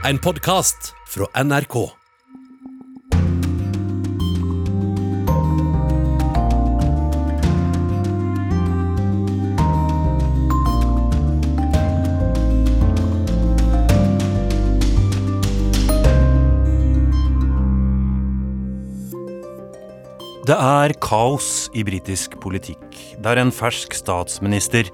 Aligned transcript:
En 0.00 0.16
podkast 0.16 0.94
fra 1.12 1.26
NRK. 1.36 1.74
Det 20.48 20.56
er 20.56 20.94
kaos 20.96 21.68
i 21.76 21.84
britisk 21.84 22.38
politikk, 22.40 22.80
der 23.20 23.36
en 23.36 23.52
fersk 23.52 23.92
statsminister 23.92 24.88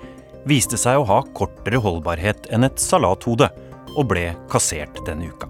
viste 0.50 0.74
seg 0.74 0.98
å 0.98 1.06
ha 1.06 1.22
kortere 1.30 1.78
holdbarhet 1.78 2.50
enn 2.50 2.66
et 2.66 2.82
salathode, 2.82 3.52
og 3.96 4.10
ble 4.12 4.28
kassert 4.52 5.00
denne 5.08 5.30
uka. 5.32 5.48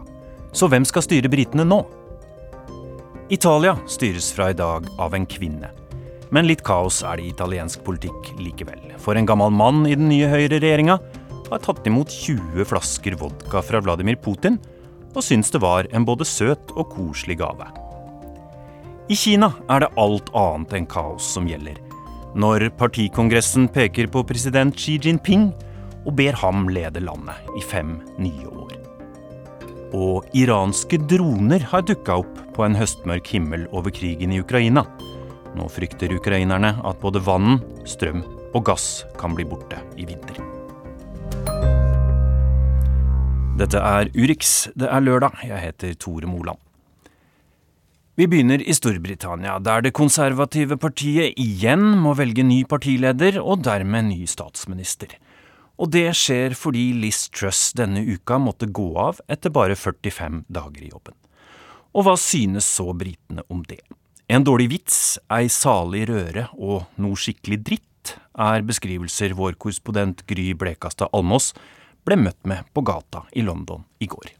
Så 0.56 0.70
hvem 0.72 0.86
skal 0.88 1.04
styre 1.04 1.30
britene 1.30 1.66
nå? 1.66 1.82
Italia 3.28 3.74
styres 3.90 4.30
fra 4.32 4.52
i 4.52 4.56
dag 4.56 4.86
av 5.02 5.14
en 5.18 5.26
kvinne. 5.26 5.72
Men 6.30 6.46
litt 6.48 6.62
kaos 6.66 7.02
er 7.06 7.18
det 7.18 7.26
i 7.26 7.32
italiensk 7.32 7.82
politikk 7.86 8.32
likevel. 8.38 8.80
For 9.02 9.18
en 9.18 9.26
gammel 9.28 9.52
mann 9.54 9.84
i 9.86 9.94
den 9.98 10.08
nye 10.10 10.30
høyreregjeringa 10.30 10.98
har 11.50 11.62
tatt 11.62 11.86
imot 11.86 12.10
20 12.10 12.66
flasker 12.66 13.18
vodka 13.18 13.62
fra 13.62 13.82
Vladimir 13.82 14.18
Putin, 14.22 14.58
og 15.16 15.24
syns 15.24 15.52
det 15.54 15.62
var 15.62 15.86
en 15.94 16.06
både 16.06 16.26
søt 16.28 16.72
og 16.76 16.90
koselig 16.92 17.38
gave. 17.40 17.66
I 19.06 19.14
Kina 19.14 19.52
er 19.70 19.84
det 19.84 19.92
alt 20.02 20.32
annet 20.34 20.74
enn 20.74 20.88
kaos 20.90 21.26
som 21.36 21.46
gjelder. 21.46 21.78
Når 22.36 22.68
partikongressen 22.76 23.68
peker 23.72 24.10
på 24.12 24.24
president 24.28 24.74
Xi 24.76 24.98
Jinping 25.00 25.52
og 26.06 26.14
ber 26.18 26.38
ham 26.38 26.68
lede 26.70 27.02
landet 27.02 27.50
i 27.58 27.64
fem 27.66 27.98
nye 28.22 28.46
år. 28.48 28.74
Og 29.96 30.26
iranske 30.36 30.98
droner 31.10 31.62
har 31.70 31.84
dukka 31.86 32.20
opp 32.22 32.40
på 32.56 32.64
en 32.66 32.76
høstmørk 32.78 33.28
himmel 33.34 33.66
over 33.74 33.92
krigen 33.94 34.34
i 34.34 34.40
Ukraina. 34.42 34.86
Nå 35.56 35.68
frykter 35.72 36.12
ukrainerne 36.16 36.74
at 36.84 37.00
både 37.02 37.22
vann, 37.24 37.60
strøm 37.88 38.22
og 38.54 38.66
gass 38.66 39.04
kan 39.20 39.36
bli 39.36 39.46
borte 39.48 39.80
i 39.96 40.06
vinter. 40.08 40.42
Dette 43.56 43.80
er 43.80 44.10
Urix. 44.12 44.68
Det 44.76 44.88
er 44.92 45.00
lørdag. 45.00 45.38
Jeg 45.48 45.62
heter 45.62 45.94
Tore 45.96 46.28
Moland. 46.28 46.60
Vi 48.16 48.26
begynner 48.28 48.60
i 48.60 48.72
Storbritannia, 48.72 49.58
der 49.60 49.82
det 49.84 49.94
konservative 49.96 50.76
partiet 50.80 51.36
igjen 51.40 51.82
må 52.00 52.14
velge 52.16 52.44
ny 52.44 52.62
partileder 52.68 53.36
og 53.40 53.64
dermed 53.64 54.08
ny 54.08 54.24
statsminister. 54.28 55.12
Og 55.76 55.90
det 55.92 56.08
skjer 56.16 56.56
fordi 56.56 56.88
Liz 56.96 57.26
Truss 57.28 57.70
denne 57.76 58.00
uka 58.00 58.38
måtte 58.40 58.68
gå 58.68 58.88
av 59.00 59.20
etter 59.28 59.52
bare 59.52 59.76
45 59.76 60.44
dager 60.48 60.82
i 60.86 60.90
jobben. 60.90 61.16
Og 61.96 62.06
hva 62.06 62.16
synes 62.20 62.68
så 62.78 62.90
britene 62.96 63.44
om 63.52 63.62
det? 63.68 63.82
En 64.28 64.44
dårlig 64.44 64.70
vits, 64.72 65.18
ei 65.30 65.46
salig 65.52 66.06
røre 66.10 66.48
og 66.56 66.88
noe 67.00 67.18
skikkelig 67.20 67.60
dritt 67.64 68.16
er 68.36 68.64
beskrivelser 68.66 69.36
vår 69.36 69.54
korrespondent 69.60 70.24
Gry 70.26 70.50
Blekastad 70.58 71.12
Almås 71.16 71.52
ble 72.06 72.18
møtt 72.20 72.40
med 72.48 72.66
på 72.74 72.82
gata 72.86 73.24
i 73.32 73.44
London 73.46 73.84
i 74.00 74.08
går. 74.10 74.32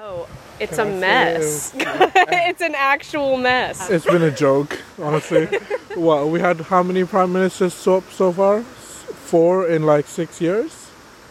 Oh, 0.00 0.26
it's 0.58 0.78
a 0.78 0.84
mess. 0.84 1.74
it's 1.76 2.62
an 2.62 2.74
actual 2.74 3.36
mess. 3.36 3.90
It's 3.90 4.06
been 4.06 4.22
a 4.22 4.30
joke, 4.30 4.78
honestly. 4.98 5.48
well, 5.96 6.30
we 6.30 6.40
had 6.40 6.60
how 6.60 6.82
many 6.82 7.04
prime 7.04 7.32
ministers 7.32 7.74
so, 7.74 8.02
so 8.10 8.32
far? 8.32 8.64
Four 9.30 9.70
in 9.70 9.86
like 9.86 10.08
six 10.08 10.40
years. 10.42 10.74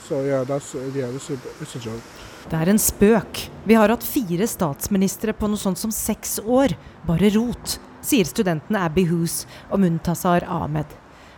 So 0.08 0.23
yeah, 0.23 0.45
that's 0.47 0.73
uh, 0.73 0.80
yeah, 0.95 1.11
it's 1.11 1.30
a, 1.30 1.38
it's 1.61 1.75
a 1.75 1.80
joke. 1.83 2.03
Det 2.50 2.58
er 2.58 2.69
en 2.72 2.80
spøk. 2.80 3.44
Vi 3.67 3.75
har 3.78 3.92
hatt 3.92 4.05
fire 4.08 4.47
statsministre 4.47 5.36
på 5.38 5.50
noe 5.52 5.59
sånt 5.59 5.78
som 5.78 5.92
seks 5.94 6.39
år. 6.39 6.73
Bare 7.05 7.30
rot, 7.36 7.75
sier 8.02 8.25
studenten 8.25 8.77
Abby 8.80 9.03
Hoos 9.09 9.44
og 9.70 9.83
Muntasar 9.83 10.48
Ahmed. 10.48 10.87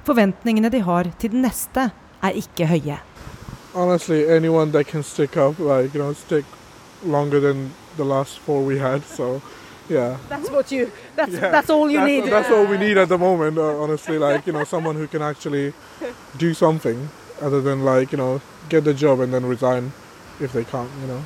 Forventningene 0.07 0.69
de 0.71 0.79
har 0.85 1.09
til 1.19 1.33
den 1.33 1.43
neste, 1.43 1.89
er 2.21 2.37
ikke 2.37 2.69
høye. 2.69 3.01
Honestly, 3.73 4.23
anyone 4.29 4.71
that 4.71 4.87
can 4.87 5.03
stick 5.03 5.35
up, 5.35 5.59
like 5.59 5.93
you 5.95 6.01
know, 6.01 6.13
stick 6.13 6.45
longer 7.03 7.39
than 7.39 7.71
the 7.97 8.05
last 8.05 8.39
four 8.39 8.63
we 8.63 8.77
had. 8.79 9.01
So, 9.03 9.41
yeah. 9.91 10.17
That's 10.29 10.49
what 10.49 10.71
you. 10.71 10.91
That's 11.15 11.33
Yeah, 11.33 11.51
that's 11.51 11.69
all 11.69 11.89
you 11.89 11.99
that's, 11.99 12.11
need. 12.11 12.31
That's 12.31 12.49
all 12.49 12.65
we 12.65 12.77
need 12.77 12.97
at 12.97 13.09
the 13.09 13.17
moment, 13.17 13.57
uh, 13.57 13.83
honestly. 13.83 14.17
Like 14.17 14.47
you 14.47 14.53
know, 14.53 14.63
someone 14.63 14.95
who 14.95 15.07
can 15.07 15.21
actually 15.21 15.73
do 16.37 16.53
something 16.53 17.09
other 17.41 17.61
than 17.61 17.85
like 17.85 18.11
you 18.11 18.17
know 18.17 18.41
get 18.69 18.83
the 18.83 18.93
job 18.93 19.19
and 19.19 19.33
then 19.33 19.45
resign 19.45 19.91
if 20.39 20.53
they 20.53 20.63
can't. 20.63 20.89
You 21.01 21.07
know. 21.07 21.21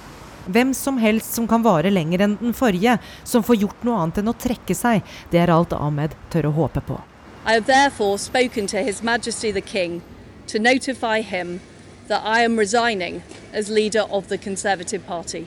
Hvem 0.47 0.73
som 0.73 0.97
helst 0.97 1.33
som 1.33 1.47
kan 1.47 1.63
vare 1.63 1.89
lenger 1.89 2.21
enn 2.21 2.37
den 2.39 2.53
forrige, 2.53 2.97
som 3.23 3.43
får 3.43 3.55
gjort 3.55 3.83
noe 3.83 4.01
annet 4.01 4.19
enn 4.21 4.29
å 4.29 4.33
trekke 4.37 4.75
seg, 4.77 5.01
det 5.31 5.39
er 5.41 5.49
alt 5.49 5.73
Ahmed 5.73 6.13
tør 6.29 6.51
å 6.51 6.51
håpe 6.59 6.81
på. 6.85 6.99
I 7.45 7.53
have 7.53 7.65
therefore 7.65 8.17
spoken 8.17 8.67
to 8.67 8.77
His 8.77 9.01
Majesty 9.03 9.51
the 9.51 9.61
King 9.61 10.01
to 10.47 10.59
notify 10.59 11.21
him 11.21 11.61
that 12.07 12.21
I 12.23 12.41
am 12.41 12.59
resigning 12.59 13.23
as 13.53 13.69
leader 13.69 14.05
of 14.09 14.27
the 14.27 14.37
Conservative 14.37 15.05
Party. 15.07 15.45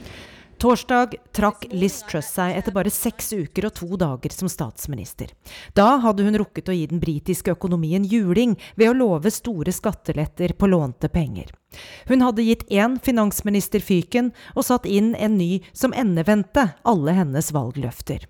Torsdag 0.58 1.14
trakk 1.32 1.68
Liz 1.70 2.00
Truss 2.10 2.32
seg 2.34 2.56
etter 2.58 2.74
bare 2.74 2.90
seks 2.90 3.28
uker 3.30 3.68
og 3.68 3.74
to 3.78 3.98
dager 4.00 4.32
som 4.34 4.48
statsminister. 4.50 5.30
Da 5.78 6.00
hadde 6.02 6.24
hun 6.26 6.38
rukket 6.40 6.70
å 6.72 6.74
gi 6.74 6.88
den 6.90 6.98
britiske 6.98 7.52
økonomien 7.54 8.02
juling 8.02 8.56
ved 8.74 8.90
å 8.90 8.96
love 8.98 9.30
store 9.30 9.70
skatteletter 9.74 10.56
på 10.58 10.70
lånte 10.72 11.12
penger. 11.14 11.52
Hun 12.10 12.26
hadde 12.26 12.46
gitt 12.48 12.64
én 12.74 12.96
finansminister 12.98 13.84
fyken 13.84 14.32
og 14.56 14.66
satt 14.66 14.88
inn 14.90 15.12
en 15.14 15.38
ny 15.38 15.60
som 15.70 15.94
endevendte 15.94 16.72
alle 16.82 17.14
hennes 17.20 17.52
valgløfter. 17.54 18.26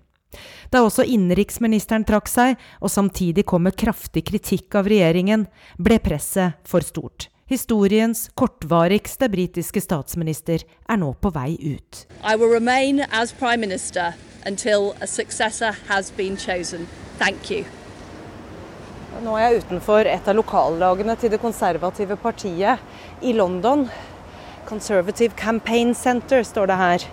Da 0.69 0.83
også 0.85 1.07
innenriksministeren 1.09 2.05
trakk 2.05 2.29
seg, 2.29 2.61
og 2.77 2.93
samtidig 2.93 3.47
kom 3.49 3.65
med 3.65 3.79
kraftig 3.79 4.27
kritikk 4.29 4.77
av 4.77 4.85
regjeringen, 4.85 5.47
ble 5.81 5.97
presset 6.05 6.61
for 6.69 6.85
stort. 6.85 7.31
Historiens 7.49 8.27
kortvarigste 8.37 9.25
britiske 9.33 9.81
statsminister 9.81 10.61
er 10.85 10.97
nå 11.01 11.07
på 11.17 11.31
vei 11.33 11.55
ut. 11.57 12.03
I 12.21 12.35
will 12.37 12.51
remain 12.53 13.01
as 13.09 13.31
Prime 13.33 13.57
Minister 13.57 14.13
until 14.45 14.93
a 15.01 15.07
successor 15.07 15.73
has 15.87 16.11
been 16.11 16.37
chosen. 16.37 16.85
Thank 17.17 17.49
you. 17.49 17.63
Nå 19.25 19.33
er 19.33 19.47
jeg 19.47 19.63
utenfor 19.63 20.05
et 20.05 20.29
av 20.29 20.37
lokallagene 20.37 21.15
til 21.17 21.33
det 21.33 21.41
konservative 21.41 22.19
partiet 22.21 23.25
i 23.25 23.33
London. 23.33 23.87
Conservative 24.69 25.33
Campaign 25.33 25.95
Center 25.97 26.45
står 26.45 26.69
det 26.69 26.79
her. 26.83 27.09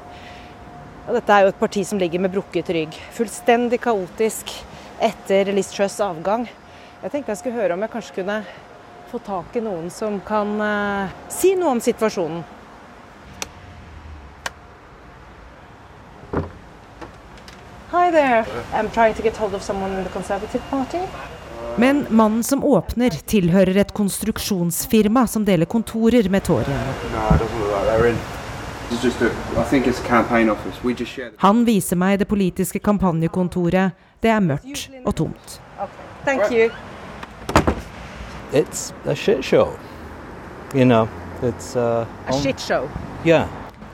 Og 1.06 1.16
dette 1.16 1.32
er 1.32 1.46
jo 1.46 1.54
et 1.54 1.64
parti 1.64 1.86
som 1.88 2.02
ligger 2.02 2.20
med 2.20 2.36
brukket 2.36 2.76
rygg. 2.76 3.00
Fullstendig 3.16 3.80
kaotisk 3.88 4.52
etter 5.00 5.48
Liz 5.56 5.72
Truss' 5.72 5.96
avgang. 6.04 6.44
Jeg 7.00 7.16
tenkte 7.16 7.32
jeg 7.32 7.40
skulle 7.40 7.56
høre 7.62 7.72
om 7.72 7.88
jeg 7.88 7.96
kanskje 7.96 8.20
kunne 8.20 8.40
få 9.10 9.18
tak 9.18 9.56
i 9.56 9.60
noen 9.60 9.90
som 9.90 10.20
kan 10.20 10.60
eh, 10.60 11.14
si 11.28 11.54
noe 11.56 11.76
om 11.76 11.80
situasjonen. 11.80 12.44
Hi 17.90 18.10
there. 18.10 18.44
I'm 18.74 18.90
trying 18.90 19.14
to 19.14 19.22
get 19.22 19.36
hold 19.36 19.54
of 19.54 19.62
someone 19.62 19.98
in 19.98 20.04
the 20.04 20.10
Conservative 20.10 20.62
Party. 20.70 20.98
Men 21.76 22.06
mannen 22.10 22.42
som 22.42 22.64
åpner, 22.64 23.10
tilhører 23.10 23.76
et 23.76 23.92
konstruksjonsfirma 23.94 25.26
som 25.26 25.44
deler 25.44 25.66
kontorer 25.66 26.28
med 26.28 26.44
Toryene. 26.44 26.94
No, 27.12 27.34
it 27.34 27.40
doesn't 27.40 27.60
look 27.60 27.72
like 27.72 27.86
they're 27.86 28.08
in. 28.10 28.18
It's 28.90 29.04
just 29.04 29.22
a, 29.22 29.30
I 29.60 29.64
think 29.64 29.86
it's 29.86 30.00
a 30.00 30.08
campaign 30.08 30.50
office. 30.50 30.84
We 30.84 30.94
just 30.94 31.12
share 31.12 31.30
the 31.30 31.36
Han 31.38 31.64
viser 31.64 31.96
meg 31.96 32.18
det 32.18 32.28
politiske 32.28 32.78
kampanjekontoret. 32.78 33.90
Det 34.22 34.30
er 34.30 34.40
mørkt 34.40 34.90
og 35.04 35.14
tomt. 35.14 35.60
Thank 36.24 36.50
you. 36.50 36.70
It's 38.56 38.92
a 39.04 39.14
shit 39.14 39.44
show. 39.44 39.68
You 40.74 40.84
know, 40.84 41.08
it's 41.42 41.76
uh, 41.76 42.06
A 42.26 42.32
shit 42.42 42.60
show. 42.60 42.88
Yeah, 43.24 43.48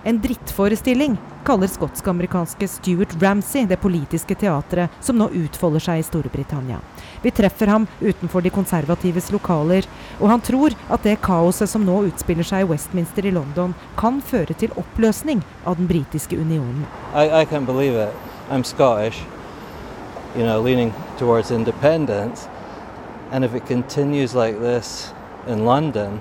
En 0.04 0.20
drittforestilling, 0.20 1.16
kaller 1.44 1.66
skotsk-amerikanske 1.66 2.68
Stuart 2.68 3.22
Ramsay 3.22 3.66
det 3.66 3.76
politiske 3.76 4.34
teatret 4.34 4.90
som 5.00 5.18
nå 5.18 5.28
utfolder 5.44 5.82
seg 5.84 6.00
i 6.00 6.06
Storbritannia. 6.06 6.80
Vi 7.22 7.30
treffer 7.30 7.70
ham 7.70 7.86
utenfor 8.00 8.42
de 8.42 8.50
konservatives 8.50 9.30
lokaler, 9.30 9.86
og 10.18 10.26
han 10.32 10.42
tror 10.42 10.74
at 10.90 11.06
det 11.06 11.20
kaoset 11.22 11.70
som 11.70 11.86
nå 11.86 12.00
utspiller 12.08 12.46
seg 12.46 12.64
i 12.64 12.68
Westminster 12.72 13.26
i 13.26 13.34
London, 13.34 13.76
kan 13.98 14.18
føre 14.26 14.58
til 14.58 14.74
oppløsning 14.74 15.44
av 15.62 15.78
den 15.78 15.86
britiske 15.86 16.34
unionen. 16.34 16.82
I, 17.14 17.30
I 17.30 17.44
can't 17.46 17.66
believe 17.66 17.94
it. 17.94 18.10
I'm 18.50 18.64
Scottish, 18.66 19.22
you 20.34 20.42
know, 20.42 20.58
leaning 20.60 20.90
towards 21.18 21.52
independence. 21.52 22.48
And 23.32 23.44
if 23.44 23.54
it 23.54 23.66
continues 23.66 24.34
like 24.34 24.60
this 24.60 25.12
in 25.48 25.64
London, 25.64 26.20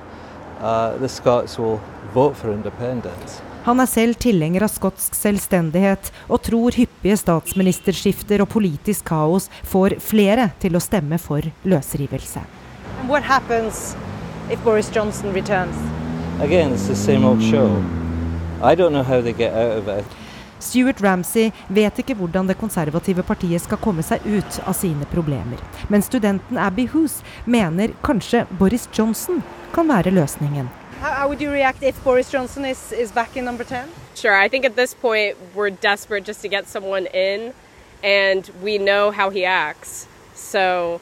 uh, 0.62 0.96
the 0.98 1.10
Scots 1.10 1.60
will 1.60 1.81
vote 2.13 2.38
for 2.38 2.54
independence. 2.54 3.42
Han 3.63 3.80
er 3.80 3.86
selv 3.86 4.16
tilhenger 4.18 4.63
av 4.66 4.72
skotsk 4.74 5.13
selvstendighet, 5.13 6.08
og 6.31 6.42
tror 6.48 6.74
hyppige 6.74 7.18
statsministerskifter 7.19 8.42
og 8.42 8.50
politisk 8.56 9.06
kaos 9.12 9.52
får 9.68 10.00
flere 10.02 10.48
til 10.63 10.80
å 10.80 10.81
stemme 10.81 11.19
for 11.22 11.46
løsrivelse. 11.68 12.42
What 13.12 13.28
happens 13.28 13.98
if 14.50 14.64
Boris 14.64 14.90
Johnson 14.96 15.36
returns? 15.36 15.75
Again, 16.40 16.74
it's 16.74 16.88
the 16.88 16.96
same 16.96 17.28
old 17.28 17.44
show. 17.44 17.69
I 18.64 18.74
don't 18.74 18.94
know 18.94 19.04
how 19.04 19.22
they 19.22 19.34
get 19.34 19.54
out 19.54 19.78
of 19.78 19.88
it. 19.88 20.06
Stuart 20.62 21.02
Ramsey 21.04 21.50
vet 21.68 22.00
ikke 22.00 22.16
hvordan 22.19 22.48
det 22.48 22.58
konservative 22.60 23.24
partiet 23.28 23.62
skal 23.62 23.81
komme 23.81 24.04
seg 24.06 24.25
ut 24.25 24.60
av 24.66 24.78
sine 24.78 25.08
problemer. 25.13 25.60
Men 25.90 26.06
studenten 26.06 26.58
Abby 26.58 26.88
Hoos 26.94 27.22
mener 27.46 27.96
kanskje 28.06 28.46
Boris 28.60 28.88
Johnson 28.98 29.44
kan 29.74 29.90
være 29.90 30.13
løsningen. 30.13 30.69
How, 31.02 31.13
how 31.13 31.28
would 31.28 31.42
you 31.42 31.52
react 31.52 31.84
if 31.84 32.04
Boris 32.04 32.30
Johnson 32.34 32.66
is, 32.66 32.92
is 32.92 33.12
back 33.12 33.36
in 33.36 33.46
number 33.46 33.63
10? 33.63 33.90
Sure, 34.16 34.36
I 34.36 34.48
think 34.50 34.66
at 34.66 34.75
this 34.75 34.94
point 34.94 35.36
we're 35.56 35.72
desperate 35.72 36.25
just 36.28 36.42
to 36.42 36.48
get 36.48 36.68
someone 36.68 37.07
in, 37.07 37.54
and 38.04 38.52
we 38.64 38.78
know 38.78 39.12
how 39.12 39.31
he 39.31 39.46
acts. 39.46 40.07
So 40.36 41.02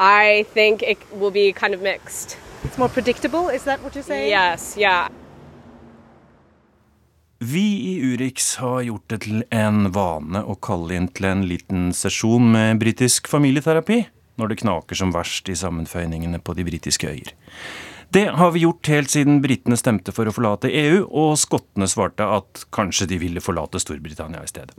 I 0.00 0.46
think 0.54 0.82
it 0.82 0.98
will 1.12 1.30
be 1.30 1.52
kind 1.52 1.74
of 1.74 1.82
mixed. 1.82 2.38
It's 2.64 2.78
more 2.78 2.88
predictable, 2.88 3.48
is 3.48 3.64
that 3.64 3.82
what 3.82 3.94
you're 3.94 4.02
saying? 4.02 4.30
Yes, 4.30 4.76
yeah. 4.78 5.08
Vi 7.44 7.92
i 7.92 8.00
Urix 8.00 8.56
har 8.56 8.82
gjort 8.86 9.10
det 9.10 9.18
til 9.26 9.42
en 9.52 9.90
vane 9.92 10.40
å 10.48 10.54
kalle 10.64 10.94
inn 10.96 11.08
til 11.12 11.26
en 11.28 11.42
liten 11.44 11.90
sesjon 11.92 12.46
med 12.54 12.78
britisk 12.80 13.26
familieterapi 13.28 13.98
når 14.40 14.50
det 14.50 14.56
knaker 14.62 14.96
som 14.96 15.12
verst 15.12 15.50
i 15.52 15.56
sammenføyningene 15.58 16.38
på 16.40 16.54
de 16.56 16.64
britiske 16.64 17.10
øyer. 17.10 17.34
Det 18.16 18.22
har 18.38 18.54
vi 18.54 18.62
gjort 18.62 18.88
helt 18.88 19.12
siden 19.12 19.42
britene 19.44 19.76
stemte 19.76 20.14
for 20.16 20.30
å 20.30 20.32
forlate 20.32 20.70
EU, 20.72 21.02
og 21.04 21.34
skottene 21.40 21.88
svarte 21.90 22.24
at 22.24 22.64
kanskje 22.72 23.10
de 23.10 23.18
ville 23.20 23.42
forlate 23.44 23.82
Storbritannia 23.82 24.40
i 24.40 24.48
stedet. 24.48 24.72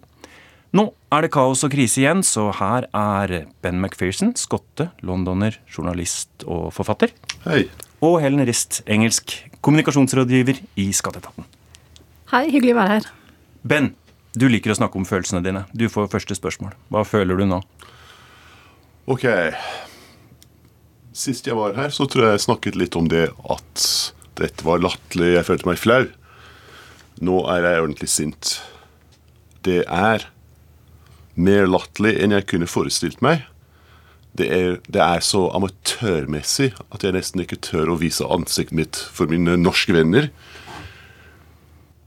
Nå 0.74 0.88
er 1.14 1.26
det 1.28 1.34
kaos 1.36 1.62
og 1.68 1.74
krise 1.76 2.02
igjen, 2.02 2.24
så 2.26 2.48
her 2.56 2.88
er 2.98 3.36
Ben 3.62 3.78
McPherson, 3.78 4.34
skotte, 4.40 4.90
londoner, 5.06 5.60
journalist 5.70 6.48
og 6.48 6.72
forfatter. 6.74 7.14
Hei. 7.46 7.68
Og 8.02 8.18
Helen 8.24 8.42
Rist, 8.48 8.82
engelsk 8.90 9.38
kommunikasjonsrådgiver 9.62 10.64
i 10.82 10.90
Skatteetaten. 10.96 11.46
Hei, 12.36 12.50
hyggelig 12.52 12.74
å 12.74 12.80
være 12.82 12.96
her. 12.98 13.06
Ben, 13.64 13.86
du 14.36 14.50
liker 14.52 14.74
å 14.74 14.76
snakke 14.76 15.00
om 15.00 15.06
følelsene 15.08 15.40
dine. 15.46 15.62
Du 15.72 15.86
får 15.88 16.10
første 16.12 16.36
spørsmål. 16.36 16.74
Hva 16.92 17.06
føler 17.08 17.38
du 17.40 17.46
nå? 17.48 17.62
Ok. 19.08 19.24
Sist 21.16 21.48
jeg 21.48 21.56
var 21.56 21.78
her, 21.78 21.94
så 21.96 22.04
tror 22.12 22.26
jeg 22.26 22.36
jeg 22.36 22.44
snakket 22.44 22.76
litt 22.82 22.98
om 23.00 23.08
det 23.08 23.30
at 23.54 23.86
dette 24.36 24.68
var 24.68 24.84
latterlig. 24.84 25.30
Jeg 25.38 25.48
følte 25.48 25.70
meg 25.70 25.80
flau. 25.80 26.02
Nå 27.24 27.38
er 27.54 27.70
jeg 27.70 27.86
ordentlig 27.86 28.12
sint. 28.12 28.52
Det 29.64 29.86
er 29.88 30.28
mer 31.40 31.72
latterlig 31.72 32.18
enn 32.20 32.36
jeg 32.36 32.50
kunne 32.52 32.68
forestilt 32.68 33.24
meg. 33.24 33.48
Det 34.36 34.52
er, 34.52 34.82
det 34.92 35.00
er, 35.00 35.24
så 35.24 35.46
amatørmessig 35.56 36.74
at 36.92 37.08
jeg 37.08 37.16
nesten 37.16 37.48
ikke 37.48 37.64
tør 37.64 37.94
å 37.94 38.00
vise 38.04 38.28
ansiktet 38.28 38.76
mitt 38.76 39.00
for 39.16 39.32
mine 39.32 39.56
norske 39.56 39.96
venner. 39.96 40.34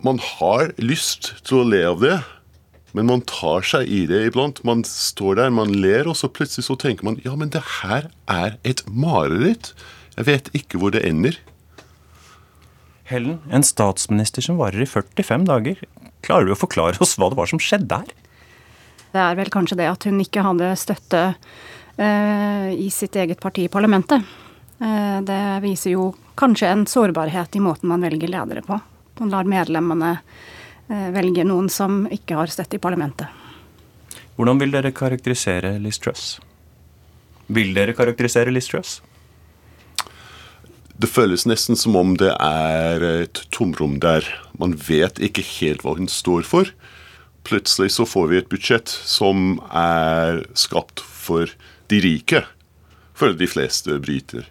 Man 0.04 0.20
har 0.22 0.70
lyst 0.78 1.32
til 1.48 1.58
å 1.58 1.66
le 1.66 1.80
av 1.88 2.02
det, 2.02 2.16
men 2.94 3.08
man 3.10 3.22
tar 3.26 3.64
seg 3.66 3.88
i 3.90 4.04
det 4.06 4.20
iblant. 4.28 4.60
Man 4.66 4.84
står 4.86 5.40
der, 5.40 5.50
man 5.54 5.72
ler, 5.74 6.06
og 6.06 6.14
så 6.20 6.30
plutselig 6.30 6.68
så 6.68 6.76
tenker 6.78 7.06
man 7.08 7.18
ja, 7.24 7.34
men 7.38 7.50
det 7.54 7.64
her 7.80 8.06
er 8.30 8.54
et 8.68 8.84
mareritt. 8.86 9.72
Jeg 10.14 10.28
vet 10.28 10.50
ikke 10.56 10.78
hvor 10.78 10.94
det 10.94 11.02
ender. 11.06 11.36
Helen, 13.08 13.38
en 13.50 13.64
statsminister 13.64 14.44
som 14.44 14.58
varer 14.60 14.84
i 14.84 14.88
45 14.88 15.48
dager. 15.48 15.80
Klarer 16.26 16.46
du 16.46 16.54
å 16.54 16.60
forklare 16.60 17.00
oss 17.02 17.16
hva 17.18 17.30
det 17.32 17.38
var 17.38 17.50
som 17.50 17.60
skjedde 17.62 18.02
her? 18.02 18.12
Det 19.08 19.22
er 19.24 19.38
vel 19.38 19.50
kanskje 19.50 19.78
det 19.80 19.88
at 19.88 20.04
hun 20.06 20.20
ikke 20.20 20.44
hadde 20.44 20.68
støtte 20.78 21.22
eh, 21.32 22.68
i 22.76 22.90
sitt 22.92 23.16
eget 23.18 23.40
parti 23.42 23.64
i 23.64 23.72
parlamentet. 23.72 24.22
Eh, 24.78 25.18
det 25.26 25.40
viser 25.64 25.96
jo 25.96 26.12
kanskje 26.38 26.70
en 26.70 26.86
sårbarhet 26.86 27.56
i 27.56 27.64
måten 27.64 27.90
man 27.90 28.04
velger 28.04 28.30
ledere 28.30 28.62
på. 28.66 28.78
Man 29.18 29.32
lar 29.34 29.48
medlemmene 29.50 30.14
eh, 30.88 31.08
velge 31.14 31.44
noen 31.46 31.68
som 31.72 32.04
ikke 32.12 32.38
har 32.38 32.52
støtte 32.52 32.78
i 32.78 32.82
parlamentet. 32.82 33.26
Hvordan 34.38 34.60
vil 34.60 34.74
dere 34.74 34.94
karakterisere 34.94 35.74
Liz 35.82 35.98
Truss? 35.98 36.38
Vil 37.50 37.72
dere 37.74 37.96
karakterisere 37.98 38.52
Liz 38.54 38.68
Truss? 38.70 39.00
Det 40.98 41.06
føles 41.10 41.46
nesten 41.46 41.78
som 41.78 41.94
om 41.98 42.16
det 42.18 42.32
er 42.34 43.04
et 43.06 43.42
tomrom 43.54 44.00
der. 44.02 44.26
Man 44.58 44.74
vet 44.74 45.20
ikke 45.22 45.44
helt 45.46 45.84
hva 45.86 45.94
hun 45.98 46.10
står 46.10 46.46
for. 46.46 46.70
Plutselig 47.46 47.92
så 47.94 48.06
får 48.06 48.26
vi 48.30 48.40
et 48.40 48.50
budsjett 48.50 48.90
som 48.90 49.60
er 49.70 50.42
skapt 50.58 51.00
for 51.00 51.50
de 51.90 52.00
rike. 52.02 52.42
For 53.18 53.34
de 53.34 53.46
fleste 53.50 53.98
briter. 54.02 54.46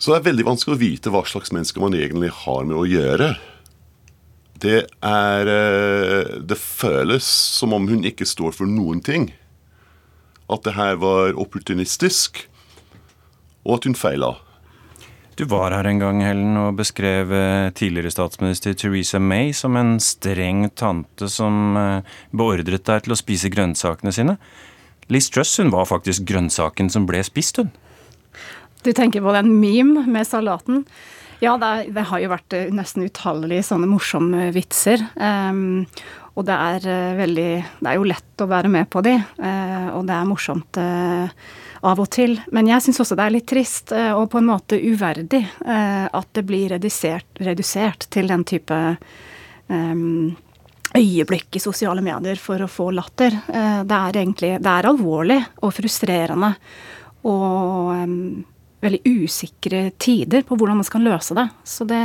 Så 0.00 0.14
det 0.14 0.20
er 0.20 0.28
veldig 0.30 0.46
vanskelig 0.48 0.78
å 0.78 0.80
vite 0.80 1.10
hva 1.12 1.20
slags 1.28 1.52
mennesker 1.52 1.82
man 1.82 1.94
egentlig 1.96 2.30
har 2.32 2.64
med 2.64 2.78
å 2.80 2.86
gjøre. 2.88 3.34
Det 4.60 4.84
er 5.04 5.50
Det 6.40 6.56
føles 6.56 7.24
som 7.24 7.74
om 7.76 7.88
hun 7.88 8.06
ikke 8.08 8.28
står 8.28 8.56
for 8.56 8.68
noen 8.68 9.02
ting. 9.04 9.30
At 10.48 10.64
det 10.64 10.74
her 10.74 10.96
var 11.00 11.36
opportunistisk, 11.38 12.46
og 13.64 13.76
at 13.76 13.84
hun 13.86 13.94
feila. 13.94 14.38
Du 15.36 15.44
var 15.48 15.72
her 15.72 15.86
en 15.86 16.00
gang, 16.00 16.22
Helen, 16.24 16.56
og 16.60 16.80
beskrev 16.80 17.30
tidligere 17.76 18.12
statsminister 18.12 18.74
Theresa 18.74 19.20
May 19.20 19.52
som 19.56 19.76
en 19.76 19.94
streng 20.00 20.66
tante 20.76 21.28
som 21.32 21.76
beordret 22.32 22.88
deg 22.88 23.04
til 23.04 23.14
å 23.14 23.20
spise 23.20 23.52
grønnsakene 23.52 24.12
sine. 24.12 24.36
Liz 25.12 25.30
Truss 25.30 25.54
hun 25.60 25.72
var 25.72 25.88
faktisk 25.88 26.26
grønnsaken 26.28 26.90
som 26.92 27.06
ble 27.08 27.22
spist, 27.24 27.60
hun. 27.60 27.70
Du 28.82 28.92
tenker 28.96 29.20
på 29.24 29.32
den 29.36 29.52
meme 29.60 30.06
med 30.08 30.26
salaten. 30.26 30.84
Ja, 31.40 31.56
det, 31.56 31.90
det 31.96 32.04
har 32.08 32.20
jo 32.20 32.30
vært 32.32 32.54
nesten 32.72 33.06
utallige 33.08 33.64
sånne 33.64 33.88
morsomme 33.88 34.50
vitser. 34.52 35.02
Um, 35.16 35.86
og 36.36 36.46
det 36.48 36.56
er 36.56 36.84
uh, 36.88 37.18
veldig 37.18 37.48
Det 37.80 37.88
er 37.88 37.96
jo 37.96 38.06
lett 38.08 38.44
å 38.44 38.48
være 38.50 38.70
med 38.72 38.90
på 38.92 39.02
de, 39.04 39.16
uh, 39.16 39.88
og 39.96 40.04
det 40.08 40.16
er 40.16 40.28
morsomt 40.28 40.80
uh, 40.80 41.48
av 41.88 42.02
og 42.02 42.10
til. 42.12 42.36
Men 42.52 42.68
jeg 42.68 42.84
syns 42.84 43.00
også 43.04 43.16
det 43.16 43.24
er 43.24 43.34
litt 43.38 43.48
trist 43.48 43.94
og 43.96 44.26
på 44.32 44.36
en 44.36 44.50
måte 44.50 44.76
uverdig 44.76 45.40
at 45.64 46.28
det 46.36 46.42
blir 46.44 46.74
redusert, 46.74 47.40
redusert 47.40 48.04
til 48.12 48.28
den 48.28 48.44
type 48.44 48.76
um, 49.72 50.34
øyeblikk 50.92 51.56
i 51.56 51.62
sosiale 51.64 52.04
medier 52.04 52.36
for 52.36 52.60
å 52.60 52.68
få 52.68 52.90
latter. 52.92 53.32
Det 53.48 53.96
er 53.96 54.20
egentlig 54.20 54.52
Det 54.60 54.74
er 54.74 54.90
alvorlig 54.92 55.40
og 55.64 55.72
frustrerende. 55.72 56.52
Og 57.32 57.96
um, 57.96 58.44
veldig 58.80 59.00
usikre 59.04 59.90
tider 60.00 60.44
på 60.46 60.56
hvordan 60.56 60.80
man 60.80 60.88
skal 60.88 61.04
løse 61.04 61.36
det. 61.36 61.46
Så 61.68 61.86
det 61.88 62.00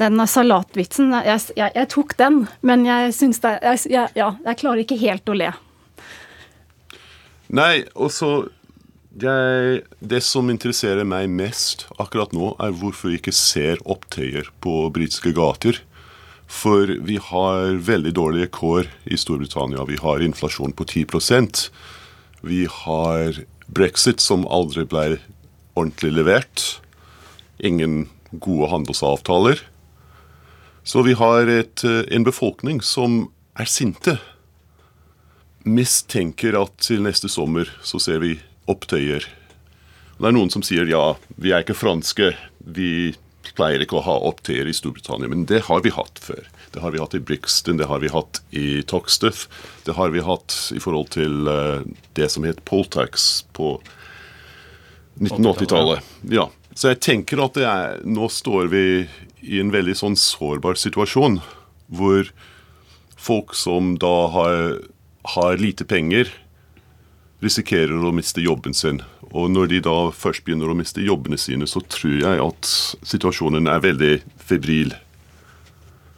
den 0.00 0.20
salatvitsen 0.28 1.14
jeg, 1.24 1.40
jeg, 1.56 1.72
jeg, 1.72 1.88
tok 1.92 2.16
den, 2.20 2.42
men 2.66 2.84
jeg 2.84 3.14
syns 3.16 3.40
det 3.44 3.54
jeg, 3.88 4.10
Ja, 4.16 4.34
jeg 4.44 4.60
klarer 4.60 4.82
ikke 4.82 4.98
helt 5.00 5.28
å 5.32 5.36
le. 5.36 5.54
Nei, 7.48 7.86
og 7.94 8.12
så 8.12 8.30
Det 9.16 10.20
som 10.20 10.50
interesserer 10.52 11.06
meg 11.08 11.30
mest 11.32 11.86
akkurat 11.96 12.34
nå, 12.36 12.52
er 12.60 12.74
hvorfor 12.76 13.08
vi 13.08 13.16
ikke 13.16 13.32
ser 13.32 13.80
opptøyer 13.88 14.50
på 14.60 14.90
britiske 14.92 15.32
gater. 15.32 15.78
For 16.46 16.92
vi 17.00 17.16
har 17.16 17.80
veldig 17.80 18.12
dårlige 18.12 18.50
kår 18.52 18.90
i 19.08 19.16
Storbritannia. 19.16 19.86
Vi 19.88 19.96
har 20.02 20.20
inflasjon 20.20 20.76
på 20.76 20.84
10% 20.84 21.70
Vi 22.44 22.66
har 22.70 23.40
brexit, 23.66 24.20
som 24.20 24.44
aldri 24.52 24.84
ble 24.84 25.16
ordentlig 25.76 26.12
levert. 26.16 26.66
Ingen 27.58 28.08
gode 28.32 28.70
handelsavtaler. 28.72 29.60
Så 30.86 31.02
vi 31.02 31.16
har 31.18 31.48
et, 31.50 31.84
en 31.84 32.26
befolkning 32.26 32.82
som 32.84 33.26
er 33.58 33.68
sinte. 33.70 34.16
Mistenker 35.66 36.56
at 36.60 36.76
til 36.86 37.02
neste 37.06 37.30
sommer 37.32 37.70
så 37.84 38.00
ser 38.02 38.22
vi 38.22 38.36
opptøyer. 38.70 39.24
Det 40.16 40.28
er 40.28 40.34
noen 40.36 40.52
som 40.52 40.64
sier 40.64 40.88
ja, 40.88 41.16
vi 41.36 41.52
er 41.52 41.64
ikke 41.64 41.76
franske, 41.76 42.32
vi 42.60 43.14
pleier 43.56 43.82
ikke 43.82 43.98
å 43.98 44.04
ha 44.04 44.14
opptøyer 44.28 44.68
i 44.68 44.74
Storbritannia. 44.76 45.30
Men 45.32 45.44
det 45.48 45.64
har 45.68 45.82
vi 45.84 45.92
hatt 45.94 46.20
før. 46.22 46.46
Det 46.74 46.82
har 46.84 46.92
vi 46.94 47.00
hatt 47.00 47.14
i 47.16 47.22
Brixton, 47.22 47.78
det 47.80 47.88
har 47.90 48.02
vi 48.02 48.12
hatt 48.12 48.40
i 48.50 48.82
Toxteth. 48.88 49.46
Det 49.86 49.96
har 49.96 50.12
vi 50.14 50.24
hatt 50.24 50.56
i 50.76 50.80
forhold 50.82 51.12
til 51.14 51.50
det 52.18 52.30
som 52.32 52.46
het 52.46 52.62
Poltax 52.68 53.46
på 53.56 53.76
1980-tallet. 55.20 56.14
Ja. 56.32 56.48
Så 56.76 56.92
jeg 56.92 57.00
tenker 57.04 57.40
at 57.46 57.56
er, 57.56 58.00
nå 58.04 58.28
står 58.28 58.68
vi 58.72 58.84
i 59.46 59.60
en 59.62 59.72
veldig 59.72 59.94
sånn 59.96 60.16
sårbar 60.20 60.76
situasjon, 60.80 61.38
hvor 61.88 62.28
folk 63.16 63.54
som 63.56 63.94
da 64.00 64.16
har, 64.34 64.58
har 65.36 65.62
lite 65.62 65.86
penger, 65.88 66.28
risikerer 67.44 68.04
å 68.04 68.12
miste 68.16 68.44
jobben 68.44 68.76
sin. 68.76 69.00
Og 69.32 69.50
når 69.52 69.72
de 69.72 69.80
da 69.84 69.96
først 70.14 70.44
begynner 70.46 70.70
å 70.70 70.76
miste 70.76 71.04
jobbene 71.04 71.38
sine, 71.40 71.68
så 71.68 71.82
tror 71.84 72.20
jeg 72.20 72.42
at 72.44 72.70
situasjonen 73.06 73.68
er 73.70 73.82
veldig 73.84 74.14
febril. 74.40 74.94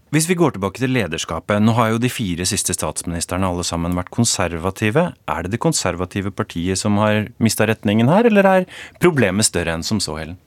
Hvis 0.09 0.25
vi 0.25 0.39
går 0.41 0.55
tilbake 0.55 0.81
til 0.81 0.95
lederskapet, 0.97 1.61
nå 1.61 1.75
har 1.77 1.91
jo 1.93 1.99
de 2.01 2.09
fire 2.09 2.47
siste 2.49 2.73
statsministrene 2.73 3.45
alle 3.45 3.65
sammen 3.67 3.93
vært 3.93 4.09
konservative. 4.15 5.03
Er 5.29 5.45
det 5.45 5.53
det 5.53 5.61
konservative 5.61 6.33
partiet 6.33 6.81
som 6.81 6.97
har 6.97 7.27
mista 7.37 7.67
retningen 7.69 8.09
her, 8.09 8.25
eller 8.31 8.49
er 8.49 8.69
problemet 9.05 9.45
større 9.45 9.75
enn 9.77 9.85
som 9.85 10.01
så, 10.01 10.17
Helen? 10.17 10.39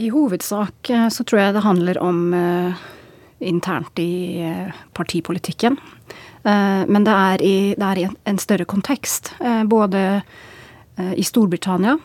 I 0.00 0.08
hovedsak 0.10 0.90
eh, 0.90 1.10
så 1.12 1.26
tror 1.28 1.42
jeg 1.42 1.54
det 1.54 1.66
handler 1.66 2.00
om 2.02 2.22
uh, 2.32 2.80
internt 3.44 4.00
i 4.00 4.40
uh, 4.42 4.72
partipolitikken. 4.96 5.76
Uh, 6.40 6.88
men 6.88 7.04
det 7.04 7.12
er 7.12 7.44
i, 7.44 7.54
det 7.76 7.90
er 7.90 8.00
i 8.00 8.08
en, 8.08 8.40
større 8.40 8.64
kontekst. 8.64 9.34
både 9.68 10.22
i 10.94 11.24
Storbritannia 11.26 11.96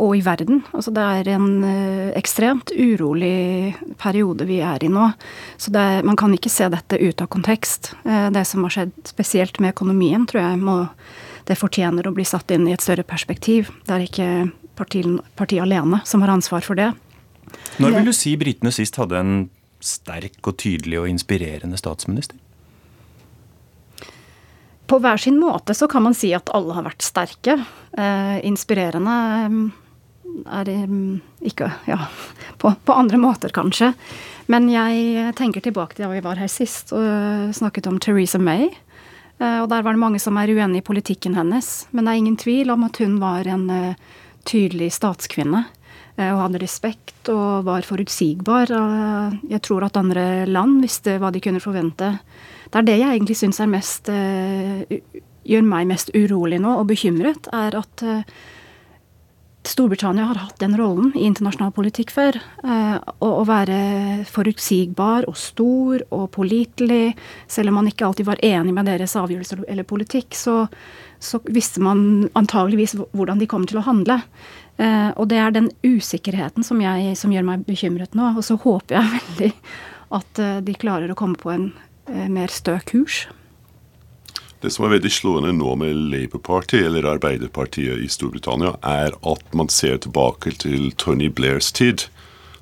og 0.00 0.12
i 0.16 0.22
verden. 0.24 0.62
Altså 0.72 0.92
det 0.96 1.02
er 1.04 1.28
en 1.34 1.64
ekstremt 2.16 2.72
urolig 2.72 3.74
periode 4.00 4.46
vi 4.48 4.62
er 4.64 4.86
i 4.86 4.88
nå. 4.88 5.10
Så 5.60 5.72
er, 5.76 6.00
man 6.08 6.16
kan 6.16 6.32
ikke 6.32 6.52
se 6.52 6.70
dette 6.72 6.96
ut 6.96 7.20
av 7.20 7.28
kontekst. 7.28 7.92
det 8.04 8.44
som 8.48 8.64
har 8.64 8.72
skjedd 8.72 8.94
spesielt 9.10 9.60
med 9.60 9.74
økonomien, 9.76 10.24
tror 10.24 10.40
jeg 10.40 10.62
må, 10.62 10.78
det 11.48 11.58
fortjener 11.60 12.08
å 12.08 12.14
bli 12.16 12.24
satt 12.24 12.50
inn 12.56 12.64
i 12.68 12.72
et 12.72 12.84
større 12.84 13.04
perspektiv. 13.04 13.74
Det 13.84 13.94
er 13.94 14.06
ikke 14.08 14.30
partiet 14.78 15.20
parti 15.36 15.60
alene 15.60 16.00
som 16.08 16.24
har 16.24 16.32
ansvar 16.32 16.64
for 16.64 16.78
det. 16.78 16.90
Når 17.78 17.96
vil 17.98 18.10
du 18.10 18.16
si 18.16 18.34
britene 18.40 18.72
sist 18.74 18.98
hadde 19.00 19.20
en 19.20 19.38
sterk 19.84 20.40
og 20.48 20.58
tydelig 20.60 21.00
og 21.02 21.08
inspirerende 21.10 21.78
statsminister? 21.80 22.38
På 24.88 24.98
hver 25.04 25.20
sin 25.20 25.36
måte 25.40 25.76
så 25.76 25.88
kan 25.90 26.06
man 26.06 26.16
si 26.16 26.32
at 26.36 26.50
alle 26.56 26.76
har 26.76 26.86
vært 26.86 27.04
sterke. 27.04 27.58
Eh, 27.92 28.38
inspirerende 28.48 29.16
eh, 29.44 29.60
er 30.58 30.72
mm, 30.88 31.20
ikke 31.50 31.70
Ja, 31.90 32.00
på, 32.60 32.72
på, 32.84 32.96
andre 32.96 33.20
måter 33.20 33.52
kanskje. 33.54 33.92
Men 34.48 34.70
jeg 34.72 35.34
tenker 35.36 35.60
tilbake 35.60 35.96
til 35.96 36.06
da 36.06 36.12
vi 36.14 36.24
var 36.24 36.40
her 36.40 36.48
sist 36.48 36.94
og 36.96 37.52
snakket 37.56 37.90
om 37.90 38.00
Teresa 38.00 38.40
May. 38.40 38.70
Eh, 39.38 39.58
og 39.62 39.68
der 39.70 39.84
var 39.86 39.94
det 39.94 40.02
mange 40.02 40.20
som 40.22 40.38
er 40.38 40.50
uenig 40.50 40.82
i 40.82 40.86
politikken 40.86 41.36
hennes. 41.38 41.86
Men 41.92 42.06
det 42.06 42.12
er 42.12 42.22
ingen 42.22 42.38
tvil 42.40 42.72
om 42.74 42.86
at 42.86 42.98
hun 43.02 43.18
var 43.22 43.48
en 43.48 43.68
uh, 43.70 44.14
tydelig 44.48 44.90
statskvinne. 44.96 45.64
Eh, 46.18 46.30
og 46.32 46.42
hadde 46.46 46.62
respekt 46.62 47.30
og 47.32 47.68
var 47.68 47.86
forutsigbar. 47.86 48.72
Jeg 49.48 49.62
tror 49.66 49.86
at 49.86 49.98
andre 50.00 50.46
land 50.48 50.80
visste 50.82 51.18
hva 51.22 51.32
de 51.34 51.42
kunne 51.44 51.62
forvente. 51.62 52.16
Det 52.68 52.80
er 52.80 52.86
det 52.86 52.98
jeg 53.00 53.16
egentlig 53.16 53.38
syns 53.40 53.60
er 53.62 53.72
mest 53.72 54.10
eh, 54.12 55.00
gjør 55.48 55.66
meg 55.66 55.88
mest 55.88 56.12
urolig 56.16 56.60
nå 56.60 56.78
og 56.80 56.88
bekymret, 56.90 57.48
er 57.56 57.76
at 57.78 58.04
eh, 58.04 58.38
Storbritannia 59.68 60.24
har 60.30 60.38
hatt 60.40 60.60
den 60.62 60.76
rollen 60.78 61.10
i 61.18 61.26
internasjonal 61.28 61.74
politikk 61.76 62.12
før. 62.14 62.38
Å 62.64 63.42
være 63.44 63.80
forutsigbar 64.24 65.26
og 65.28 65.36
stor 65.36 66.04
og 66.14 66.30
pålitelig. 66.32 67.10
Selv 67.50 67.68
om 67.68 67.76
man 67.76 67.90
ikke 67.90 68.06
alltid 68.06 68.30
var 68.30 68.40
enig 68.40 68.72
med 68.72 68.88
deres 68.88 69.12
avgjørelser 69.18 69.66
eller 69.68 69.84
politikk, 69.84 70.38
så, 70.38 70.62
så 71.20 71.42
visste 71.52 71.84
man 71.84 72.30
antageligvis 72.38 72.96
hvordan 73.12 73.42
de 73.42 73.50
kom 73.50 73.66
til 73.68 73.82
å 73.82 73.84
handle. 73.90 74.22
Uh, 74.78 75.10
og 75.18 75.26
det 75.32 75.40
er 75.42 75.54
den 75.54 75.72
usikkerheten 75.82 76.62
som, 76.62 76.78
jeg, 76.78 77.16
som, 77.18 77.32
gjør 77.34 77.46
meg 77.48 77.66
bekymret 77.66 78.14
nå. 78.14 78.30
Og 78.38 78.44
så 78.46 78.54
håper 78.62 79.00
jeg 79.00 79.14
veldig 79.16 79.52
at 80.14 80.42
uh, 80.42 80.58
de 80.62 80.76
klarer 80.78 81.10
å 81.10 81.18
komme 81.18 81.38
på 81.40 81.50
en 81.50 81.68
eh, 81.74 81.87
mer 82.08 82.52
stø 82.52 82.78
kurs. 82.88 83.26
Det 84.58 84.72
som 84.74 84.88
er 84.88 84.96
veldig 84.96 85.10
slående 85.14 85.52
nå 85.54 85.76
med 85.78 85.94
Labour 86.10 86.42
Party, 86.42 86.80
eller 86.82 87.06
Arbeiderpartiet 87.06 88.00
i 88.02 88.08
Storbritannia, 88.10 88.72
er 88.82 89.14
at 89.14 89.54
man 89.54 89.70
ser 89.70 90.00
tilbake 90.02 90.50
til 90.64 90.90
Tony 90.98 91.28
Blairs 91.30 91.70
tid. 91.70 92.08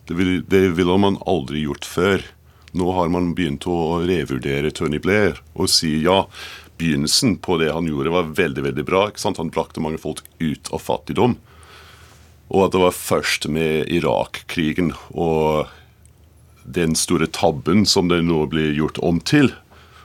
Det, 0.05 0.19
vil, 0.19 0.43
det 0.45 0.77
ville 0.77 0.99
man 1.01 1.17
aldri 1.25 1.65
gjort 1.65 1.89
før. 1.89 2.27
Nå 2.77 2.91
har 2.99 3.09
man 3.09 3.33
begynt 3.39 3.65
å 3.65 4.03
revurdere 4.05 4.75
Tony 4.77 5.01
Blair 5.01 5.41
og 5.57 5.71
si 5.73 5.95
ja, 6.05 6.27
begynnelsen 6.77 7.39
på 7.41 7.57
det 7.63 7.71
han 7.73 7.89
gjorde, 7.89 8.13
var 8.13 8.35
veldig 8.37 8.67
veldig 8.69 8.85
bra. 8.85 9.07
ikke 9.09 9.23
sant? 9.23 9.41
Han 9.41 9.55
brakte 9.55 9.81
mange 9.81 10.01
folk 10.03 10.21
ut 10.43 10.69
av 10.77 10.85
fattigdom. 10.85 11.39
Og 12.53 12.67
at 12.67 12.77
det 12.77 12.83
var 12.85 12.95
først 12.95 13.49
med 13.51 13.89
Irak-krigen 13.89 14.93
og 15.17 15.73
den 16.67 16.97
store 16.99 17.29
tabben 17.31 17.87
som 17.87 18.11
det 18.11 18.23
nå 18.27 18.43
blir 18.51 18.75
gjort 18.75 18.99
om 19.05 19.21
til, 19.21 19.53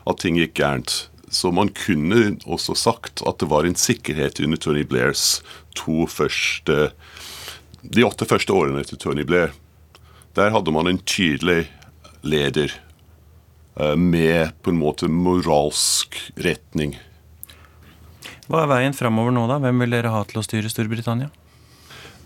at 0.06 0.22
ting 0.22 0.38
gikk 0.38 0.56
gærent. 0.60 1.08
Så 1.32 1.52
man 1.56 1.72
kunne 1.74 2.36
også 2.44 2.76
sagt 2.76 3.24
at 3.28 3.40
det 3.40 3.50
var 3.50 3.66
en 3.66 3.78
sikkerhet 3.80 4.42
under 4.44 4.60
Tony 4.60 4.84
Blairs 4.84 5.42
to 5.76 6.06
første 6.06 6.92
De 7.82 8.04
åtte 8.06 8.28
første 8.30 8.54
årene 8.54 8.84
til 8.86 9.00
Tony 9.02 9.24
Blair. 9.26 9.56
Der 10.38 10.52
hadde 10.54 10.70
man 10.72 10.86
en 10.86 11.00
tydelig 11.02 11.64
leder 12.22 12.76
Eh, 13.80 13.96
med 13.96 14.52
på 14.62 14.70
en 14.70 14.80
måte 14.80 15.08
moralsk 15.08 16.18
retning. 16.36 16.98
Hva 18.52 18.66
er 18.66 18.72
veien 18.72 18.96
framover 18.96 19.32
nå, 19.32 19.46
da? 19.48 19.62
Hvem 19.64 19.86
vil 19.86 19.96
dere 19.96 20.12
ha 20.12 20.24
til 20.28 20.42
å 20.42 20.44
styre 20.44 20.72
Storbritannia? 20.72 21.30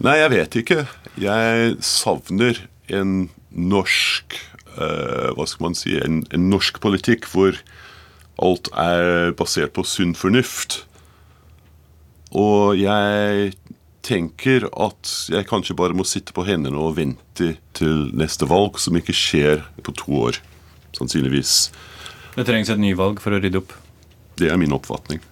Nei, 0.03 0.17
jeg 0.19 0.31
vet 0.33 0.57
ikke. 0.63 0.79
Jeg 1.21 1.75
savner 1.85 2.65
en 2.91 3.27
norsk 3.55 4.35
eh, 4.77 5.31
Hva 5.35 5.47
skal 5.47 5.69
man 5.69 5.77
si 5.77 5.95
en, 5.99 6.23
en, 6.35 6.49
norsk 6.51 6.79
politikk 6.83 7.27
hvor 7.31 7.57
alt 8.43 8.67
er 8.75 9.31
basert 9.39 9.71
på 9.75 9.85
sunn 9.87 10.11
fornuft. 10.17 10.81
Og 12.35 12.75
jeg 12.75 13.53
tenker 14.05 14.67
at 14.75 15.11
jeg 15.31 15.47
kanskje 15.47 15.77
bare 15.77 15.95
må 15.95 16.03
sitte 16.05 16.35
på 16.35 16.43
hendene 16.45 16.77
og 16.77 16.97
vente 16.99 17.53
til 17.77 18.09
neste 18.13 18.47
valg, 18.49 18.75
som 18.81 18.97
ikke 18.99 19.15
skjer 19.15 19.63
på 19.85 19.95
to 19.95 20.19
år 20.27 20.41
sannsynligvis. 20.97 21.69
Det 22.35 22.45
trengs 22.47 22.69
et 22.71 22.81
nyvalg 22.81 23.23
for 23.23 23.35
å 23.35 23.39
rydde 23.39 23.63
opp? 23.63 23.71
Det 24.35 24.51
er 24.51 24.59
min 24.59 24.75
oppfatning. 24.75 25.23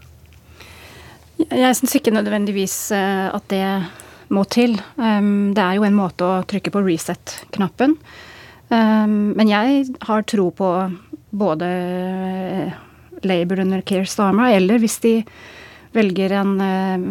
Jeg 1.44 1.76
syns 1.76 1.98
ikke 1.98 2.14
nødvendigvis 2.14 2.78
eh, 2.96 3.28
at 3.34 3.46
det 3.52 3.66
må 4.34 4.44
til. 4.52 4.76
Det 4.98 5.64
er 5.64 5.78
jo 5.78 5.86
en 5.88 5.98
måte 5.98 6.26
å 6.26 6.44
trykke 6.50 6.74
på 6.74 6.82
reset-knappen. 6.86 7.96
Men 8.74 9.50
jeg 9.50 9.84
har 10.08 10.26
tro 10.30 10.48
på 10.56 10.70
både 11.34 11.70
Labour 13.24 13.62
under 13.64 13.84
Keir 13.86 14.08
Starmer, 14.10 14.54
eller 14.58 14.82
hvis 14.82 15.00
de 15.04 15.14
velger 15.94 16.34
en 16.40 16.54
eh, 16.62 17.06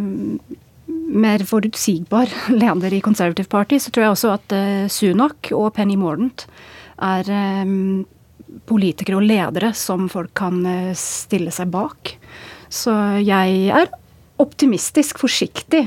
mer 1.13 1.45
forutsigbar 1.47 2.31
leder 2.63 2.95
i 2.95 3.03
Conservative 3.05 3.51
Party, 3.51 3.79
så 3.79 3.93
tror 3.93 4.07
jeg 4.07 4.17
også 4.17 4.33
at 4.35 4.57
uh, 4.57 4.91
Sunak 4.91 5.53
og 5.57 5.73
Penny 5.77 5.97
Mordant 6.01 6.47
er 7.03 7.29
politikere 8.69 9.19
og 9.19 9.27
ledere 9.27 9.73
som 9.77 10.07
folk 10.13 10.35
kan 10.39 10.61
eh, 10.69 10.93
stille 10.99 11.53
seg 11.55 11.73
bak. 11.73 12.15
Så 12.73 12.93
jeg 13.25 13.73
er 13.75 13.91
optimistisk 14.43 15.21
forsiktig 15.23 15.87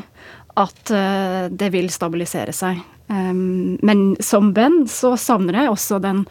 at 0.56 0.92
eh, 0.92 1.46
det 1.52 1.70
vil 1.76 1.92
stabilisere 1.94 2.54
seg. 2.56 2.84
Men 3.06 4.16
som 4.18 4.50
venn 4.58 4.88
så 4.90 5.14
savner 5.20 5.54
jeg 5.60 5.70
også 5.70 6.00
den 6.02 6.24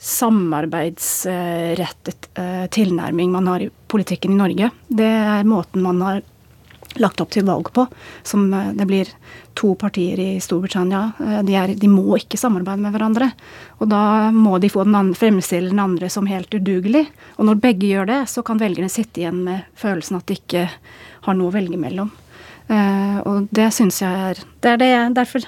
samarbeidsrettet 0.00 2.28
eh, 2.34 2.66
tilnærming 2.72 3.32
man 3.32 3.46
har 3.46 3.60
i 3.60 3.70
politikken 3.88 4.32
i 4.32 4.36
Norge. 4.36 4.70
Det 4.88 5.06
er 5.06 5.44
måten 5.48 5.82
man 5.84 6.02
har 6.02 6.22
lagt 6.98 7.20
opp 7.22 7.30
til 7.30 7.44
valg 7.46 7.72
på. 7.76 7.86
Som 8.26 8.54
eh, 8.54 8.72
det 8.76 8.86
blir 8.88 9.06
to 9.60 9.74
partier 9.80 10.18
i 10.20 10.40
Storbritannia. 10.40 11.12
De, 11.44 11.54
er, 11.56 11.68
de, 11.76 11.88
må 11.88 12.16
ikke 12.16 12.38
samarbeide 12.40 12.82
med 12.84 12.92
hverandre. 12.96 13.30
Og 13.80 13.88
da 13.92 14.30
må 14.32 14.58
de 14.60 14.68
få 14.72 14.84
den 14.88 14.96
andre, 14.96 15.18
fremstille 15.20 15.70
den 15.72 15.82
andre 15.82 16.08
som 16.12 16.26
helt 16.30 16.54
udugelig. 16.54 17.04
Og 17.36 17.44
når 17.48 17.54
begge 17.60 17.86
gjør 17.92 18.06
det, 18.08 18.20
så 18.32 18.40
kan 18.46 18.62
velgerne 18.62 18.90
sitte 18.92 19.20
igjen 19.20 19.44
med 19.44 19.58
følelsen 19.76 20.16
at 20.20 20.26
de 20.28 20.34
ikke 20.40 20.62
har 21.26 21.34
noe 21.36 21.48
å 21.52 21.56
velge 21.56 21.78
mellom. 21.80 22.10
Uh, 22.70 23.18
og 23.26 23.48
det 23.50 23.66
syns 23.74 23.96
jeg 23.98 24.26
er 24.30 24.38
Det 24.62 24.70
er 24.70 24.76
det 24.78 24.88
jeg 24.92 25.14
derfor 25.16 25.46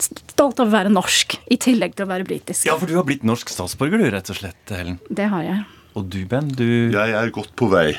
stolt 0.00 0.58
av 0.58 0.70
å 0.70 0.72
være 0.72 0.90
norsk, 0.92 1.36
i 1.52 1.58
tillegg 1.60 1.94
til 1.96 2.06
å 2.06 2.10
være 2.10 2.26
britisk. 2.26 2.64
Ja, 2.66 2.76
for 2.80 2.90
du 2.90 2.96
har 2.96 3.04
blitt 3.06 3.26
norsk 3.26 3.52
statsborger, 3.52 4.00
du, 4.00 4.08
rett 4.12 4.32
og 4.32 4.38
slett, 4.38 4.60
Helen. 4.72 4.98
Det 5.12 5.28
har 5.30 5.44
jeg. 5.44 5.60
Og 5.98 6.06
du, 6.08 6.22
Ben? 6.30 6.48
Du 6.56 6.64
Jeg 6.94 7.14
er 7.18 7.32
godt 7.34 7.52
på 7.58 7.68
vei. 7.72 7.92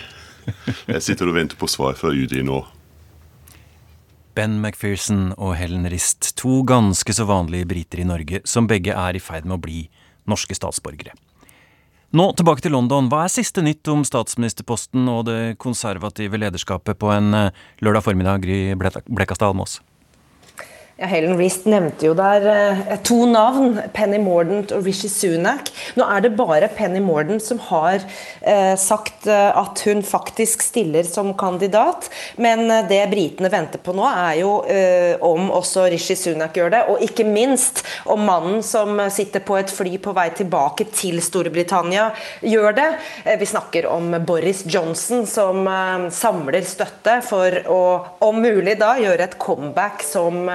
Jeg 0.89 1.03
sitter 1.05 1.29
og 1.29 1.37
venter 1.37 1.59
på 1.59 1.69
svar 1.69 1.97
fra 1.99 2.09
UDI 2.09 2.41
nå. 2.47 2.63
Ben 4.33 4.55
McPherson 4.61 5.33
og 5.35 5.53
Helen 5.59 5.85
Rist, 5.91 6.31
to 6.39 6.61
ganske 6.67 7.13
så 7.13 7.27
vanlige 7.29 7.67
briter 7.67 8.01
i 8.01 8.07
Norge, 8.07 8.41
som 8.47 8.69
begge 8.69 8.95
er 8.95 9.17
i 9.17 9.21
ferd 9.21 9.45
med 9.45 9.59
å 9.59 9.63
bli 9.63 9.83
norske 10.31 10.55
statsborgere. 10.55 11.13
Nå 12.11 12.25
tilbake 12.35 12.59
til 12.59 12.73
London. 12.75 13.07
Hva 13.07 13.21
er 13.23 13.31
siste 13.31 13.61
nytt 13.63 13.87
om 13.87 14.01
statsministerposten 14.03 15.05
og 15.07 15.29
det 15.29 15.55
konservative 15.63 16.41
lederskapet 16.41 16.99
på 16.99 17.07
en 17.13 17.31
eh, 17.37 17.61
lørdag 17.79 18.03
formiddag, 18.03 18.43
Gry 18.43 18.75
Blekastad 18.75 19.47
Almås? 19.47 19.77
Ja, 21.01 21.07
Helen 21.09 21.33
Reist 21.33 21.63
nevnte 21.65 22.05
jo 22.05 22.13
der 22.13 22.43
eh, 22.45 22.91
to 23.01 23.23
navn, 23.25 23.79
Penny 23.89 24.19
Mordant 24.21 24.69
og 24.75 24.85
Rishi 24.85 25.07
Sunak. 25.09 25.71
Nå 25.97 26.05
er 26.05 26.21
det 26.21 26.29
bare 26.37 26.67
Penny 26.69 26.99
Mordant 27.01 27.41
som 27.41 27.57
har 27.71 28.03
eh, 28.45 28.75
sagt 28.77 29.25
eh, 29.25 29.47
at 29.49 29.81
hun 29.87 30.03
faktisk 30.05 30.61
stiller 30.61 31.07
som 31.09 31.31
kandidat. 31.33 32.05
Men 32.37 32.67
eh, 32.67 32.83
det 32.85 32.99
britene 33.09 33.49
venter 33.49 33.81
på 33.81 33.95
nå, 33.97 34.05
er 34.05 34.35
jo 34.43 34.51
eh, 34.69 35.15
om 35.25 35.49
også 35.49 35.87
Rishi 35.89 36.13
Sunak 36.19 36.59
gjør 36.59 36.69
det. 36.75 36.83
Og 36.93 37.01
ikke 37.07 37.25
minst 37.25 37.81
om 38.05 38.21
mannen 38.29 38.61
som 38.61 39.01
sitter 39.09 39.41
på 39.41 39.57
et 39.57 39.73
fly 39.73 39.95
på 40.05 40.13
vei 40.13 40.27
tilbake 40.37 40.85
til 40.93 41.17
Storbritannia, 41.25 42.11
gjør 42.45 42.77
det. 42.77 42.87
Eh, 43.25 43.39
vi 43.41 43.49
snakker 43.49 43.89
om 43.89 44.19
Boris 44.21 44.61
Johnson, 44.69 45.25
som 45.25 45.65
samler 46.13 46.61
støtte 46.61 47.17
for 47.25 47.57
å, 47.73 47.81
om 48.29 48.37
mulig, 48.45 48.77
da 48.77 48.93
gjøre 49.01 49.31
et 49.31 49.39
comeback 49.41 50.05
som 50.05 50.45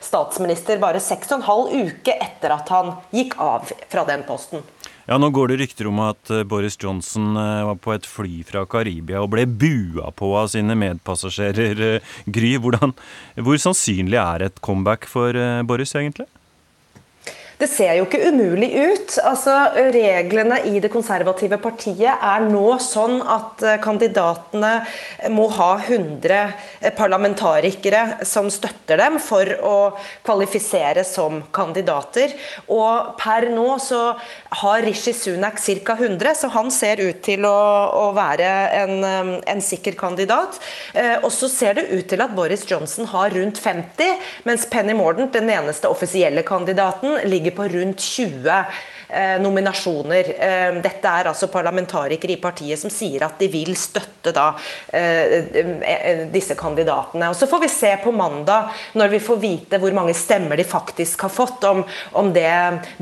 statsminister 0.00 0.80
bare 0.82 1.00
seks 1.02 1.32
og 1.32 1.40
en 1.40 1.48
halv 1.48 1.74
uke 1.88 2.14
etter 2.18 2.54
at 2.54 2.72
han 2.72 2.94
gikk 3.14 3.38
av 3.42 3.70
fra 3.88 4.06
den 4.08 4.24
posten. 4.28 4.64
Ja, 5.08 5.18
Nå 5.18 5.32
går 5.34 5.50
det 5.50 5.56
rykter 5.62 5.88
om 5.90 5.98
at 6.04 6.30
eh, 6.30 6.44
Boris 6.46 6.76
Johnson 6.80 7.34
eh, 7.36 7.64
var 7.66 7.78
på 7.82 7.94
et 7.94 8.06
fly 8.06 8.42
fra 8.46 8.62
Karibia 8.70 9.22
og 9.24 9.32
ble 9.34 9.48
bua 9.50 10.12
på 10.14 10.30
av 10.38 10.52
sine 10.52 10.76
medpassasjerer. 10.78 11.82
Eh, 11.88 12.12
Gry, 12.30 12.54
hvordan, 12.62 12.94
hvor 13.42 13.58
sannsynlig 13.58 14.20
er 14.22 14.46
et 14.46 14.62
comeback 14.62 15.08
for 15.10 15.34
Boris, 15.66 15.96
egentlig? 15.98 16.28
Det 17.62 17.68
ser 17.70 17.92
jo 17.94 18.08
ikke 18.08 18.26
umulig 18.32 18.72
ut. 18.74 19.12
Altså, 19.22 19.52
reglene 19.94 20.56
i 20.66 20.80
det 20.82 20.88
konservative 20.90 21.60
partiet 21.62 22.10
er 22.10 22.46
nå 22.50 22.64
sånn 22.82 23.20
at 23.22 23.62
eh, 23.62 23.76
kandidatene 23.82 24.72
må 25.30 25.44
ha 25.54 25.68
100 25.76 26.32
eh, 26.34 26.88
parlamentarikere 26.98 28.24
som 28.26 28.48
støtter 28.50 28.98
dem 28.98 29.20
for 29.22 29.46
å 29.62 29.74
kvalifisere 30.26 31.04
som 31.06 31.38
kandidater. 31.54 32.34
Og 32.66 33.12
per 33.20 33.46
nå 33.54 33.68
så 33.84 34.00
har 34.64 34.82
Rishi 34.82 35.14
Sunak 35.14 35.62
ca. 35.62 35.94
100, 35.94 36.34
så 36.42 36.50
han 36.56 36.72
ser 36.74 36.98
ut 37.04 37.22
til 37.22 37.46
å, 37.46 37.54
å 38.08 38.10
være 38.18 38.50
en, 38.80 38.96
eh, 39.06 39.32
en, 39.54 39.62
sikker 39.62 39.94
kandidat. 39.94 40.58
Og 41.22 41.30
så 41.30 41.46
ser 41.46 41.76
det 41.78 41.84
ut 41.92 42.08
til 42.10 42.20
at 42.24 42.32
Boris 42.34 42.64
Johnson 42.66 43.06
har 43.12 43.30
rundt 43.30 43.60
50, 43.62 44.18
mens 44.48 44.66
Penny 44.66 44.96
Morden, 44.98 45.30
den 45.30 45.46
eneste 45.54 45.86
offisielle 45.86 46.42
kandidaten, 46.42 47.20
ligger 47.30 47.51
på 47.56 47.68
rundt 47.68 48.00
20 48.00 48.50
Eh, 48.50 48.64
nominasjoner. 49.42 50.28
Eh, 50.38 50.74
dette 50.82 51.08
er 51.08 51.28
altså 51.28 51.48
parlamentarikere 51.52 52.32
i 52.34 52.40
partiet 52.40 52.80
som 52.80 52.92
sier 52.92 53.24
at 53.26 53.40
de 53.40 53.48
vil 53.52 53.74
støtte 53.76 54.32
da 54.32 54.46
eh, 54.88 56.28
disse 56.32 56.56
kandidatene. 56.58 57.28
Og 57.28 57.36
Så 57.36 57.48
får 57.50 57.62
vi 57.64 57.70
se 57.72 57.92
på 58.02 58.12
mandag, 58.16 58.72
når 58.96 59.12
vi 59.12 59.20
får 59.22 59.40
vite 59.42 59.80
hvor 59.82 59.92
mange 59.96 60.14
stemmer 60.16 60.56
de 60.56 60.64
faktisk 60.64 61.26
har 61.26 61.32
fått, 61.32 61.64
om, 61.68 61.82
om 62.18 62.32
det 62.32 62.48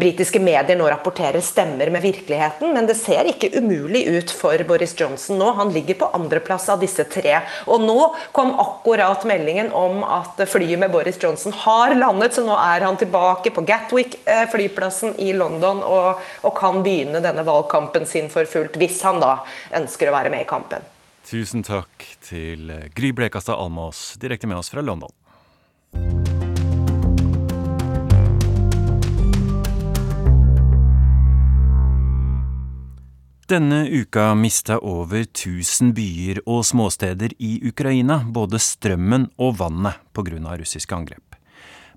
britiske 0.00 0.43
medier 0.43 0.79
nå 0.79 0.88
rapporterer 0.90 1.40
stemmer 1.45 1.93
med 1.95 2.02
virkeligheten. 2.02 2.75
Men 2.75 2.90
det 2.90 2.99
ser 2.99 3.31
ikke 3.31 3.52
umulig 3.61 4.07
ut 4.11 4.35
for 4.35 4.59
Boris 4.67 4.97
Johnson 4.99 5.38
nå. 5.40 5.52
Han 5.61 5.73
ligger 5.75 6.00
på 6.02 6.11
andreplass 6.17 6.69
av 6.73 6.83
disse 6.83 7.07
tre. 7.11 7.38
Og 7.71 7.85
nå 7.85 7.99
kom 8.37 8.57
akkurat 8.61 9.25
meldingen 9.29 9.71
om 9.76 10.02
at 10.05 10.43
flyet 10.50 10.81
med 10.81 10.90
Boris 10.90 11.21
Johnson 11.23 11.55
har 11.64 11.95
landet, 11.95 12.35
så 12.35 12.45
nå 12.47 12.57
er 12.59 12.87
han 12.87 12.99
tilbake 12.99 13.55
på 13.55 13.64
Gatwick 13.69 14.19
flyplassen 14.50 15.14
i 15.23 15.33
London. 15.37 15.83
og 15.87 16.00
og, 16.00 16.25
og 16.49 16.57
kan 16.57 16.80
begynne 16.87 17.23
denne 17.25 17.45
valgkampen 17.47 18.09
sin 18.09 18.30
for 18.33 18.49
fullt, 18.49 18.80
hvis 18.80 19.02
han 19.07 19.21
da 19.23 19.37
ønsker 19.80 20.11
å 20.11 20.16
være 20.16 20.33
med 20.33 20.47
i 20.47 20.50
kampen. 20.50 20.85
Tusen 21.30 21.62
takk 21.62 22.07
til 22.25 22.73
Gry 22.97 23.12
Blekastad 23.14 23.61
Almås, 23.61 24.16
direkte 24.19 24.50
med 24.50 24.59
oss 24.59 24.73
fra 24.73 24.83
London. 24.83 25.12
Denne 33.50 33.88
uka 33.88 34.35
mista 34.35 34.76
over 34.78 35.25
1000 35.25 35.90
byer 35.97 36.38
og 36.47 36.62
småsteder 36.69 37.33
i 37.42 37.57
Ukraina 37.66 38.21
både 38.23 38.61
strømmen 38.62 39.26
og 39.42 39.57
vannet 39.59 39.99
pga. 40.14 40.38
russiske 40.54 40.95
angrep. 40.95 41.30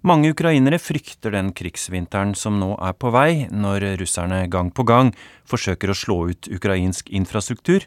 Mange 0.03 0.33
ukrainere 0.33 0.81
frykter 0.83 1.31
den 1.31 1.53
krigsvinteren 1.55 2.33
som 2.35 2.57
nå 2.59 2.73
er 2.83 2.95
på 2.99 3.07
vei, 3.15 3.45
når 3.47 3.85
russerne 4.01 4.41
gang 4.51 4.67
på 4.75 4.83
gang 4.83 5.13
forsøker 5.47 5.93
å 5.93 5.95
slå 5.95 6.17
ut 6.33 6.49
ukrainsk 6.51 7.07
infrastruktur, 7.15 7.85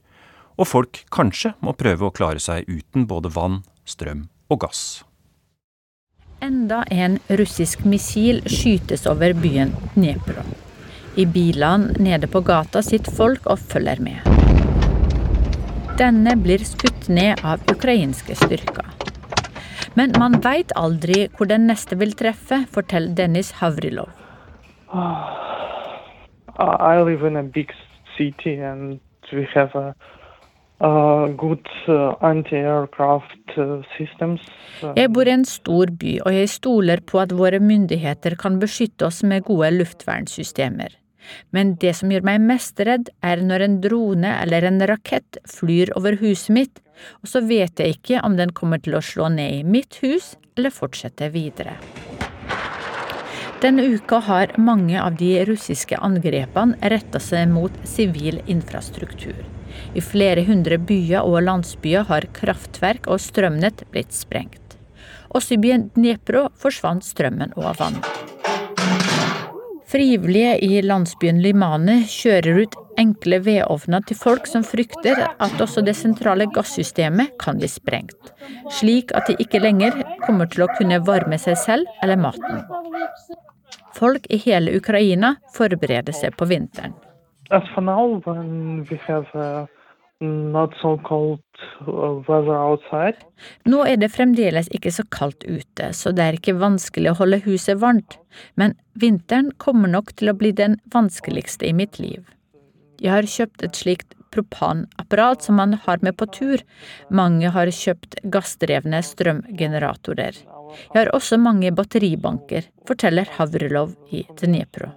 og 0.57 0.71
folk 0.71 1.03
kanskje 1.13 1.53
må 1.61 1.77
prøve 1.77 2.09
å 2.09 2.15
klare 2.17 2.41
seg 2.41 2.65
uten 2.73 3.05
både 3.05 3.29
vann, 3.37 3.61
strøm 3.85 4.31
og 4.49 4.63
gass. 4.65 4.83
Enda 6.41 6.83
en 6.89 7.21
russisk 7.29 7.85
missil 7.85 8.41
skytes 8.49 9.05
over 9.13 9.37
byen 9.37 9.77
Dnepro. 9.93 10.41
I 11.21 11.29
bilene 11.29 12.01
nede 12.01 12.33
på 12.33 12.41
gata 12.41 12.81
sitter 12.85 13.13
folk 13.13 13.45
og 13.45 13.61
følger 13.61 14.01
med. 14.01 14.25
Denne 16.01 16.37
blir 16.41 16.65
skutt 16.65 17.09
ned 17.13 17.45
av 17.45 17.61
ukrainske 17.73 18.37
styrker. 18.41 18.96
Men 19.97 20.13
man 20.21 20.37
veit 20.45 20.73
aldri 20.77 21.27
hvor 21.37 21.49
den 21.49 21.67
neste 21.71 21.97
vil 21.97 22.13
treffe, 22.13 22.67
forteller 22.73 23.15
Dennis 23.17 23.55
Havrilov. 23.63 24.11
I 24.93 26.97
live 27.05 27.27
in 27.27 27.37
a 27.37 27.43
big 27.43 27.73
city 28.17 28.61
and 28.61 29.01
we 29.33 29.47
have 29.55 29.75
a, 29.75 29.95
a 30.81 31.29
good 31.37 31.67
uh, 31.89 32.15
anti-aircraft 32.21 33.57
uh, 33.57 33.81
systems. 33.97 34.45
Jeg 34.97 35.13
bor 35.13 35.29
i 35.29 35.33
en 35.33 35.45
stor 35.49 35.93
by, 36.01 36.19
og 36.27 36.37
jeg 36.37 36.53
stoler 36.53 37.01
på 37.01 37.21
at 37.25 37.33
våre 37.37 37.61
myndigheter 37.61 38.37
kan 38.41 38.61
beskytte 38.61 39.09
oss 39.09 39.23
med 39.25 39.49
gode 39.49 39.73
luftvernsystemer. 39.79 40.93
Men 41.51 41.75
det 41.83 41.95
som 41.99 42.13
gjør 42.13 42.27
meg 42.27 42.43
mest 42.45 42.81
redd, 42.81 43.11
er 43.23 43.43
når 43.43 43.67
en 43.67 43.79
drone 43.85 44.33
eller 44.43 44.67
en 44.69 44.83
rakett 44.91 45.41
flyr 45.51 45.93
over 45.99 46.19
huset 46.23 46.53
mitt, 46.57 46.83
og 47.23 47.31
så 47.31 47.43
vet 47.45 47.81
jeg 47.81 47.99
ikke 47.99 48.23
om 48.25 48.39
den 48.39 48.55
kommer 48.57 48.81
til 48.83 48.97
å 48.97 49.05
slå 49.05 49.29
ned 49.33 49.61
i 49.61 49.65
mitt 49.67 50.01
hus 50.05 50.35
eller 50.57 50.73
fortsette 50.73 51.29
videre. 51.35 51.77
Denne 53.61 53.87
uka 53.89 54.19
har 54.21 54.53
mange 54.61 55.01
av 55.01 55.17
de 55.17 55.31
russiske 55.49 55.97
angrepene 56.05 56.77
retta 56.93 57.21
seg 57.23 57.49
mot 57.49 57.73
sivil 57.89 58.43
infrastruktur. 58.53 59.39
I 59.97 60.03
flere 60.05 60.45
hundre 60.45 60.77
byer 60.79 61.25
og 61.25 61.41
landsbyer 61.49 62.05
har 62.11 62.29
kraftverk 62.37 63.09
og 63.09 63.21
strømnett 63.25 63.87
blitt 63.93 64.13
sprengt. 64.17 64.77
Også 65.33 65.57
i 65.57 65.61
byen 65.61 65.89
Dnepro 65.97 66.47
forsvant 66.61 67.05
strømmen 67.05 67.57
og 67.57 67.73
vannet. 67.81 68.36
Frivillige 69.87 70.57
i 70.67 70.81
landsbyen 70.83 71.39
Limane 71.43 72.01
kjører 72.11 72.65
ut 72.65 72.75
enkle 72.99 73.39
vedovner 73.45 74.03
til 74.09 74.19
folk 74.19 74.49
som 74.51 74.65
frykter 74.67 75.21
at 75.29 75.61
også 75.63 75.85
det 75.87 75.95
sentrale 75.95 76.49
gassystemet 76.51 77.37
kan 77.39 77.61
bli 77.61 77.69
sprengt, 77.71 78.33
slik 78.81 79.15
at 79.15 79.31
de 79.31 79.37
ikke 79.43 79.61
lenger 79.63 79.95
kommer 80.25 80.51
til 80.51 80.67
å 80.67 80.71
kunne 80.75 80.99
varme 81.07 81.39
seg 81.39 81.59
selv 81.63 82.03
eller 82.03 82.19
maten. 82.19 82.65
Folk 83.95 84.27
i 84.27 84.41
hele 84.43 84.75
Ukraina 84.77 85.37
forbereder 85.55 86.17
seg 86.17 86.35
på 86.37 86.51
vinteren. 86.51 86.97
As 87.55 87.63
for 87.73 87.81
now, 87.81 88.19
we 88.91 88.99
have 89.07 89.27
uh, 89.35 89.67
Uh, 90.25 90.49
Nå 93.69 93.81
er 93.85 93.99
det 94.01 94.09
fremdeles 94.15 94.71
ikke 94.73 94.93
så 94.95 95.05
kaldt 95.13 95.45
ute, 95.45 95.91
så 95.93 96.13
det 96.17 96.25
er 96.25 96.39
ikke 96.39 96.57
vanskelig 96.57 97.11
å 97.13 97.19
holde 97.19 97.43
huset 97.45 97.83
varmt, 97.83 98.17
men 98.57 98.73
vinteren 98.97 99.53
kommer 99.61 99.93
nok 99.93 100.15
til 100.17 100.33
å 100.33 100.37
bli 100.39 100.55
den 100.57 100.79
vanskeligste 100.95 101.69
i 101.69 101.75
mitt 101.77 102.01
liv. 102.01 102.25
Jeg 102.97 103.13
har 103.13 103.29
kjøpt 103.29 103.67
et 103.67 103.77
slikt 103.77 104.17
propanapparat 104.33 105.45
som 105.45 105.61
man 105.61 105.77
har 105.85 106.01
med 106.01 106.17
på 106.17 106.27
tur. 106.33 106.65
Mange 107.13 107.53
har 107.53 107.69
kjøpt 107.69 108.17
gassdrevne 108.33 109.03
strømgeneratorer. 109.05 110.41
Jeg 110.95 110.97
har 110.97 111.13
også 111.17 111.37
mange 111.41 111.73
batteribanker, 111.77 112.73
forteller 112.89 113.29
Havrilov 113.37 113.93
i 114.13 114.25
Dnepro. 114.41 114.95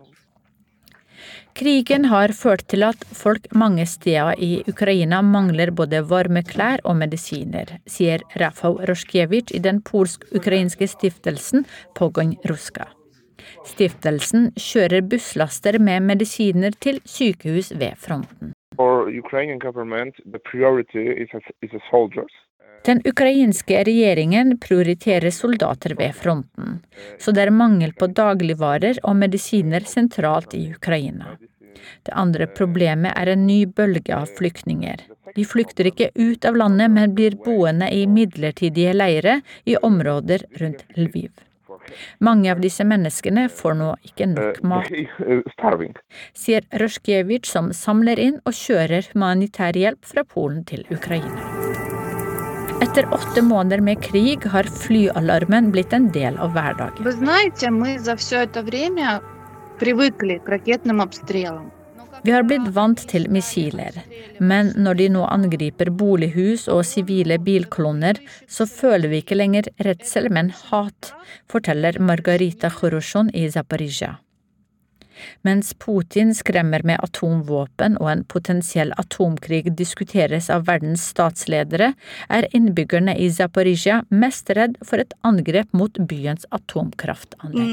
Krigen 1.60 2.06
har 2.08 2.32
ført 2.32 2.62
til 2.72 2.86
at 2.88 3.02
folk 3.20 3.50
mange 3.52 3.84
steder 3.84 4.38
i 4.40 4.62
Ukraina 4.72 5.18
mangler 5.20 5.74
både 5.76 6.00
varme 6.08 6.40
klær 6.48 6.80
og 6.88 6.96
medisiner, 7.02 7.74
sier 7.84 8.24
Rafał 8.40 8.78
Roszkiewicz 8.88 9.52
i 9.52 9.60
den 9.66 9.82
polsk-ukrainske 9.84 10.88
stiftelsen 10.88 11.66
Pogoń 12.00 12.38
Ruska. 12.48 12.88
Stiftelsen 13.68 14.54
kjører 14.56 15.04
busslaster 15.12 15.82
med 15.84 16.08
medisiner 16.08 16.80
til 16.80 17.02
sykehus 17.04 17.74
ved 17.76 18.00
fronten. 18.00 18.56
Den 22.88 23.04
ukrainske 23.12 23.84
regjeringen 23.84 24.56
prioriterer 24.64 25.30
soldater 25.36 26.00
ved 26.00 26.16
fronten, 26.16 26.80
så 27.20 27.36
det 27.36 27.50
er 27.50 27.52
mangel 27.52 27.92
på 28.00 28.08
dagligvarer 28.08 29.04
og 29.04 29.20
medisiner 29.20 29.84
sentralt 29.84 30.56
i 30.56 30.70
Ukraina. 30.72 31.36
Det 32.06 32.16
andre 32.16 32.48
problemet 32.48 33.16
er 33.16 33.34
en 33.34 33.46
ny 33.48 33.64
bølge 33.66 34.16
av 34.16 34.32
flyktninger. 34.40 35.06
De 35.36 35.46
flykter 35.46 35.90
ikke 35.92 36.10
ut 36.16 36.46
av 36.46 36.58
landet, 36.58 36.92
men 36.92 37.14
blir 37.16 37.38
boende 37.46 37.92
i 37.94 38.06
midlertidige 38.10 38.96
leire 38.96 39.42
i 39.70 39.78
områder 39.78 40.48
rundt 40.62 40.86
Lviv. 40.98 41.32
Mange 42.20 42.52
av 42.52 42.60
disse 42.62 42.86
menneskene 42.86 43.48
får 43.50 43.78
nå 43.80 43.90
ikke 44.06 44.28
nok 44.30 44.60
mat, 44.68 44.90
sier 46.42 46.66
Røsjkevitsj, 46.82 47.50
som 47.50 47.72
samler 47.74 48.22
inn 48.22 48.38
og 48.44 48.54
kjører 48.58 49.10
humanitær 49.14 49.78
hjelp 49.78 50.06
fra 50.06 50.26
Polen 50.28 50.64
til 50.70 50.86
Ukraina. 50.94 51.48
Etter 52.80 53.10
åtte 53.14 53.42
måneder 53.44 53.82
med 53.84 54.00
krig 54.04 54.46
har 54.54 54.70
flyalarmen 54.72 55.68
blitt 55.74 55.94
en 55.94 56.08
del 56.16 56.38
av 56.40 56.54
hverdagen. 56.56 57.04
Vi 62.24 62.32
har 62.32 62.44
blitt 62.44 62.68
vant 62.76 63.04
til 63.08 63.28
missiler, 63.32 63.96
men 64.44 64.74
når 64.76 65.00
de 65.00 65.10
nå 65.16 65.26
angriper 65.32 65.92
bolighus 66.02 66.68
og 66.72 66.84
sivile 66.88 67.40
bilkolonner, 67.40 68.20
så 68.48 68.68
føler 68.68 69.12
vi 69.12 69.22
ikke 69.24 69.40
lenger 69.40 69.70
redsel, 69.88 70.28
men 70.36 70.52
hat, 70.68 71.14
forteller 71.52 72.00
Margarita 72.04 72.72
Khorosjon 72.74 73.32
i 73.32 73.48
Zaporizjzja. 73.52 74.18
Mens 75.48 75.74
Putin 75.74 76.34
skremmer 76.36 76.84
med 76.88 77.00
atomvåpen 77.04 77.98
og 78.00 78.10
en 78.12 78.24
potensiell 78.30 78.94
atomkrig 79.02 79.76
diskuteres 79.78 80.50
av 80.54 80.68
verdens 80.70 81.06
statsledere, 81.14 81.94
er 82.30 82.50
innbyggerne 82.56 83.16
i 83.18 83.30
Zaporizjzja 83.34 84.04
mest 84.10 84.50
redd 84.56 84.78
for 84.86 85.02
et 85.02 85.14
angrep 85.28 85.72
mot 85.74 86.02
byens 86.10 86.46
atomkraftanlegg. 86.56 87.70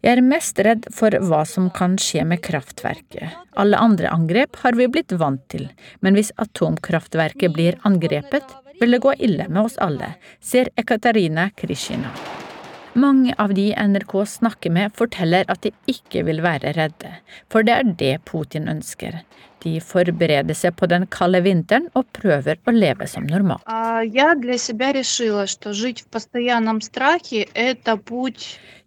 Jeg 0.00 0.16
er 0.16 0.22
mest 0.24 0.60
redd 0.64 0.86
for 0.96 1.12
hva 1.28 1.42
som 1.44 1.68
kan 1.76 1.98
skje 2.00 2.24
med 2.24 2.40
kraftverket. 2.46 3.36
Alle 3.60 3.76
andre 3.76 4.08
angrep 4.08 4.56
har 4.62 4.78
vi 4.78 4.88
blitt 4.88 5.12
vant 5.12 5.44
til, 5.52 5.68
men 6.00 6.16
hvis 6.16 6.32
atomkraftverket 6.40 7.52
blir 7.52 7.76
angrepet, 7.84 8.56
vil 8.80 8.96
det 8.96 9.04
gå 9.04 9.12
ille 9.20 9.48
med 9.52 9.66
oss 9.66 9.76
alle, 9.76 10.14
ser 10.40 10.72
Ekaterina 10.80 11.50
Krishina. 11.52 12.39
Mange 13.00 13.34
av 13.38 13.54
de 13.54 13.70
NRK 13.72 14.12
snakker 14.26 14.72
med, 14.74 14.92
forteller 14.98 15.46
at 15.48 15.62
de 15.64 15.70
ikke 15.88 16.24
vil 16.26 16.42
være 16.44 16.72
redde, 16.76 17.12
for 17.52 17.64
det 17.64 17.74
er 17.78 17.92
det 18.02 18.14
Putin 18.28 18.68
ønsker. 18.68 19.20
De 19.64 19.72
forbereder 19.84 20.56
seg 20.56 20.74
på 20.76 20.88
den 20.90 21.06
kalde 21.12 21.40
vinteren 21.44 21.86
og 21.96 22.08
prøver 22.16 22.58
å 22.64 22.74
leve 22.74 23.06
som 23.08 23.26
normalt. 23.28 23.64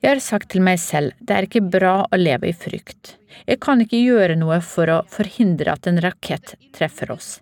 Jeg 0.04 0.10
har 0.10 0.24
sagt 0.26 0.50
til 0.52 0.66
meg 0.66 0.82
selv 0.84 1.14
det 1.20 1.38
er 1.38 1.48
ikke 1.48 1.64
bra 1.78 1.96
å 2.06 2.20
leve 2.20 2.50
i 2.52 2.58
frykt. 2.66 3.16
Jeg 3.48 3.62
kan 3.66 3.82
ikke 3.82 4.02
gjøre 4.02 4.36
noe 4.38 4.60
for 4.66 4.90
å 4.94 5.04
forhindre 5.10 5.74
at 5.74 5.90
en 5.90 6.02
rakett 6.04 6.58
treffer 6.76 7.14
oss. 7.16 7.40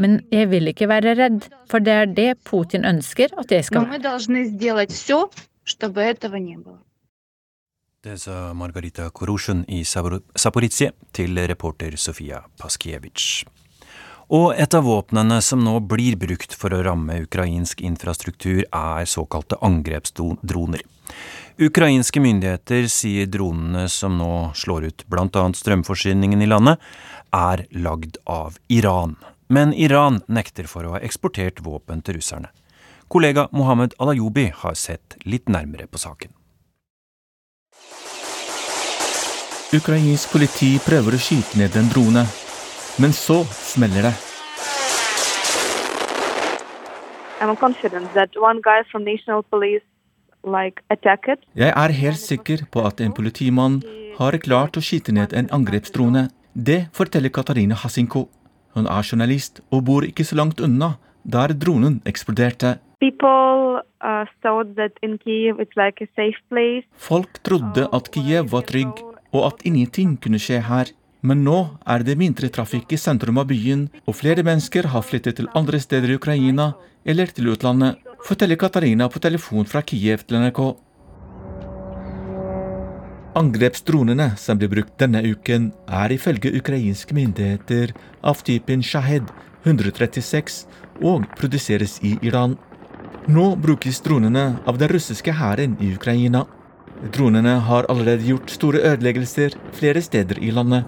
Men 0.00 0.20
jeg 0.32 0.48
vil 0.52 0.68
ikke 0.72 0.88
være 0.88 1.14
redd, 1.18 1.44
for 1.68 1.84
det 1.84 1.94
er 2.02 2.10
det 2.16 2.30
Putin 2.48 2.84
ønsker 2.88 3.32
at 3.40 3.52
jeg 3.52 3.68
skal 3.68 3.88
være 3.90 4.00
чтобы 5.69 6.01
этого 6.01 6.35
не 6.35 6.57
было. 6.57 6.79
Det 8.05 8.19
sa 8.19 8.53
Margarita 8.53 9.09
Korosjun 9.09 9.63
i 9.67 9.83
Zaporizjzja 9.83 10.91
til 11.11 11.39
reporter 11.47 11.95
Sofia 11.97 12.43
Paskiewicz. 12.57 13.45
Og 14.29 14.53
et 14.57 14.73
av 14.77 14.85
våpnene 14.85 15.39
som 15.41 15.63
nå 15.65 15.79
blir 15.89 16.13
brukt 16.17 16.53
for 16.53 16.73
å 16.73 16.83
ramme 16.85 17.23
ukrainsk 17.23 17.81
infrastruktur, 17.81 18.63
er 18.69 19.09
såkalte 19.09 19.57
angrepsdroner. 19.61 20.81
Ukrainske 21.61 22.21
myndigheter 22.21 22.85
sier 22.93 23.25
dronene 23.25 23.85
som 23.89 24.17
nå 24.17 24.51
slår 24.53 24.89
ut 24.89 25.05
bl.a. 25.09 25.45
strømforsyningen 25.61 26.41
i 26.41 26.49
landet, 26.49 26.81
er 27.33 27.65
lagd 27.71 28.17
av 28.25 28.57
Iran. 28.67 29.15
Men 29.47 29.73
Iran 29.73 30.21
nekter 30.27 30.69
for 30.69 30.85
å 30.85 30.95
ha 30.95 31.01
eksportert 31.05 31.61
våpen 31.65 32.01
til 32.01 32.17
russerne. 32.17 32.53
Kollega 33.10 33.48
Mohammed 33.50 33.96
Alayobi 33.98 34.52
har 34.54 34.74
sett 34.78 35.16
litt 35.26 35.48
nærmere 35.50 35.88
på 35.90 35.98
saken. 35.98 36.30
Ukrainsk 39.74 40.30
politi 40.30 40.76
prøver 40.82 41.16
å 41.16 41.22
skyte 41.22 41.58
ned 41.58 41.74
en 41.78 41.90
drone, 41.90 42.22
men 43.02 43.14
så 43.14 43.42
smeller 43.50 44.06
det. 44.06 44.14
I'm 47.40 47.56
confident 47.56 48.12
that 48.14 48.36
one 48.38 48.60
guy 48.62 48.82
from 48.90 49.02
national 49.04 49.42
police. 49.42 49.82
Jeg 50.42 51.72
er 51.76 51.92
helt 51.92 52.16
sikker 52.16 52.62
på 52.72 52.80
at 52.88 53.00
en 53.04 53.12
politimann 53.12 53.82
har 54.16 54.38
klart 54.40 54.78
å 54.78 54.80
skyte 54.80 55.12
ned 55.12 55.34
en 55.36 55.50
angrepsdrone. 55.52 56.30
Det 56.54 56.86
forteller 56.96 57.28
Katarina 57.28 57.76
Hasinko. 57.76 58.30
Hun 58.72 58.86
er 58.86 59.04
journalist 59.04 59.60
og 59.70 59.84
bor 59.84 60.06
ikke 60.06 60.24
så 60.24 60.38
langt 60.40 60.62
unna 60.64 60.94
der 61.24 61.52
dronen 61.52 62.00
eksploderte. 62.08 62.78
People 63.00 63.80
uh, 64.04 64.26
thought 64.42 64.76
that 64.76 64.92
in 65.02 65.16
Kiev 65.18 65.56
like 65.76 66.04
a 66.04 66.08
safe 66.14 66.36
place. 66.50 66.84
Folk 66.96 67.40
trodde 67.42 67.88
at 67.92 68.10
Kiev 68.12 68.50
var 68.52 68.66
trygg, 68.68 69.00
og 69.32 69.46
at 69.46 69.64
ingenting 69.64 70.18
kunne 70.20 70.40
skje 70.42 70.60
her. 70.66 70.92
Men 71.24 71.40
nå 71.44 71.56
er 71.88 72.04
det 72.04 72.18
mindre 72.20 72.48
trafikk 72.52 72.92
i 72.92 73.00
sentrum 73.00 73.40
av 73.40 73.48
byen, 73.48 73.88
og 74.04 74.18
flere 74.20 74.44
mennesker 74.44 74.90
har 74.92 75.04
flyttet 75.04 75.40
til 75.40 75.48
andre 75.56 75.80
steder 75.80 76.12
i 76.12 76.20
Ukraina 76.20 76.74
eller 77.08 77.32
til 77.32 77.48
utlandet, 77.52 77.96
forteller 78.24 78.60
Katarina 78.60 79.08
på 79.08 79.20
telefon 79.24 79.64
fra 79.68 79.80
Kiev 79.80 80.24
til 80.28 80.40
NRK. 80.44 80.60
Angrepsdronene 83.40 84.32
som 84.36 84.58
blir 84.60 84.72
brukt 84.72 84.96
denne 85.00 85.22
uken, 85.24 85.70
er 85.88 86.12
ifølge 86.12 86.52
ukrainske 86.58 87.16
myndigheter 87.16 87.94
av 88.20 88.42
typen 88.44 88.82
Shahed 88.84 89.30
136 89.64 90.66
og 91.00 91.28
produseres 91.38 92.00
i 92.04 92.16
Iran. 92.26 92.58
Nå 93.26 93.56
brukes 93.56 94.00
dronene 94.00 94.56
av 94.66 94.78
den 94.78 94.88
russiske 94.88 95.32
hæren 95.32 95.76
i 95.80 95.92
Ukraina. 95.94 96.46
Dronene 97.12 97.58
har 97.66 97.86
allerede 97.92 98.24
gjort 98.24 98.50
store 98.50 98.80
ødeleggelser 98.92 99.56
flere 99.76 100.02
steder 100.02 100.40
i 100.40 100.50
landet. 100.50 100.84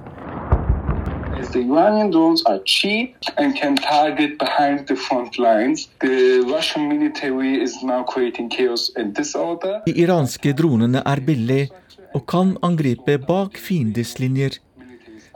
The 1.53 1.61
Iranian 1.61 2.11
drones 2.11 2.43
are 2.47 2.61
cheap 2.65 3.17
and 3.37 3.57
can 3.57 3.77
target 3.77 4.39
behind 4.39 4.87
the 4.87 4.97
front 4.97 5.39
lines. 5.39 5.89
The 6.01 6.41
Russian 6.49 6.89
military 6.89 7.63
is 7.63 7.83
now 7.83 8.03
creating 8.03 8.51
chaos 8.51 8.91
and 8.97 9.15
disorder. 9.15 9.83
De 9.87 9.93
iranske 9.93 10.53
dronene 10.53 11.03
er 11.05 11.21
billige 11.21 11.69
og 12.15 12.27
kan 12.27 12.57
angripe 12.63 13.19
bak 13.19 13.59
fiendens 13.59 14.19
linjer. 14.19 14.57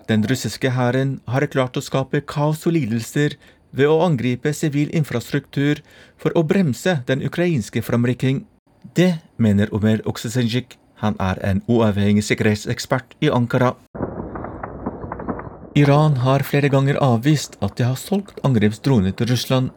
Den 0.08 0.24
russiske 0.30 0.70
hæren 0.70 1.20
har 1.28 1.46
klart 1.50 1.76
å 1.76 1.84
skape 1.84 2.20
kaos 2.20 2.66
og 2.66 2.76
lidelser 2.76 3.36
ved 3.76 3.92
å 3.92 4.00
angripe 4.06 4.52
sivil 4.56 4.90
infrastruktur 4.96 5.82
for 6.16 6.32
å 6.36 6.44
bremse 6.48 6.98
den 7.06 7.22
ukrainske 7.26 7.82
framrykking. 7.84 8.44
Det 8.96 9.18
mener 9.36 9.72
Omer 9.74 10.00
Oksesenjik. 10.08 10.78
Han 11.04 11.16
er 11.20 11.36
en 11.44 11.60
uavhengig 11.68 12.24
sikkerhetsekspert 12.24 13.18
i 13.20 13.28
Ankara. 13.28 13.74
Iran 15.76 16.16
har 16.24 16.40
flere 16.40 16.70
ganger 16.72 16.96
avvist 17.04 17.58
at 17.60 17.76
de 17.76 17.84
har 17.84 17.98
solgt 18.00 18.38
angrepsdroner 18.48 19.12
til 19.12 19.28
Russland. 19.28 19.70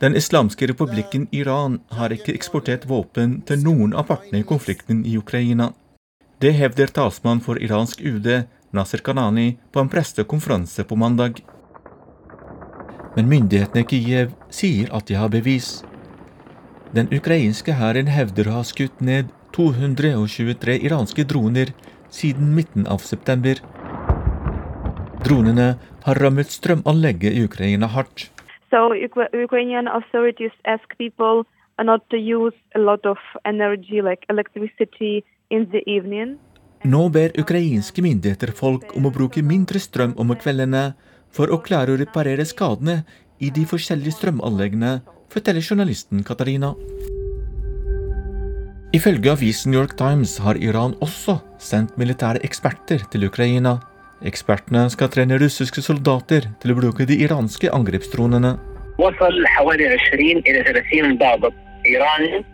Den 0.00 0.16
islamske 0.20 0.68
republikken 0.68 1.24
Iran 1.32 1.80
har 1.90 2.12
ikke 2.12 2.34
eksportert 2.36 2.84
våpen 2.90 3.40
til 3.48 3.64
noen 3.64 3.96
av 3.96 4.10
partene 4.12 4.42
i 4.42 4.48
konflikten 4.52 5.06
i 5.08 5.16
Ukraina. 5.16 5.72
Det 6.38 6.52
hevder 6.52 6.92
talsmann 6.94 7.40
for 7.40 7.58
iransk 7.58 8.04
UD, 8.04 8.28
Nasser 8.72 8.98
Kanani, 8.98 9.56
på 9.72 9.80
en 9.80 9.88
prestekonferanse 9.88 10.84
på 10.84 10.96
mandag. 10.96 11.40
Men 13.16 13.28
myndighetene 13.28 13.82
i 13.82 13.88
Kiev 13.88 14.34
sier 14.52 14.92
at 14.94 15.08
de 15.08 15.16
har 15.18 15.32
bevis. 15.32 15.82
Den 16.94 17.08
ukrainske 17.12 17.74
hæren 17.76 18.08
hevder 18.12 18.48
å 18.48 18.58
ha 18.60 18.64
skutt 18.64 19.00
ned 19.04 19.32
223 19.56 20.78
iranske 20.86 21.24
droner 21.28 21.72
siden 22.12 22.54
midten 22.56 22.86
av 22.86 23.04
september. 23.04 23.60
Dronene 25.24 25.74
har 26.04 26.20
rammet 26.22 26.52
strømanlegget 26.52 27.34
i 27.34 27.44
Ukraina 27.44 27.88
hardt. 27.92 28.28
So 28.70 28.92
Ukra- 28.92 29.32
Ukrainian 29.32 29.88
authorities 29.88 30.52
ask 30.64 30.96
people 30.98 31.44
not 31.82 32.02
to 32.10 32.16
use 32.16 32.56
a 32.74 32.78
lot 32.78 33.06
of 33.06 33.18
energy 33.44 34.02
like 34.02 34.24
electricity. 34.28 35.24
Nå 36.83 37.07
ber 37.15 37.31
ukrainske 37.39 38.03
myndigheter 38.03 38.51
folk 38.51 38.91
om 38.97 39.07
å 39.07 39.13
bruke 39.15 39.43
mindre 39.43 39.79
strøm 39.79 40.17
om 40.19 40.33
kveldene 40.35 40.93
for 41.31 41.47
å 41.47 41.61
klare 41.63 41.93
å 41.93 41.99
reparere 41.99 42.45
skadene 42.45 43.03
i 43.39 43.49
de 43.55 43.63
forskjellige 43.67 44.17
strømanleggene, 44.17 44.99
forteller 45.31 45.63
journalisten 45.63 46.23
Katarina. 46.27 46.73
Ifølge 48.93 49.31
avisen 49.31 49.71
New 49.71 49.79
York 49.79 49.95
Times 49.97 50.35
har 50.43 50.59
Iran 50.61 50.93
også 51.01 51.39
sendt 51.57 51.95
militære 51.97 52.43
eksperter 52.45 53.07
til 53.09 53.25
Ukraina. 53.25 53.79
Ekspertene 54.21 54.85
skal 54.93 55.09
trene 55.09 55.39
russiske 55.41 55.81
soldater 55.81 56.45
til 56.61 56.75
å 56.75 56.77
bruke 56.77 57.07
de 57.09 57.17
iranske 57.25 57.71
angrepsdronene. 57.73 58.57
وصل 58.97 59.47
حوالي 59.47 59.97
20 59.97 60.43
الى 60.47 60.63
30 60.63 61.17
ضابط 61.17 61.53
ايراني 61.85 62.45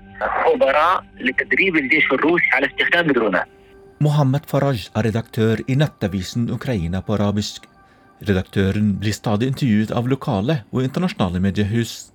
خبراء 0.46 1.04
لتدريب 1.20 1.76
الجيش 1.76 2.06
الروسي 2.12 2.50
على 2.54 2.68
استخدام 2.68 3.10
الدرونات. 3.10 3.48
Mohammed 4.03 4.49
Faraj 4.51 4.89
er 4.91 5.07
redaktør 5.07 5.61
i 5.71 5.77
nettavisen 5.79 6.49
Ukraina 6.51 7.01
på 7.05 7.15
arabisk. 7.15 7.69
Redaktøren 8.27 8.95
blir 8.99 9.15
stadig 9.15 9.53
intervjuet 9.53 9.93
av 9.95 10.09
lokale 10.11 10.63
og 10.73 10.83
internasjonale 10.83 11.43
mediehus. 11.45 12.11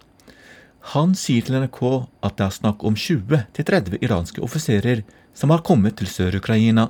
Han 0.94 1.14
sier 1.16 1.46
til 1.46 1.60
NRK 1.62 1.80
at 2.26 2.36
det 2.40 2.46
er 2.48 2.56
snakk 2.56 2.84
om 2.88 2.96
20-30 3.00 4.00
iranske 4.04 4.44
offiserer 4.44 5.04
som 5.36 5.54
har 5.54 5.64
kommet 5.64 6.00
til 6.00 6.08
Sør-Ukraina. 6.12 6.90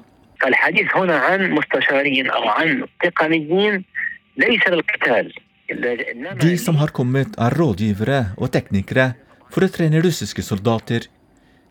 De 6.40 6.58
som 6.58 6.80
har 6.82 6.94
kommet, 6.96 7.36
er 7.38 7.58
rådgivere 7.62 8.20
og 8.38 8.52
teknikere 8.56 9.12
for 9.54 9.66
å 9.66 9.72
trene 9.74 10.02
russiske 10.02 10.46
soldater. 10.46 11.10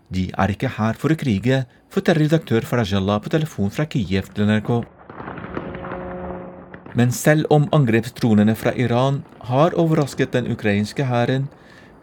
De 0.08 0.30
er 0.32 0.52
ikke 0.52 0.70
her 0.78 0.96
for 0.96 1.12
å 1.12 1.18
krige, 1.20 1.64
forteller 1.92 2.24
redaktør 2.24 2.64
Farajallah 2.64 3.20
på 3.20 3.32
telefon 3.32 3.72
fra 3.72 3.84
Kiev 3.84 4.30
til 4.32 4.48
NRK. 4.48 4.70
Men 6.96 7.12
selv 7.12 7.46
om 7.54 7.68
angrepstronene 7.76 8.54
fra 8.56 8.72
Iran 8.72 9.20
har 9.50 9.76
overrasket 9.78 10.32
den 10.32 10.48
ukrainske 10.50 11.04
hæren, 11.04 11.46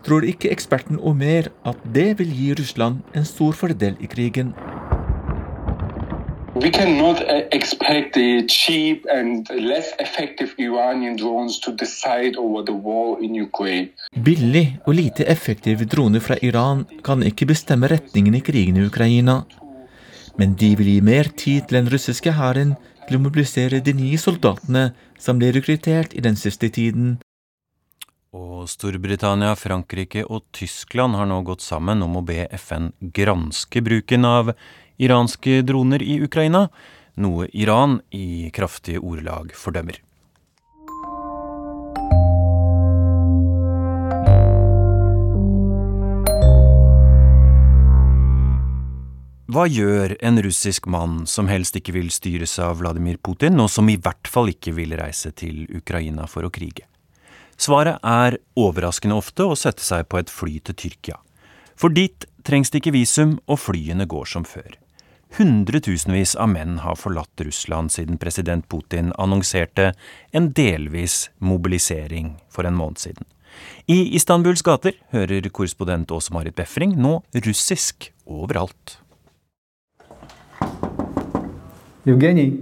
tror 0.05 0.27
ikke 0.27 0.51
eksperten 0.53 1.01
Omer 1.01 1.49
at 1.65 1.81
det 1.95 2.11
vil 2.19 2.29
gi 2.29 2.51
Russland 2.59 3.01
en 3.17 3.25
stor 3.25 3.57
fordel 3.57 3.97
i 3.99 4.09
krigen. 4.11 4.53
We 6.55 6.71
cannot 6.71 7.19
uh, 7.19 7.43
expect 7.51 8.13
the 8.13 8.47
cheap 8.47 9.05
and 9.11 9.49
less 9.49 9.91
effective 9.99 10.55
Iranian 10.57 11.17
drones 11.17 11.59
to 11.59 11.71
decide 11.71 12.37
over 12.37 12.63
the 12.63 12.71
war 12.71 13.23
in 13.23 13.35
Ukraine. 13.35 13.89
Billig 14.23 14.79
og 14.87 14.95
lite 14.95 15.27
effektive 15.27 15.85
droner 15.85 16.19
fra 16.19 16.37
Iran 16.41 16.85
kan 17.03 17.23
ikke 17.23 17.45
bestemme 17.45 17.89
retningen 17.91 18.35
i 18.35 18.39
krigen 18.39 18.77
i 18.77 18.85
Ukraina. 18.87 19.41
Men 20.39 20.55
de 20.55 20.71
vil 20.79 20.87
gi 20.93 21.01
mer 21.01 21.27
tid 21.35 21.67
til 21.67 21.81
den 21.81 21.91
russiske 21.91 22.31
hæren 22.31 22.77
til 23.09 23.19
å 23.19 23.25
mobilisere 23.27 23.83
de 23.83 23.91
nye 23.93 24.17
soldatene 24.17 24.93
som 25.19 25.41
ble 25.41 25.51
rekruttert 25.57 26.15
i 26.15 26.23
den 26.23 26.39
siste 26.39 26.71
tiden. 26.71 27.17
Og 28.35 28.69
Storbritannia, 28.71 29.53
Frankrike 29.59 30.23
og 30.23 30.47
Tyskland 30.55 31.19
har 31.19 31.27
nå 31.27 31.41
gått 31.47 31.63
sammen 31.63 32.01
om 32.03 32.15
å 32.15 32.23
be 32.23 32.47
FN 32.55 32.93
granske 33.15 33.83
bruken 33.83 34.27
av 34.27 34.55
iranske 34.97 35.61
droner 35.67 36.03
i 36.03 36.19
Ukraina, 36.23 36.67
noe 37.15 37.47
Iran 37.53 37.99
i 38.11 38.51
kraftige 38.55 38.99
ordelag 38.99 39.53
fordømmer. 39.55 40.01
Hva 49.55 49.69
gjør 49.71 50.17
en 50.25 50.41
russisk 50.43 50.87
mann 50.91 51.21
som 51.31 51.47
helst 51.47 51.77
ikke 51.79 51.93
vil 51.95 52.09
styres 52.11 52.57
av 52.59 52.81
Vladimir 52.81 53.15
Putin, 53.23 53.55
og 53.63 53.69
som 53.71 53.87
i 53.87 53.95
hvert 53.95 54.27
fall 54.27 54.49
ikke 54.51 54.73
vil 54.75 54.91
reise 54.99 55.31
til 55.31 55.63
Ukraina 55.71 56.25
for 56.27 56.43
å 56.43 56.51
krige? 56.51 56.83
Svaret 57.55 58.01
er 58.03 58.35
overraskende 58.59 59.15
ofte 59.15 59.45
å 59.47 59.55
sette 59.55 59.85
seg 59.85 60.09
på 60.11 60.19
et 60.19 60.33
fly 60.33 60.57
til 60.59 60.75
Tyrkia. 60.75 61.21
For 61.79 61.93
dit 61.93 62.27
trengs 62.43 62.73
det 62.73 62.81
ikke 62.81 62.97
visum, 62.97 63.37
og 63.47 63.61
flyene 63.63 64.09
går 64.11 64.27
som 64.33 64.43
før. 64.43 64.75
Hundretusenvis 65.35 66.35
av 66.39 66.47
menn 66.47 66.77
har 66.79 66.95
forlatt 66.95 67.41
Russland 67.43 67.91
siden 67.91 68.15
president 68.17 68.69
Putin 68.71 69.09
annonserte 69.19 69.89
en 70.31 70.53
delvis 70.55 71.29
mobilisering 71.43 72.37
for 72.47 72.63
en 72.63 72.77
måned 72.77 73.01
siden. 73.03 73.27
I 73.91 74.15
Istanbuls 74.15 74.63
gater 74.63 74.95
hører 75.11 75.49
korrespondent 75.49 76.11
Åse 76.15 76.31
Marit 76.31 76.55
Befring 76.55 76.95
nå 76.95 77.17
russisk 77.43 78.13
overalt. 78.23 79.01
Evgenij. 82.07 82.55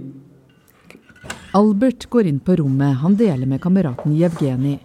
Albert 1.54 2.08
går 2.10 2.26
inn 2.26 2.42
på 2.42 2.56
rommet 2.58 2.98
han 3.04 3.14
deler 3.14 3.46
med 3.46 3.62
kameraten 3.62 4.18
Jevgenij. 4.18 4.80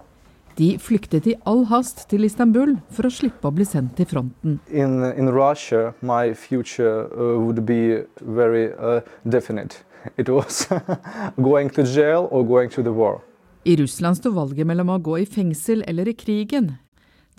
De 0.59 0.73
flyktet 0.75 1.27
i 1.31 1.37
all 1.47 1.61
hast 1.69 2.01
til 2.11 2.25
Istanbul 2.27 2.73
for 2.91 3.07
å 3.07 3.13
slippe 3.13 3.47
å 3.47 3.53
bli 3.55 3.63
sendt 3.63 3.93
til 3.95 4.07
fronten. 4.09 4.57
In, 4.67 4.97
in 5.15 5.31
Russia, 5.31 5.93
my 6.03 6.33
future 6.35 7.05
uh, 7.15 7.37
would 7.39 7.63
be 7.65 8.03
very 8.19 8.65
uh, 8.75 8.99
definite. 9.23 9.85
It 10.17 10.27
was 10.27 10.67
going 11.49 11.71
to 11.77 11.85
jail 11.87 12.27
or 12.31 12.43
going 12.43 12.69
to 12.75 12.83
the 12.83 12.91
war. 12.91 13.21
I 13.63 13.77
Russland 13.79 14.19
sto 14.19 14.33
valget 14.35 14.67
mellom 14.67 14.91
å 14.91 14.99
gå 15.03 15.21
i 15.21 15.27
fengsel 15.27 15.85
eller 15.87 16.11
i 16.11 16.15
krigen. 16.19 16.73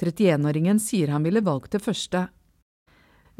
31-åringen 0.00 0.80
sier 0.80 1.12
han 1.12 1.24
ville 1.26 1.44
valgt 1.44 1.76
det 1.76 1.82
første. 1.84 2.22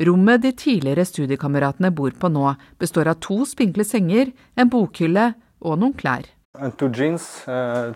Rommet 0.01 0.45
de 0.45 0.53
tidligere 0.57 1.07
studiekameratene 1.09 1.89
bor 1.93 2.13
på 2.17 2.29
nå, 2.33 2.53
består 2.81 3.09
av 3.13 3.21
to 3.25 3.47
spinkle 3.49 3.85
senger, 3.85 4.35
en 4.61 4.69
bokhylle 4.73 5.31
og 5.61 5.81
noen 5.81 5.97
klær. 5.97 6.29
Jeans, 6.59 7.47
uh, 7.47 7.95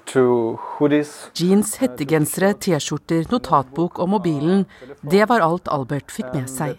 Jeans, 1.35 1.71
hettegensere, 1.81 2.53
T-skjorter, 2.55 3.25
notatbok 3.27 3.99
og 3.99 4.09
mobilen. 4.13 4.63
Det 5.03 5.27
var 5.27 5.43
alt 5.43 5.67
Albert 5.75 6.15
fikk 6.15 6.31
med 6.37 6.47
seg. 6.47 6.79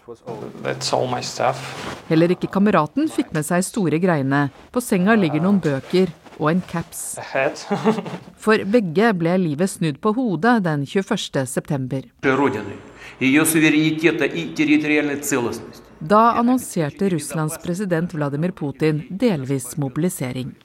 Heller 2.08 2.32
ikke 2.32 2.48
kameraten 2.48 3.12
fikk 3.12 3.34
med 3.36 3.44
seg 3.44 3.68
store 3.68 4.00
greiene. 4.00 4.46
På 4.72 4.80
senga 4.80 5.18
ligger 5.20 5.44
noen 5.44 5.60
bøker 5.60 6.08
og 6.38 6.48
en 6.54 6.64
caps. 6.64 7.18
For 8.44 8.64
begge 8.64 9.12
ble 9.20 9.36
livet 9.44 9.76
snudd 9.76 10.00
på 10.00 10.16
hodet 10.16 10.62
den 10.64 10.88
21. 10.88 11.44
september. 11.44 12.08
Da 16.00 16.22
annonserte 16.40 17.12
Russlands 17.12 17.60
president 17.60 18.16
Vladimir 18.16 18.56
Putin 18.56 19.04
delvis 19.10 19.76
mobilisering 19.76 20.56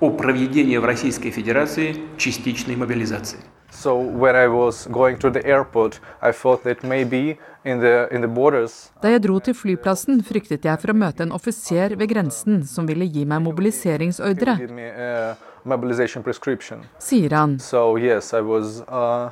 о 0.00 0.10
проведении 0.10 0.76
в 0.76 0.84
Российской 0.84 1.30
Федерации 1.30 1.96
частичной 2.18 2.76
мобилизации. 2.76 3.40
So 3.70 3.98
when 3.98 4.36
I 4.36 4.46
was 4.46 4.86
going 4.86 5.18
to 5.18 5.30
the 5.30 5.44
airport, 5.44 6.00
I 6.22 6.32
thought 6.32 6.62
that 6.64 6.82
maybe 6.82 7.38
in 7.64 7.80
the, 7.80 8.08
in 8.10 8.20
the 8.20 8.28
borders 8.28 8.90
Da 9.02 9.10
jeg 9.10 9.22
dro 9.22 9.38
til 9.40 9.54
flyplassen, 9.54 10.22
fryktet 10.24 10.64
jeg 10.64 10.80
for 10.80 10.92
å 10.92 10.96
møte 10.96 11.26
en 11.26 11.32
offiser 11.34 11.96
ved 11.98 12.08
grensen 12.12 12.62
som 12.68 12.86
ville 12.88 13.04
gi 13.04 13.24
meg 13.24 13.42
mobiliseringsordre. 13.44 14.56
Sier 16.98 17.34
han. 17.34 17.58
So 17.58 17.96
yes, 17.98 18.32
I 18.32 18.40
was, 18.40 18.82
uh, 18.86 19.30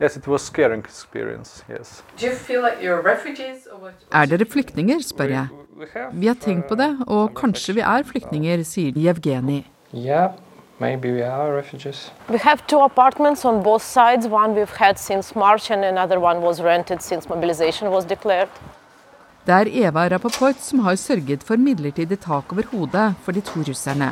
yes, 0.00 0.16
it 0.16 0.28
was 0.28 0.42
scaring 0.42 0.84
experience, 0.84 1.64
yes. 1.68 2.02
Er 4.12 4.26
dere 4.30 4.46
flyktninger, 4.46 5.02
spør 5.02 5.36
jeg. 5.36 5.46
Vi 6.12 6.26
har 6.30 6.38
tenkt 6.38 6.68
på 6.68 6.78
det, 6.78 6.92
og 7.08 7.34
kanskje 7.34 7.80
vi 7.80 7.82
er 7.82 8.06
flyktninger, 8.06 8.62
sier 8.64 8.94
Jevgenij. 8.94 9.64
Yeah, 9.93 10.33
maybe 10.79 11.11
we 11.11 11.23
are 11.23 11.55
refugees. 11.55 12.11
We 12.29 12.37
have 12.37 12.67
two 12.67 12.79
apartments 12.79 13.45
on 13.45 13.63
both 13.63 13.83
sides. 13.83 14.27
One 14.27 14.53
we've 14.53 14.77
had 14.77 14.99
since 14.99 15.35
March, 15.35 15.71
and 15.71 15.85
another 15.85 16.19
one 16.19 16.41
was 16.41 16.61
rented 16.61 17.01
since 17.01 17.29
mobilization 17.29 17.91
was 17.91 18.05
declared. 18.05 18.49
Det 19.45 19.53
er 19.53 19.67
Eva 19.87 20.09
Rapaport 20.09 20.59
som 20.59 20.79
har 20.83 20.95
sørget 20.99 21.43
for 21.43 21.55
midlertidig 21.55 22.19
tak 22.19 22.51
over 22.51 22.67
hodet 22.71 23.13
for 23.23 23.31
de 23.31 23.41
to 23.41 23.61
russerne. 23.63 24.11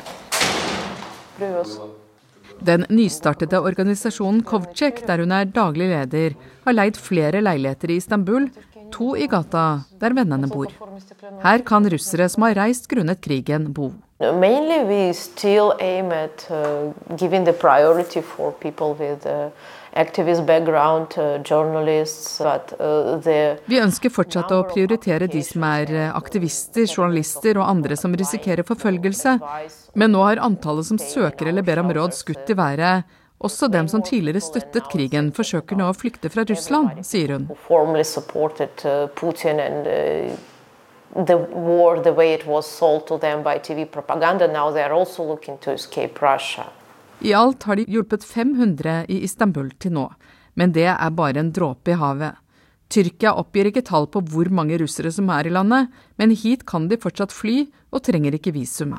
Den 2.63 2.85
nystartede 2.89 3.59
organisasjonen 3.59 4.43
Kovcek, 4.43 5.03
der 5.07 5.17
hun 5.19 5.31
er 5.31 5.43
daglig 5.43 5.89
leder, 5.91 6.37
har 6.63 6.71
leid 6.71 6.95
flere 6.95 7.41
leiligheter 7.41 7.91
i 7.91 7.97
Istanbul, 7.99 8.47
to 8.93 9.15
i 9.15 9.27
gata 9.27 9.81
der 9.99 10.15
vennene 10.15 10.47
bor. 10.47 10.71
Her 11.43 11.57
kan 11.67 11.91
russere 11.91 12.29
som 12.29 12.47
har 12.47 12.55
reist 12.55 12.87
grunnet 12.87 13.19
krigen, 13.19 13.73
bo. 13.73 13.91
Mainly 14.19 14.83
we 14.85 15.13
still 15.13 15.75
aim 15.81 16.11
at 16.11 16.47
uh, 16.49 16.93
giving 17.17 17.43
the 17.43 17.51
priority 17.51 18.21
for 18.21 18.53
people 18.53 18.93
with 18.93 19.25
uh, 19.25 19.49
activist 19.93 20.45
background, 20.45 21.17
uh, 21.17 21.39
journalists, 21.39 22.39
but 22.39 22.73
uh, 22.79 23.17
the 23.19 23.57
Vi 23.67 23.81
ønsker 23.83 24.09
fortsatt 24.09 24.53
å 24.55 24.61
prioritere 24.71 25.27
de 25.27 25.43
som 25.43 25.67
er 25.67 25.91
uh, 25.91 26.05
aktivister, 26.15 26.87
journalister 26.87 27.59
og 27.59 27.67
andre 27.67 27.99
som 27.99 28.15
risikerer 28.15 28.63
forfølgelse. 28.63 29.35
Men 29.99 30.15
nå 30.15 30.23
har 30.23 30.39
antallet 30.47 30.87
som 30.87 31.01
søker 31.01 31.51
eller 31.51 31.67
ber 31.67 31.83
om 31.83 31.91
råd 31.99 32.15
skutt 32.15 32.55
i 32.55 32.55
været. 32.55 33.03
Også 33.43 33.67
dem 33.67 33.91
som 33.91 33.99
tidligere 33.99 34.39
støttet 34.39 34.87
krigen, 34.95 35.33
forsøker 35.35 35.75
nå 35.75 35.91
å 35.91 35.95
flykte 35.95 36.31
fra 36.31 36.47
Russland, 36.47 37.03
sier 37.03 37.35
hun. 37.35 37.51
The 41.15 41.37
war 41.37 42.03
the 42.03 42.11
way 42.11 42.33
it 42.33 42.45
was 42.45 42.67
sold 42.67 43.07
to 43.07 43.17
them 43.17 43.43
by 43.43 43.57
TV 43.59 43.85
propaganda. 43.85 44.47
Now 44.47 44.71
they 44.71 44.83
are 44.83 44.93
also 44.93 45.23
looking 45.23 45.57
to 45.59 45.71
escape 45.71 46.19
Russia. 46.21 46.65
I 47.19 47.33
alt 47.33 47.63
har 47.63 47.75
de 47.75 47.85
hjulpet 47.87 48.23
500 48.23 49.05
i 49.07 49.21
Istanbul 49.23 49.71
til 49.79 49.93
nå, 49.95 50.09
men 50.59 50.73
det 50.75 50.89
er 50.91 51.13
bare 51.15 51.39
en 51.39 51.53
dråpe 51.55 51.93
i 51.93 51.99
havet. 51.99 52.35
Tyrkia 52.91 53.31
oppgir 53.39 53.71
ikke 53.71 53.85
tall 53.87 54.05
på 54.11 54.21
hvor 54.29 54.51
mange 54.53 54.77
russere 54.77 55.09
som 55.11 55.31
er 55.33 55.47
i 55.47 55.53
landet, 55.55 55.87
men 56.19 56.35
hit 56.35 56.65
kan 56.67 56.89
de 56.91 56.99
fortsatt 57.01 57.33
fly 57.33 57.63
og 57.95 58.03
trenger 58.05 58.35
ikke 58.35 58.53
visum. 58.53 58.93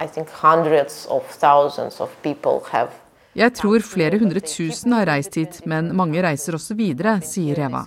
Jeg 3.36 3.52
tror 3.52 3.82
flere 3.84 4.16
hundre 4.16 4.40
tusen 4.40 4.94
har 4.96 5.06
reist 5.10 5.34
hit, 5.36 5.58
men 5.68 5.90
mange 5.96 6.22
reiser 6.24 6.56
også 6.56 6.72
videre, 6.78 7.18
sier 7.20 7.58
Eva. 7.66 7.82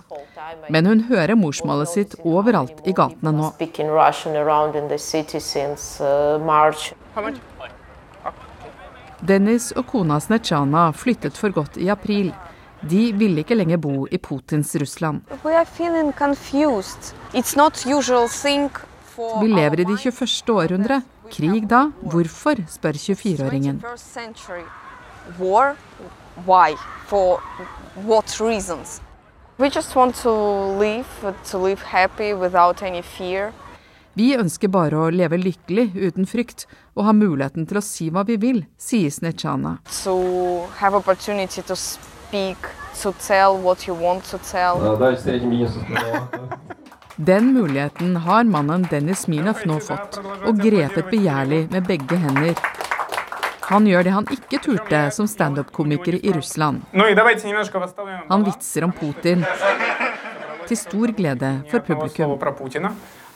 Men 0.70 0.86
hun 0.86 1.00
hører 1.08 1.34
morsmålet 1.34 1.90
sitt 1.90 2.14
overalt 2.22 2.78
i 2.86 2.94
gatene 2.94 3.32
nå. 3.34 3.50
Dennis 9.20 9.66
og 9.76 9.84
kona 9.90 10.20
Snetsjana 10.22 10.84
flyttet 10.96 11.36
for 11.36 11.50
godt 11.56 11.80
i 11.82 11.90
april. 11.92 12.30
De 12.80 13.00
ville 13.12 13.42
ikke 13.42 13.58
lenger 13.58 13.80
bo 13.82 14.06
i 14.06 14.18
Putins 14.22 14.70
Russland. 14.80 15.26
Vi 19.40 19.48
lever 19.50 19.82
i 19.82 19.88
det 19.90 19.98
21. 19.98 20.54
århundre. 20.54 21.02
Krig 21.30 21.66
da? 21.68 21.82
Hvorfor? 22.06 22.62
spør 22.70 23.02
24-åringen. 23.02 23.82
War? 25.38 25.76
Why? 26.46 26.76
For 27.06 27.40
what 28.06 28.40
reasons? 28.40 29.00
We 29.58 29.68
just 29.68 29.94
want 29.94 30.14
to 30.22 30.30
live, 30.30 31.34
to 31.50 31.58
live 31.58 31.82
happy 31.82 32.32
without 32.32 32.82
any 32.82 33.02
fear. 33.02 33.52
Vi 34.14 34.32
ønsker 34.34 34.68
bare 34.72 34.98
å 34.98 35.10
leve 35.14 35.38
lykkelig 35.38 35.92
uten 35.94 36.26
frykt, 36.26 36.66
og 36.96 37.06
ha 37.06 37.12
muligheten 37.14 37.66
til 37.68 37.78
å 37.78 37.82
si 37.84 38.08
hva 38.10 38.24
vi 38.26 38.36
vil, 38.42 38.64
sier 38.80 39.12
Snechana. 39.12 39.76
To 40.02 40.66
have 40.80 40.98
opportunity 40.98 41.62
to 41.62 41.76
speak, 41.76 42.58
to 43.02 43.12
tell 43.22 43.56
what 43.60 43.86
you 43.86 43.94
want 43.94 44.24
to 44.32 44.40
tell. 44.50 44.80
Den 47.16 47.52
muligheten 47.52 48.16
har 48.24 48.44
mannen 48.48 48.88
Dennis 48.90 49.26
Minov 49.28 49.62
nå 49.68 49.76
fått, 49.84 50.18
og 50.24 50.56
grepet 50.58 51.10
begjærlig 51.12 51.66
med 51.70 51.86
begge 51.86 52.16
hender. 52.16 52.56
Han 53.70 53.86
gjør 53.86 54.02
det 54.06 54.12
han 54.14 54.26
ikke 54.34 54.58
turte 54.64 55.00
som 55.14 55.28
standup-komiker 55.30 56.18
i 56.18 56.32
Russland. 56.34 56.82
Han 58.28 58.44
vitser 58.46 58.84
om 58.84 58.92
Putin, 58.92 59.44
til 60.66 60.76
stor 60.76 61.12
glede 61.14 61.52
for 61.70 61.78
publikum. 61.78 62.38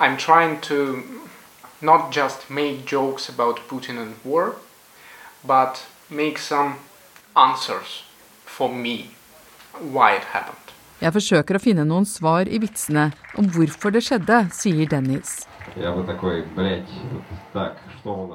I'm 0.01 0.17
trying 0.19 0.61
to 0.63 1.03
not 1.81 2.17
just 2.17 2.51
make 2.51 2.85
jokes 2.93 3.29
about 3.29 3.61
Putin 3.69 3.99
and 3.99 4.15
war, 4.25 4.55
but 5.47 5.87
make 6.11 6.39
some 6.39 6.75
answers 7.37 8.05
for 8.45 8.69
me 8.69 9.11
why 9.81 10.17
it 10.17 10.25
happened. 10.33 10.59
Jeg 11.03 11.13
forsøker 11.13 11.59
å 11.59 11.63
finne 11.63 11.85
noen 11.85 12.07
svar 12.09 12.49
i 12.49 12.59
vitsene 12.63 13.11
om 13.39 13.49
hvorfor 13.55 13.93
det 13.95 14.05
skjedde, 14.07 14.47
sier 14.55 14.87
Dennis. 14.89 15.43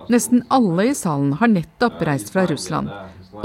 Nesten 0.09 0.43
alle 0.49 0.85
i 0.89 0.93
salen 0.97 1.33
har 1.39 1.47
nettopp 1.47 2.01
reist 2.07 2.33
fra 2.33 2.45
Russland. 2.49 2.89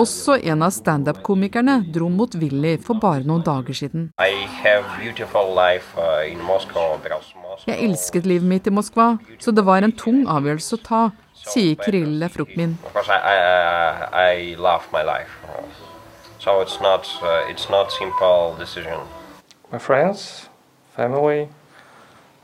Også 0.01 0.39
en 0.43 0.63
av 0.65 0.73
standup-komikerne 0.75 1.85
dro 1.95 2.09
motvillig 2.11 2.79
for 2.87 2.99
bare 3.01 3.23
noen 3.29 3.45
dager 3.47 3.77
siden. 3.77 4.09
Jeg 7.67 7.79
elsket 7.89 8.27
livet 8.27 8.49
mitt 8.49 8.67
i 8.67 8.73
Moskva, 8.75 9.09
så 9.39 9.53
det 9.53 9.67
var 9.67 9.85
en 9.85 9.93
tung 9.93 10.25
avgjørelse 10.27 10.79
å 10.79 10.85
ta, 10.89 11.03
sier 11.45 11.77
Kirill 11.85 12.25
Frukmin. 12.33 12.79
So 16.45 16.61
it's 16.61 16.79
not, 16.79 17.09
uh, 17.23 17.49
it's 17.49 17.71
not 17.71 17.91
simple 17.91 18.55
decision. 18.59 19.01
My 19.73 19.79
friends, 19.79 20.51
family, 20.95 21.49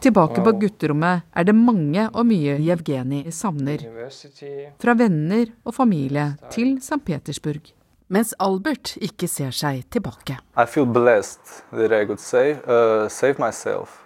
Tilbake 0.00 0.44
på 0.44 0.52
gutterommet 0.62 1.26
er 1.36 1.44
det 1.44 1.54
mange 1.54 2.06
og 2.08 2.26
mye 2.26 2.56
Jevgenij 2.64 3.30
savner. 3.30 3.84
Fra 4.80 4.94
venner 4.96 5.52
og 5.64 5.74
familie 5.74 6.36
til 6.50 6.78
St. 6.80 7.04
Petersburg. 7.04 7.72
Mens 8.08 8.34
Albert 8.40 8.96
ikke 8.96 9.28
ser 9.28 9.50
seg 9.54 9.84
tilbake. 9.90 10.38
I 10.56 10.66
feel 10.66 10.86
blessed 10.86 11.62
that 11.72 11.92
I 11.92 12.04
could 12.06 12.18
save, 12.18 12.58
uh, 12.66 13.08
save 13.08 13.38
myself, 13.38 14.02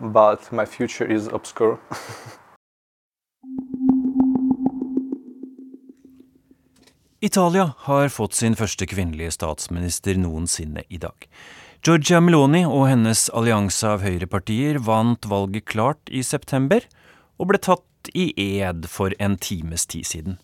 but 0.00 0.52
my 0.52 0.64
future 0.64 1.14
is 1.14 1.28
obscure. 1.28 1.76
Italia 7.20 7.72
har 7.78 8.08
fått 8.08 8.34
sin 8.38 8.54
første 8.54 8.86
kvinnelige 8.86 9.32
statsminister 9.34 10.14
noensinne 10.22 10.84
i 10.88 11.00
dag. 11.02 11.26
Giorgia 11.78 12.18
Meloni 12.18 12.64
og 12.66 12.88
hennes 12.90 13.28
allianse 13.38 13.86
av 13.86 14.02
høyrepartier 14.02 14.80
vant 14.82 15.28
valget 15.30 15.68
klart 15.70 16.10
i 16.10 16.24
september, 16.26 16.82
og 17.38 17.52
ble 17.52 17.60
tatt 17.62 18.10
i 18.18 18.32
ed 18.58 18.88
for 18.90 19.14
en 19.22 19.36
times 19.38 19.86
tid 19.86 20.08
siden. 20.08 20.38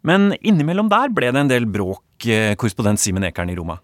Men 0.00 0.32
innimellom 0.40 0.88
der 0.88 1.12
ble 1.12 1.28
det 1.28 1.42
en 1.42 1.52
del 1.52 1.68
bråk, 1.68 2.24
eh, 2.24 2.54
korrespondent 2.56 3.02
Simen 3.02 3.26
Ekern 3.28 3.52
i 3.52 3.56
Roma. 3.58 3.76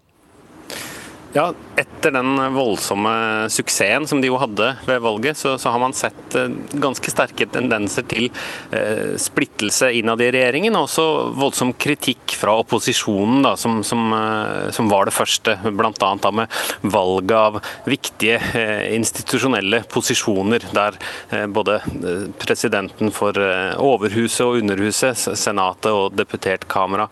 Ja, 1.37 1.51
etter 1.77 2.11
den 2.11 2.31
voldsomme 2.55 3.11
suksessen 3.53 4.07
som 4.09 4.21
de 4.23 4.29
jo 4.31 4.39
hadde 4.41 4.71
ved 4.87 5.03
valget, 5.03 5.37
så, 5.37 5.51
så 5.61 5.69
har 5.69 5.81
man 5.83 5.93
sett 5.93 6.33
eh, 6.33 6.49
ganske 6.81 7.11
sterke 7.13 7.45
tendenser 7.53 8.07
til 8.09 8.31
eh, 8.73 9.13
splittelse 9.21 9.91
innad 9.99 10.23
i 10.25 10.31
regjeringen, 10.33 10.73
og 10.73 10.87
også 10.87 11.05
voldsom 11.37 11.75
kritikk 11.77 12.33
fra 12.39 12.55
opposisjonen, 12.63 13.43
da, 13.45 13.51
som, 13.59 13.83
som, 13.85 14.07
eh, 14.17 14.71
som 14.73 14.89
var 14.89 15.05
det 15.05 15.13
første. 15.13 15.59
Bl.a. 15.77 16.31
med 16.39 16.57
valget 16.81 17.35
av 17.37 17.61
viktige 17.85 18.39
eh, 18.57 18.87
institusjonelle 18.97 19.83
posisjoner, 19.93 20.65
der 20.73 20.97
eh, 21.29 21.45
både 21.45 21.77
eh, 21.85 22.27
presidenten 22.41 23.13
for 23.13 23.37
Overhuset 23.37 24.41
og 24.47 24.63
Underhuset, 24.63 25.37
Senatet 25.37 25.93
og 25.93 26.17
deputert 26.17 26.65
kamera, 26.71 27.05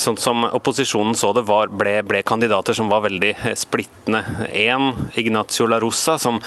sånn 0.00 0.16
som 0.20 0.44
opposisjonen 0.44 1.16
så 1.18 1.32
det, 1.36 1.44
var, 1.48 1.68
ble, 1.68 1.98
ble 2.06 2.22
kandidater 2.26 2.76
som 2.76 2.88
var 2.92 3.04
veldig 3.06 3.32
splittende. 3.58 4.22
Én, 4.52 4.92
Ignacio 5.20 5.66
La 5.68 5.80
Rosa, 5.82 6.16
som, 6.20 6.40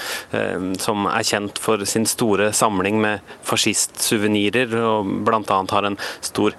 som, 0.78 1.06
er 1.10 1.26
kjent 1.26 1.60
for 1.62 1.84
sin 1.88 2.06
store 2.08 2.50
samling 2.56 3.00
med 3.02 3.34
fascistsuvenirer, 3.46 4.74
og 4.80 5.12
bl.a. 5.26 5.60
har 5.70 5.88
en 5.88 5.98
stor 6.20 6.56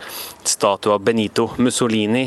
statue 0.47 0.95
av 0.95 1.03
Benito 1.05 1.49
Mussolini 1.61 2.25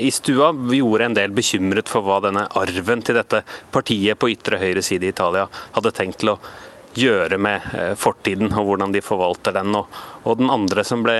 i 0.00 0.10
stua, 0.14 0.52
gjorde 0.74 1.10
en 1.10 1.18
del 1.18 1.34
bekymret 1.36 1.90
for 1.90 2.06
hva 2.06 2.20
denne 2.24 2.46
arven 2.58 3.02
til 3.04 3.18
dette 3.18 3.44
partiet 3.74 4.18
på 4.18 4.32
ytre 4.34 4.60
høyre 4.60 4.84
side 4.84 5.08
i 5.08 5.14
Italia 5.14 5.48
hadde 5.74 5.94
tenkt 5.94 6.22
til 6.22 6.34
å 6.34 6.40
gjøre 6.94 7.38
med 7.42 7.64
fortiden, 7.98 8.52
og 8.54 8.68
hvordan 8.68 8.92
de 8.94 9.02
forvalter 9.02 9.56
den. 9.56 9.74
Og, 9.74 10.02
og 10.24 10.40
den 10.40 10.50
andre 10.52 10.84
som 10.86 11.04
ble 11.04 11.14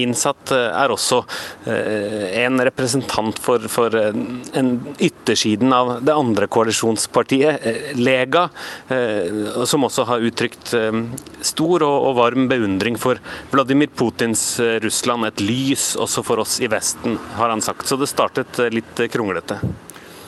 innsatt, 0.00 0.52
er 0.52 0.92
også 0.92 1.22
en 1.66 2.60
representant 2.66 3.38
for, 3.42 3.62
for 3.70 3.94
en 3.96 4.70
yttersiden 4.96 5.72
av 5.76 5.92
det 6.06 6.14
andre 6.14 6.48
koalisjonspartiet, 6.50 7.66
Lega, 8.00 8.46
som 9.68 9.86
også 9.86 10.06
har 10.10 10.24
uttrykt 10.26 10.74
stor 11.46 11.86
og, 11.86 11.96
og 12.10 12.18
varm 12.20 12.48
beundring 12.50 12.98
for 13.00 13.20
Vladimir 13.52 13.92
Putins 13.92 14.44
Russland. 14.84 15.28
Et 15.30 15.44
lys 15.46 15.92
også 16.00 16.24
for 16.26 16.44
oss 16.44 16.58
i 16.64 16.70
Vesten, 16.72 17.18
har 17.36 17.52
han 17.52 17.64
sagt. 17.64 17.86
Så 17.88 17.98
det 18.00 18.10
startet 18.10 18.60
litt 18.72 19.06
kronglete. 19.12 19.60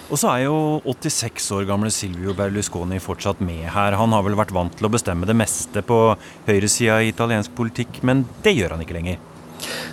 Og 0.09 0.17
så 0.17 0.31
er 0.33 0.47
jo 0.47 0.59
86 0.89 1.51
år 1.53 1.67
gamle 1.69 1.91
Silvio 1.93 2.33
Berlusconi 2.37 2.97
fortsatt 3.03 3.43
med 3.45 3.67
her. 3.75 3.97
Han 4.01 4.15
har 4.17 4.23
vel 4.25 4.39
vært 4.41 4.55
vant 4.57 4.73
til 4.79 4.89
å 4.89 4.93
bestemme 4.95 5.29
det 5.29 5.37
meste 5.37 5.83
på 5.85 5.99
høyresida 6.47 7.03
i 7.05 7.11
italiensk 7.13 7.53
politikk, 7.59 8.01
men 8.09 8.25
det 8.45 8.57
gjør 8.57 8.77
han 8.77 8.87
ikke 8.87 8.97
lenger. 8.97 9.21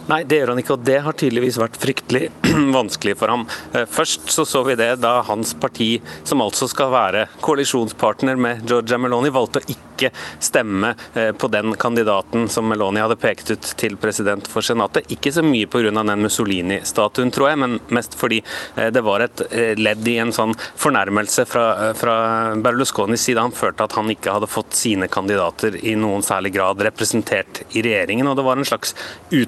Nei, 0.09 0.21
det 0.27 0.41
gjør 0.41 0.53
han 0.53 0.61
ikke, 0.61 0.75
og 0.75 0.85
det 0.85 0.99
har 1.05 1.17
tydeligvis 1.17 1.57
vært 1.61 1.79
fryktelig 1.81 2.29
vanskelig 2.77 3.15
for 3.19 3.33
ham. 3.33 3.47
Først 3.89 4.29
så 4.33 4.45
så 4.45 4.61
vi 4.67 4.77
det 4.79 4.91
da 5.01 5.17
hans 5.25 5.55
parti, 5.57 5.95
som 6.23 6.43
altså 6.45 6.69
skal 6.69 6.93
være 6.93 7.25
koalisjonspartner 7.45 8.37
med 8.39 8.65
Giorgia 8.69 8.99
Meloni, 9.01 9.33
valgte 9.33 9.63
å 9.63 9.69
ikke 9.71 10.11
stemme 10.43 10.91
på 11.39 11.47
den 11.47 11.71
kandidaten 11.79 12.49
som 12.51 12.67
Meloni 12.67 12.99
hadde 12.99 13.17
pekt 13.19 13.53
ut 13.53 13.69
til 13.79 13.95
president 13.97 14.47
for 14.51 14.65
Senatet. 14.65 15.07
Ikke 15.13 15.31
så 15.33 15.43
mye 15.45 15.69
pga. 15.71 15.91
den 15.95 16.25
Mussolini-statuen, 16.25 17.31
tror 17.31 17.49
jeg, 17.49 17.59
men 17.63 17.79
mest 17.95 18.17
fordi 18.19 18.41
det 18.75 19.03
var 19.05 19.23
et 19.25 19.41
ledd 19.79 20.07
i 20.07 20.17
en 20.21 20.33
sånn 20.35 20.53
fornærmelse 20.75 21.45
fra, 21.49 21.93
fra 21.97 22.17
Berlusconis 22.61 23.23
side. 23.25 23.41
Han 23.41 23.55
følte 23.55 23.87
at 23.87 23.95
han 23.97 24.11
ikke 24.11 24.35
hadde 24.35 24.51
fått 24.51 24.75
sine 24.77 25.09
kandidater 25.11 25.79
i 25.81 25.95
noen 25.99 26.25
særlig 26.25 26.53
grad 26.57 26.83
representert 26.85 27.63
i 27.71 27.85
regjeringen, 27.85 28.27
og 28.27 28.37
det 28.37 28.45
var 28.45 28.59
en 28.59 28.67
slags 28.67 28.95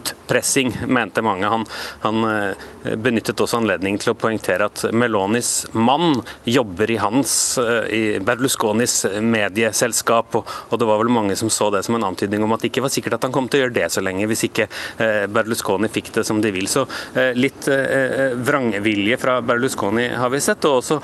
utpressing, 0.07 0.77
mente 0.87 1.21
mange. 1.21 1.47
Han, 1.47 1.65
han 1.99 2.55
benyttet 3.03 3.39
også 3.39 3.59
anledningen 3.61 3.99
til 4.01 4.13
å 4.13 4.17
poengtere 4.19 4.67
at 4.69 4.83
Melonis 4.95 5.65
mann 5.73 6.21
jobber 6.47 6.91
i 6.91 6.99
hans, 7.01 7.31
i 7.91 8.19
Berlusconis 8.23 9.01
medieselskap, 9.21 10.37
og, 10.39 10.51
og, 10.69 10.77
det 10.79 10.87
var 10.89 11.01
vel 11.01 11.11
mange 11.13 11.35
som 11.39 11.51
så 11.53 11.69
det 11.73 11.83
som 11.85 11.97
en 11.97 12.07
antydning 12.09 12.43
om 12.43 12.55
at 12.55 12.63
det 12.63 12.71
ikke 12.71 12.85
var 12.85 12.93
sikkert 12.93 13.17
at 13.17 13.27
han 13.27 13.35
kom 13.35 13.49
til 13.49 13.61
å 13.61 13.65
gjøre 13.65 13.77
det 13.79 13.89
så 13.93 14.03
lenge, 14.03 14.27
hvis 14.29 14.45
ikke 14.47 14.67
Berlusconi 15.33 15.89
fikk 15.91 16.13
det 16.19 16.25
som 16.27 16.41
de 16.43 16.51
vil. 16.55 16.69
Så 16.71 16.85
litt 17.37 17.67
vrangvilje 17.67 19.19
fra 19.21 19.39
Berlusconi 19.45 20.07
har 20.15 20.31
vi 20.33 20.41
sett, 20.43 20.65
og 20.67 20.81
også 20.81 20.99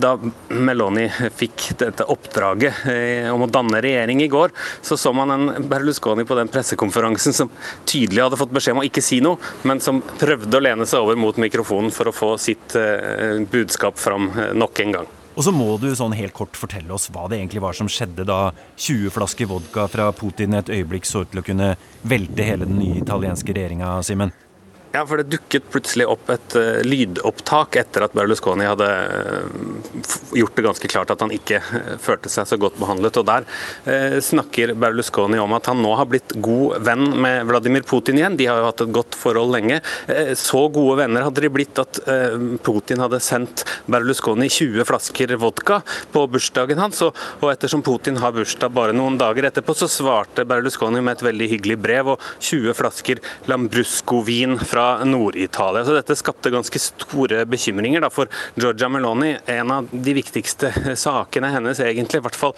da 0.00 0.14
Meloni 0.54 1.06
fikk 1.34 1.70
dette 1.80 2.06
oppdraget 2.12 2.84
om 3.32 3.46
å 3.46 3.50
danne 3.50 3.82
regjering 3.84 4.22
i 4.24 4.30
går, 4.32 4.54
så 4.84 4.98
så 5.00 5.12
man 5.16 5.30
en 5.34 5.68
Berlusconi 5.68 6.24
på 6.28 6.36
den 6.38 6.50
pressekonferansen 6.52 7.34
som 7.36 7.50
tydelig 7.88 8.22
hadde 8.24 8.38
fått 8.40 8.43
beskjed 8.52 8.76
om 8.76 8.82
å 8.82 8.86
ikke 8.88 9.04
si 9.04 9.20
noe, 9.24 9.40
men 9.64 9.80
som 9.80 10.02
prøvde 10.20 10.58
å 10.58 10.64
lene 10.64 10.86
seg 10.88 11.04
over 11.06 11.16
mot 11.20 11.38
mikrofonen 11.40 11.92
for 11.94 12.10
å 12.10 12.16
få 12.16 12.34
sitt 12.42 12.76
budskap 13.52 14.00
fram 14.00 14.32
nok 14.54 14.82
en 14.84 14.98
gang. 14.98 15.12
Og 15.34 15.42
så 15.42 15.50
må 15.50 15.72
du 15.82 15.88
sånn 15.98 16.14
helt 16.14 16.34
kort 16.36 16.54
fortelle 16.58 16.94
oss 16.94 17.08
hva 17.10 17.26
det 17.30 17.40
egentlig 17.40 17.62
var 17.64 17.74
som 17.74 17.90
skjedde 17.90 18.26
da 18.28 18.52
20 18.78 19.10
flasker 19.14 19.50
vodka 19.50 19.88
fra 19.90 20.12
Putin 20.14 20.54
et 20.54 20.70
øyeblikk 20.70 21.08
så 21.10 21.24
ut 21.24 21.32
til 21.32 21.42
å 21.42 21.46
kunne 21.46 21.72
velte 22.06 22.46
hele 22.46 22.68
den 22.70 22.78
nye 22.78 23.00
italienske 23.02 23.56
regjeringa, 23.56 23.96
Simen? 24.06 24.30
Ja, 24.94 25.00
for 25.10 25.18
det 25.18 25.32
dukket 25.32 25.64
plutselig 25.74 26.04
opp 26.06 26.28
et 26.30 26.54
uh, 26.54 26.78
lydopptak 26.86 27.74
etter 27.80 28.04
at 28.06 28.12
Berlusconi 28.14 28.62
hadde 28.68 28.86
uh, 28.86 30.12
gjort 30.38 30.54
det 30.54 30.62
ganske 30.62 30.90
klart 30.92 31.10
at 31.10 31.24
han 31.24 31.32
ikke 31.34 31.58
uh, 31.58 31.96
følte 31.98 32.30
seg 32.30 32.46
så 32.46 32.58
godt 32.62 32.78
behandlet. 32.78 33.18
Og 33.18 33.26
Der 33.26 33.48
snakker 34.22 34.74
Berlusconi 34.78 35.38
om 35.42 35.52
at 35.56 35.66
han 35.70 35.80
nå 35.82 35.90
har 35.98 36.06
blitt 36.10 36.36
god 36.42 36.78
venn 36.86 37.08
med 37.24 37.48
Vladimir 37.48 37.82
Putin 37.86 38.20
igjen. 38.20 38.36
De 38.38 38.46
har 38.46 38.60
jo 38.60 38.68
hatt 38.68 38.84
et 38.84 38.92
godt 38.94 39.16
forhold 39.18 39.50
lenge. 39.54 39.80
så 40.38 40.60
gode 40.72 40.96
venner 41.00 41.24
hadde 41.26 41.42
de 41.42 41.50
blitt 41.52 41.78
at 41.80 42.00
Putin 42.64 43.02
hadde 43.02 43.20
sendt 43.22 43.64
Berlusconi 43.90 44.48
20 44.52 44.86
flasker 44.88 45.34
vodka 45.40 45.80
på 46.14 46.24
bursdagen 46.30 46.80
hans. 46.82 47.02
Og, 47.06 47.18
og 47.40 47.50
ettersom 47.52 47.84
Putin 47.86 48.20
har 48.22 48.34
bursdag 48.36 48.72
bare 48.74 48.96
noen 48.96 49.18
dager 49.20 49.48
etterpå, 49.50 49.76
så 49.78 49.90
svarte 49.90 50.46
Berlusconi 50.48 51.02
med 51.02 51.18
et 51.18 51.26
veldig 51.28 51.50
hyggelig 51.56 51.80
brev 51.84 52.14
og 52.14 52.28
20 52.38 52.78
flasker 52.78 53.22
Lambrusco-vin 53.50 54.58
fra 54.62 54.83
Nord-Italia. 55.08 55.84
Så 55.84 55.96
dette 55.96 56.16
skapte 56.18 56.52
ganske 56.54 56.80
store 56.80 57.44
bekymringer 57.50 58.04
da, 58.04 58.10
for 58.12 58.30
Georgia 58.60 58.88
Meloni. 58.88 59.34
En 59.50 59.72
av 59.74 59.90
de 59.90 60.14
viktigste 60.16 60.70
sakene 61.04 61.50
hennes, 61.54 61.80
egentlig, 61.80 62.20
i 62.22 62.26
hvert 62.26 62.38
fall 62.38 62.54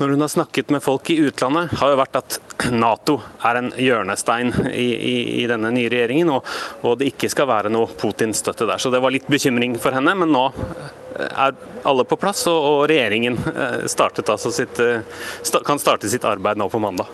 når 0.00 0.14
hun 0.14 0.26
har 0.26 0.32
snakket 0.32 0.72
med 0.74 0.84
folk 0.84 1.10
i 1.10 1.18
utlandet, 1.28 1.76
har 1.80 1.92
jo 1.92 2.00
vært 2.00 2.20
at 2.20 2.38
Nato 2.72 3.18
er 3.46 3.60
en 3.60 3.72
hjørnestein 3.80 4.52
i, 4.70 4.88
i, 4.94 5.16
i 5.42 5.46
denne 5.48 5.70
nye 5.74 5.90
regjeringen, 5.92 6.32
og, 6.32 6.46
og, 6.82 6.96
det 7.00 7.12
ikke 7.12 7.30
skal 7.32 7.50
være 7.50 7.72
noe 7.72 7.90
Putin-støtte 8.00 8.68
der. 8.68 8.82
Så 8.82 8.92
det 8.92 9.02
var 9.04 9.14
litt 9.14 9.28
bekymring 9.30 9.76
for 9.82 9.96
henne, 9.96 10.14
men 10.18 10.32
nå 10.34 10.46
er 11.16 11.56
alle 11.86 12.04
på 12.04 12.18
plass, 12.20 12.44
og, 12.50 12.56
og 12.56 12.86
regjeringen 12.90 13.38
startet, 13.92 14.28
altså 14.32 14.52
sitt, 14.52 14.80
eh, 14.82 15.60
kan 15.66 15.80
starte 15.80 16.10
sitt 16.12 16.26
arbeid 16.28 16.60
nå 16.60 16.68
på 16.72 16.82
mandag. 16.82 17.12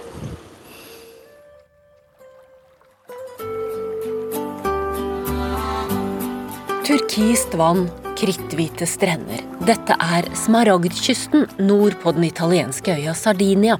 Turkist 6.92 7.54
vann, 7.56 7.86
kritthvite 8.20 8.84
strender. 8.84 9.40
Dette 9.64 9.94
er 9.96 10.26
Smaragdkysten 10.36 11.46
nord 11.64 11.94
på 12.02 12.12
den 12.12 12.26
italienske 12.26 12.92
øya 12.92 13.14
Sardinia. 13.16 13.78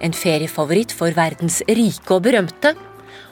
En 0.00 0.16
feriefavoritt 0.16 0.94
for 0.96 1.12
verdens 1.12 1.58
rike 1.68 2.16
og 2.16 2.22
berømte. 2.24 2.72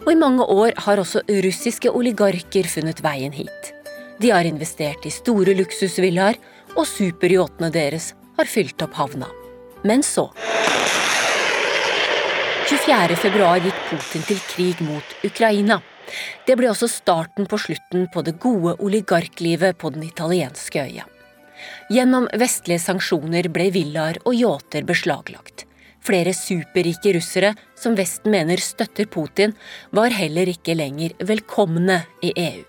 Og 0.04 0.12
i 0.12 0.18
mange 0.20 0.44
år 0.44 0.76
har 0.84 1.00
også 1.00 1.24
russiske 1.46 1.88
oligarker 1.88 2.68
funnet 2.68 3.00
veien 3.00 3.32
hit. 3.32 3.72
De 4.20 4.34
har 4.36 4.44
investert 4.44 5.08
i 5.08 5.14
store 5.16 5.56
luksusvillaer, 5.62 6.36
og 6.76 6.84
superyachtene 6.84 7.72
deres 7.72 8.12
har 8.36 8.52
fylt 8.52 8.84
opp 8.84 9.00
havna. 9.00 9.32
Men 9.80 10.04
så 10.04 10.28
24.2 12.68 13.52
gikk 13.64 13.84
Putin 13.88 14.28
til 14.28 14.48
krig 14.52 14.88
mot 14.92 15.20
Ukraina. 15.24 15.80
Det 16.46 16.56
ble 16.58 16.70
også 16.70 16.88
starten 16.90 17.48
på 17.50 17.58
slutten 17.58 18.06
på 18.12 18.22
det 18.26 18.36
gode 18.42 18.76
oligarklivet 18.82 19.78
på 19.78 19.90
den 19.94 20.06
italienske 20.06 20.82
øya. 20.82 21.06
Gjennom 21.90 22.28
vestlige 22.36 22.82
sanksjoner 22.82 23.48
ble 23.52 23.70
villaer 23.74 24.20
og 24.24 24.36
yachter 24.36 24.86
beslaglagt. 24.86 25.64
Flere 26.06 26.34
superrike 26.36 27.16
russere 27.16 27.54
som 27.74 27.96
Vesten 27.98 28.30
mener 28.30 28.60
støtter 28.62 29.08
Putin, 29.10 29.56
var 29.90 30.14
heller 30.14 30.46
ikke 30.52 30.76
lenger 30.78 31.16
velkomne 31.26 32.02
i 32.22 32.30
EU. 32.36 32.62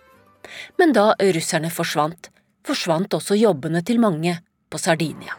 Men 0.79 0.93
da 0.95 1.11
russerne 1.19 1.69
forsvant, 1.73 2.31
forsvant 2.65 3.13
også 3.13 3.37
jobbene 3.37 3.83
til 3.85 4.01
mange 4.01 4.39
på 4.69 4.79
Sardinia. 4.81 5.35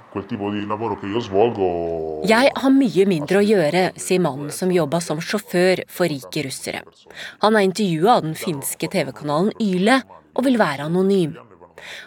Jeg 2.28 2.52
har 2.62 2.72
mye 2.74 3.08
mindre 3.08 3.40
å 3.40 3.44
gjøre, 3.44 3.82
sier 4.00 4.22
mannen 4.24 4.52
som 4.54 4.72
jobba 4.72 5.00
som 5.04 5.20
sjåfør 5.20 5.84
for 5.92 6.10
rike 6.10 6.46
russere. 6.46 6.84
Han 7.44 7.58
er 7.58 7.66
intervjua 7.68 8.16
av 8.18 8.24
den 8.26 8.38
finske 8.38 8.88
TV-kanalen 8.90 9.52
Yle 9.62 10.00
og 10.34 10.46
vil 10.46 10.58
være 10.60 10.88
anonym. 10.88 11.36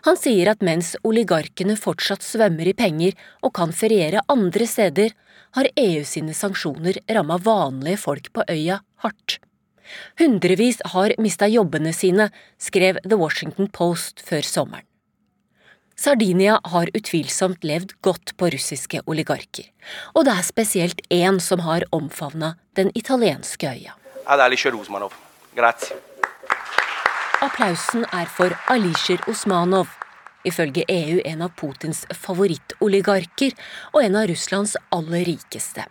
Han 0.05 0.17
sier 0.19 0.51
at 0.51 0.63
mens 0.65 0.95
oligarkene 1.07 1.77
fortsatt 1.79 2.25
svømmer 2.25 2.67
i 2.67 2.75
penger 2.77 3.15
og 3.41 3.53
kan 3.55 3.71
feriere 3.75 4.25
andre 4.31 4.67
steder, 4.67 5.15
har 5.51 5.67
EU 5.75 6.03
sine 6.07 6.35
sanksjoner 6.35 7.01
ramma 7.11 7.35
vanlige 7.43 7.99
folk 7.99 8.29
på 8.35 8.45
øya 8.51 8.79
hardt. 9.03 9.39
Hundrevis 10.19 10.79
har 10.93 11.11
mista 11.19 11.49
jobbene 11.51 11.91
sine, 11.95 12.29
skrev 12.55 13.01
The 13.03 13.19
Washington 13.19 13.67
Post 13.67 14.23
før 14.23 14.47
sommeren. 14.47 14.87
Sardinia 16.01 16.55
har 16.63 16.89
utvilsomt 16.97 17.61
levd 17.63 17.91
godt 18.01 18.31
på 18.37 18.47
russiske 18.49 19.03
oligarker, 19.05 19.67
og 20.17 20.25
det 20.25 20.33
er 20.33 20.45
spesielt 20.47 21.01
én 21.13 21.37
som 21.37 21.61
har 21.61 21.85
omfavna 21.93 22.55
den 22.79 22.89
italienske 22.97 23.69
øya. 23.69 23.93
Applausen 27.41 28.07
er 28.09 28.25
for 28.33 28.55
Alisher 28.73 29.21
Osmanov, 29.29 29.93
ifølge 30.45 30.87
EU 30.89 31.21
en 31.21 31.45
av 31.45 31.53
Putins 31.61 32.01
favorittoligarker 32.17 33.53
og 33.93 34.01
en 34.01 34.17
av 34.23 34.29
Russlands 34.31 34.73
aller 34.89 35.27
rikeste. 35.29 35.85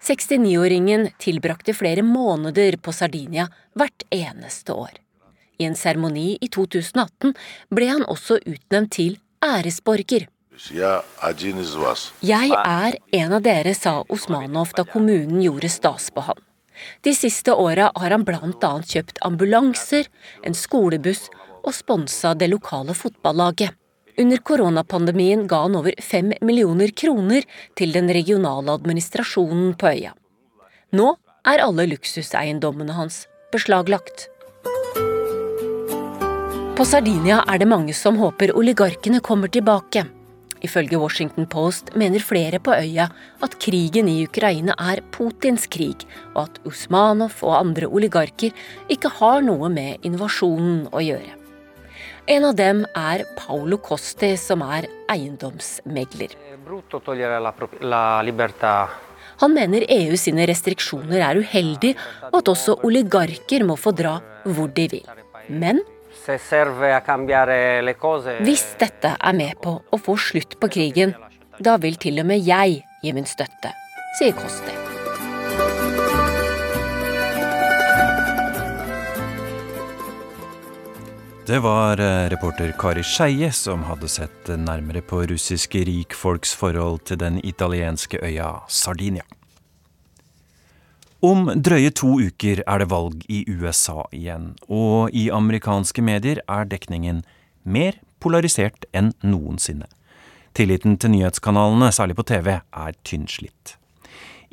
69-åringen 0.00 1.10
tilbrakte 1.20 1.76
flere 1.76 2.06
måneder 2.06 2.78
på 2.80 2.96
Sardinia 2.96 3.50
hvert 3.76 4.08
eneste 4.08 4.72
år. 4.72 4.94
I 5.58 5.68
en 5.68 5.76
seremoni 5.78 6.38
i 6.40 6.48
2018 6.48 7.36
ble 7.74 7.90
han 7.90 8.08
også 8.08 8.40
utnevnt 8.40 8.94
til 8.96 9.18
æresborger. 9.44 10.26
Jeg 12.22 12.50
er 12.54 12.96
en 13.18 13.32
av 13.34 13.42
dere, 13.42 13.74
sa 13.74 13.94
Osmanov 14.08 14.74
da 14.76 14.84
kommunen 14.86 15.42
gjorde 15.42 15.70
stas 15.72 16.10
på 16.14 16.24
han. 16.28 16.38
De 17.06 17.14
siste 17.14 17.54
åra 17.54 17.90
har 17.94 18.14
han 18.14 18.24
bl.a. 18.26 18.72
kjøpt 18.82 19.20
ambulanser, 19.26 20.08
en 20.46 20.54
skolebuss 20.54 21.28
og 21.64 21.74
sponsa 21.74 22.34
det 22.38 22.50
lokale 22.52 22.94
fotballaget. 22.94 23.74
Under 24.18 24.38
koronapandemien 24.46 25.46
ga 25.50 25.64
han 25.64 25.74
over 25.78 25.94
fem 26.02 26.30
millioner 26.40 26.92
kroner 26.94 27.46
til 27.78 27.94
den 27.94 28.10
regionale 28.14 28.76
administrasjonen 28.78 29.74
på 29.78 29.90
øya. 29.90 30.12
Nå 30.94 31.16
er 31.50 31.62
alle 31.64 31.88
luksuseiendommene 31.90 32.94
hans 32.94 33.24
beslaglagt. 33.54 34.28
På 36.74 36.82
Sardinia 36.82 37.36
er 37.46 37.60
det 37.62 37.68
mange 37.70 37.94
som 37.94 38.16
håper 38.18 38.50
oligarkene 38.58 39.20
kommer 39.22 39.46
tilbake. 39.46 40.00
Ifølge 40.66 40.98
Washington 40.98 41.46
Post 41.46 41.92
mener 41.94 42.18
flere 42.18 42.58
på 42.58 42.74
øya 42.74 43.06
at 43.46 43.54
krigen 43.62 44.08
i 44.10 44.24
Ukraina 44.26 44.74
er 44.90 45.04
Putins 45.14 45.68
krig, 45.70 46.02
og 46.34 46.48
at 46.48 46.58
Usmanov 46.66 47.38
og 47.46 47.54
andre 47.60 47.86
oligarker 47.86 48.50
ikke 48.90 49.12
har 49.20 49.46
noe 49.46 49.70
med 49.70 50.02
invasjonen 50.02 50.88
å 50.90 51.04
gjøre. 51.04 51.38
En 52.26 52.50
av 52.50 52.58
dem 52.58 52.82
er 52.98 53.22
Paulo 53.38 53.78
Costi, 53.78 54.34
som 54.34 54.66
er 54.66 54.90
eiendomsmegler. 55.14 56.34
Han 59.46 59.58
mener 59.62 59.90
EU 59.94 60.18
sine 60.18 60.50
restriksjoner 60.50 61.22
er 61.22 61.38
uheldig, 61.38 61.94
og 62.32 62.38
at 62.42 62.54
også 62.58 62.80
oligarker 62.82 63.62
må 63.62 63.78
få 63.78 63.94
dra 63.94 64.18
hvor 64.42 64.74
de 64.74 64.90
vil. 64.98 65.12
Men 65.46 65.84
hvis 68.40 68.64
dette 68.80 69.10
er 69.20 69.36
med 69.36 69.60
på 69.60 69.76
å 69.92 70.00
få 70.00 70.16
slutt 70.16 70.56
på 70.60 70.70
krigen, 70.72 71.12
da 71.60 71.76
vil 71.82 71.98
til 72.00 72.22
og 72.22 72.26
med 72.32 72.40
jeg 72.40 72.80
gi 73.04 73.12
min 73.12 73.28
støtte, 73.28 73.74
sier 74.18 74.32
Kosti. 74.38 74.72
Det 81.44 81.58
var 81.60 82.00
eh, 82.00 82.30
reporter 82.32 82.72
Kari 82.80 83.02
Skeie 83.04 83.50
som 83.52 83.82
hadde 83.84 84.08
sett 84.08 84.48
nærmere 84.48 85.02
på 85.04 85.26
russiske 85.28 85.82
rikfolks 85.84 86.54
forhold 86.56 87.02
til 87.04 87.20
den 87.20 87.36
italienske 87.44 88.16
øya 88.24 88.62
Sardinia. 88.72 89.26
Om 91.24 91.46
drøye 91.64 91.88
to 91.96 92.18
uker 92.20 92.60
er 92.68 92.82
det 92.82 92.90
valg 92.90 93.22
i 93.32 93.44
USA 93.48 94.02
igjen, 94.12 94.50
og 94.68 95.14
i 95.16 95.30
amerikanske 95.32 96.02
medier 96.04 96.42
er 96.44 96.66
dekningen 96.68 97.22
mer 97.64 97.96
polarisert 98.20 98.84
enn 98.92 99.14
noensinne. 99.24 99.88
Tilliten 100.52 100.98
til 101.00 101.14
nyhetskanalene, 101.14 101.88
særlig 101.96 102.18
på 102.18 102.26
TV, 102.28 102.58
er 102.60 102.98
tynnslitt. 103.08 103.78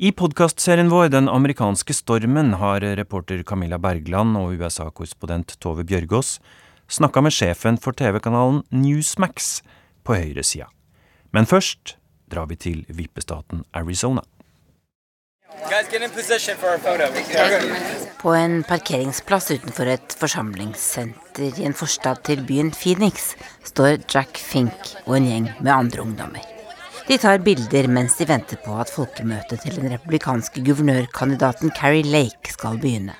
I 0.00 0.14
podkastserien 0.16 0.88
vår 0.88 1.12
Den 1.12 1.28
amerikanske 1.28 1.92
stormen 1.92 2.56
har 2.62 2.80
reporter 2.96 3.44
Camilla 3.44 3.76
Bergland 3.76 4.38
og 4.40 4.56
USA-korrespondent 4.56 5.58
Tove 5.60 5.84
Bjørgaas 5.84 6.38
snakka 6.88 7.20
med 7.20 7.36
sjefen 7.36 7.76
for 7.76 7.92
TV-kanalen 7.92 8.62
Newsmax 8.72 9.58
på 10.08 10.16
høyresida. 10.16 10.70
Men 11.36 11.44
først 11.44 11.98
drar 12.32 12.48
vi 12.48 12.56
til 12.56 12.84
vippestaten 12.88 13.66
Arizona. 13.76 14.24
På 18.22 18.34
en 18.34 18.62
parkeringsplass 18.62 19.50
utenfor 19.50 19.90
et 19.92 20.16
forsamlingssenter 20.18 21.60
i 21.60 21.66
en 21.68 21.76
forstad 21.76 22.22
til 22.28 22.42
byen 22.48 22.72
Phoenix 22.74 23.32
står 23.68 24.02
Jack 24.06 24.40
Fink 24.40 24.92
og 25.04 25.16
en 25.18 25.28
gjeng 25.30 25.48
med 25.60 25.72
andre 25.74 26.04
ungdommer. 26.06 26.44
De 27.08 27.18
tar 27.18 27.42
bilder 27.44 27.88
mens 27.90 28.16
de 28.16 28.28
venter 28.30 28.60
på 28.64 28.76
at 28.80 28.92
folkemøtet 28.94 29.64
til 29.64 29.76
den 29.76 29.90
republikanske 29.92 30.62
guvernørkandidaten 30.64 31.74
Carrie 31.76 32.06
Lake 32.06 32.54
skal 32.54 32.78
begynne. 32.82 33.16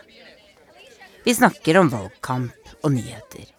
Vi 1.26 1.35
snakker 1.35 1.80
om 1.80 1.91
valgkamp 1.93 2.76
og 2.83 2.95
nyheter. 2.95 3.51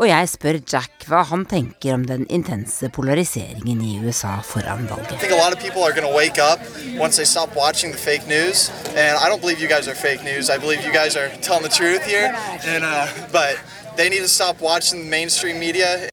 Og 0.00 0.06
jeg 0.08 0.28
spør 0.32 0.56
Jack 0.64 1.04
hva 1.08 1.20
han 1.28 1.44
tenker 1.48 1.94
om 1.96 2.06
den 2.08 2.24
intense 2.32 2.88
polariseringen 2.94 3.80
i 3.84 3.98
USA 4.00 4.38
foran 4.46 4.88
valget. 4.88 5.20
News. 8.26 8.70
Here. 12.06 12.28
And 12.64 12.84
uh. 12.84 13.06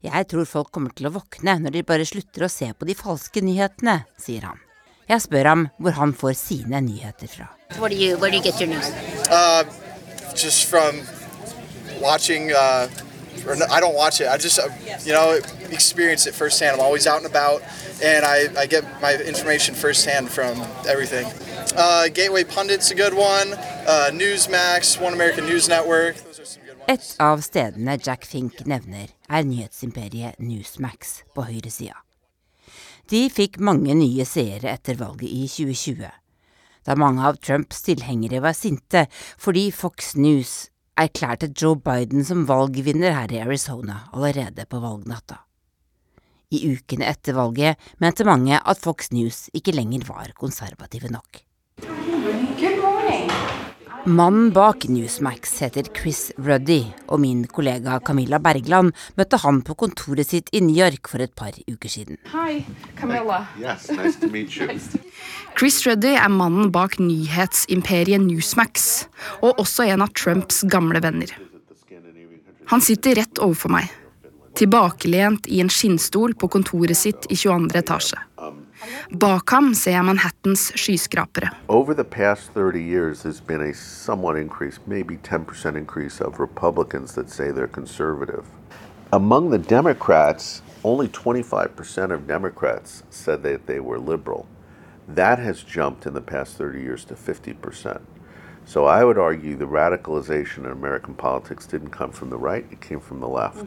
Jeg 0.04 0.28
tror 0.28 0.46
folk 0.46 0.72
kommer 0.72 0.92
til 0.92 1.08
å 1.08 1.14
våkne 1.16 1.56
når 1.64 1.72
de 1.78 1.84
bare 1.88 2.06
slutter 2.06 2.44
å 2.44 2.52
se 2.52 2.68
på 2.76 2.86
de 2.90 2.96
falske 3.00 3.40
nyhetene, 3.40 4.02
sier 4.20 4.50
han. 4.50 4.60
Jeg 5.08 5.24
spør 5.24 5.48
ham 5.48 5.68
hvor 5.80 5.96
han 5.96 6.12
får 6.14 6.36
sine 6.38 6.82
nyheter 6.84 7.32
fra. 7.32 7.48
Hvor 7.78 7.88
do 7.88 7.96
you 7.96 8.18
where 8.18 8.30
do 8.30 8.38
you 8.38 8.44
get 8.44 8.60
your 8.60 8.68
news? 8.68 8.92
Uh, 9.32 9.64
just 10.36 10.68
from 10.68 11.00
watching. 12.02 12.52
Uh, 12.52 12.90
or 13.48 13.56
no, 13.56 13.66
I 13.70 13.80
don't 13.80 13.96
watch 13.96 14.22
it. 14.22 14.28
I 14.28 14.38
just, 14.38 14.60
uh, 14.60 14.70
you 15.06 15.14
know, 15.14 15.40
experience 15.72 16.28
it 16.28 16.34
firsthand. 16.34 16.76
I'm 16.76 16.82
always 16.82 17.08
out 17.08 17.18
and 17.18 17.26
about, 17.26 17.62
and 18.04 18.26
I, 18.26 18.48
I 18.58 18.66
get 18.66 18.84
my 19.02 19.16
information 19.16 19.76
firsthand 19.76 20.30
from 20.30 20.62
everything. 20.88 21.26
Uh, 21.76 22.08
Gateway 22.10 22.44
Pundit's 22.44 22.92
a 22.92 22.96
good 22.96 23.14
one. 23.14 23.54
Uh, 23.88 24.10
Newsmax, 24.12 25.02
One 25.02 25.14
American 25.14 25.46
News 25.46 25.68
Network. 25.70 26.16
Et 26.90 27.16
av 27.22 27.42
stedene 27.46 28.00
Jack 28.02 28.26
Fink 28.26 28.64
nevner, 28.66 29.12
er 29.30 29.44
nyhetsimperiet 29.46 30.40
Newsmax 30.42 31.20
på 31.38 31.44
høyresida. 31.46 32.00
De 33.10 33.28
fikk 33.30 33.60
mange 33.62 33.94
nye 33.94 34.26
seere 34.26 34.72
etter 34.74 34.98
valget 34.98 35.30
i 35.30 35.46
2020, 35.50 36.10
da 36.86 36.96
mange 36.98 37.22
av 37.26 37.38
Trumps 37.46 37.84
tilhengere 37.86 38.42
var 38.42 38.58
sinte 38.58 39.06
fordi 39.38 39.68
Fox 39.74 40.16
News 40.18 40.69
erklærte 41.00 41.52
Joe 41.54 41.80
Biden 41.80 42.26
som 42.28 42.48
valgvinner 42.50 43.16
her 43.16 43.32
i 43.32 43.44
Arizona 43.44 44.02
allerede 44.14 44.66
på 44.70 44.82
valgnatta. 44.84 45.40
I 46.52 46.64
ukene 46.74 47.06
etter 47.10 47.38
valget 47.38 47.78
mente 48.02 48.26
mange 48.26 48.58
at 48.58 48.82
Fox 48.82 49.12
News 49.14 49.48
ikke 49.54 49.76
lenger 49.76 50.08
var 50.10 50.34
konservative 50.36 51.12
nok. 51.14 51.44
Mannen 54.10 54.50
bak 54.54 54.88
Newsmax 54.88 55.60
heter 55.62 55.86
Chris 55.94 56.32
Ruddy, 56.38 56.80
og 57.14 57.20
min 57.22 57.44
kollega 57.46 58.00
Camilla 58.02 58.40
Bergland 58.42 58.96
møtte 59.20 59.38
han 59.44 59.60
på 59.62 59.76
kontoret 59.78 60.26
sitt 60.32 60.48
i 60.50 60.64
New 60.66 60.74
York 60.74 61.06
for 61.12 61.22
et 61.22 61.36
par 61.38 61.54
uker 61.70 61.92
siden. 61.94 62.18
Hi, 62.32 62.64
Camilla. 62.98 63.44
Yes, 63.62 63.86
nice 63.94 64.18
to 64.18 64.32
meet 64.34 64.58
you. 64.58 64.66
Chris 65.54 65.78
Ruddy 65.86 66.16
er 66.16 66.34
mannen 66.34 66.72
bak 66.74 66.98
nyhetsimperiet 66.98 68.26
Newsmax, 68.26 68.88
og 69.46 69.62
også 69.62 69.86
en 69.94 70.02
av 70.08 70.16
Trumps 70.18 70.64
gamle 70.66 71.04
venner. 71.06 71.36
Han 72.74 72.82
sitter 72.82 73.22
rett 73.22 73.44
overfor 73.46 73.78
meg, 73.78 73.94
tilbakelent 74.58 75.46
i 75.54 75.62
en 75.62 75.70
skinnstol 75.70 76.34
på 76.34 76.50
kontoret 76.58 76.98
sitt 76.98 77.30
i 77.30 77.38
22. 77.38 77.78
etasje. 77.84 78.26
Bak 79.12 79.50
ham 79.50 79.74
ser 79.74 79.92
jeg 79.92 80.06
Manhattans 80.06 80.72
skyskrapere. 80.76 81.50
Over 81.68 81.94
the 81.94 82.04
past 82.04 82.52
30 82.54 82.82
years, 82.84 83.24
there's 83.24 83.42
been 83.42 83.62
a 83.62 83.74
somewhat 83.74 84.36
increase, 84.38 84.80
maybe 84.88 85.18
10% 85.18 85.76
increase 85.76 86.22
of 86.22 86.40
Republicans 86.40 87.14
that 87.16 87.30
say 87.30 87.52
they're 87.52 87.68
conservative. 87.68 88.46
Among 89.12 89.50
the 89.50 89.58
Democrats, 89.58 90.62
only 90.84 91.08
25% 91.08 92.12
of 92.12 92.28
Democrats 92.28 93.04
said 93.10 93.44
that 93.44 93.66
they 93.66 93.80
were 93.80 94.00
liberal. 94.00 94.46
That 95.08 95.40
has 95.40 95.64
jumped 95.64 96.06
in 96.06 96.14
the 96.14 96.22
past 96.22 96.58
30 96.58 96.82
years 96.82 97.06
to 97.06 97.16
50%. 97.16 98.02
So 98.66 98.86
I 98.86 99.04
would 99.04 99.18
argue 99.18 99.56
the 99.56 99.66
radicalization 99.66 100.60
in 100.60 100.72
American 100.72 101.16
politics 101.16 101.66
didn't 101.66 101.90
come 101.90 102.12
from 102.12 102.30
the 102.30 102.38
right, 102.38 102.66
it 102.72 102.82
came 102.82 103.00
from 103.00 103.20
the 103.20 103.28
left. 103.28 103.66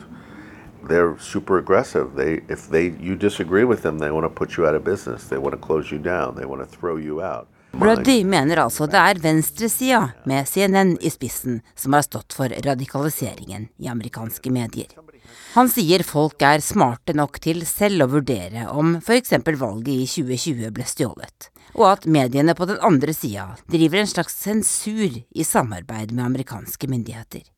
They're 0.89 1.19
super 1.19 1.59
aggressive. 1.59 2.15
They, 2.17 2.43
if 2.49 2.69
they, 2.69 2.95
you 3.01 3.17
disagree 3.17 3.65
with 3.65 3.83
them, 3.83 3.99
they 3.99 4.11
want 4.11 4.25
to 4.25 4.31
put 4.31 4.57
you 4.57 4.67
out 4.67 4.75
of 4.75 4.85
business. 4.85 5.29
They 5.29 5.39
want 5.39 5.55
to 5.55 5.67
close 5.67 5.91
you 5.91 5.99
down. 5.99 6.35
They 6.37 6.45
want 6.45 6.61
to 6.61 6.67
throw 6.67 6.97
you 6.97 7.23
out. 7.23 7.49
Ruddy 7.73 8.25
mener 8.25 8.61
altså 8.61 8.87
det 8.87 9.01
er 9.01 9.21
venstresida, 9.23 10.03
med 10.29 10.49
CNN 10.49 10.99
i 11.01 11.11
spissen, 11.11 11.63
som 11.75 11.97
har 11.97 12.05
stått 12.05 12.35
for 12.37 12.53
radikaliseringen 12.67 13.69
i 13.81 13.89
amerikanske 13.89 14.53
medier. 14.53 14.93
Han 15.55 15.71
sier 15.73 16.05
folk 16.05 16.43
er 16.45 16.61
smarte 16.65 17.15
nok 17.17 17.39
til 17.41 17.65
selv 17.69 18.05
å 18.05 18.11
vurdere 18.13 18.67
om 18.69 18.99
f.eks. 19.01 19.33
valget 19.47 19.95
i 19.95 20.05
2020 20.09 20.75
ble 20.77 20.87
stjålet, 20.89 21.49
og 21.73 21.87
at 21.95 22.05
mediene 22.05 22.55
på 22.57 22.69
den 22.69 22.81
andre 22.85 23.17
sida 23.17 23.49
driver 23.73 24.03
en 24.03 24.13
slags 24.13 24.37
sensur 24.37 25.23
i 25.25 25.45
samarbeid 25.45 26.13
med 26.13 26.27
amerikanske 26.29 26.89
myndigheter. 26.93 27.49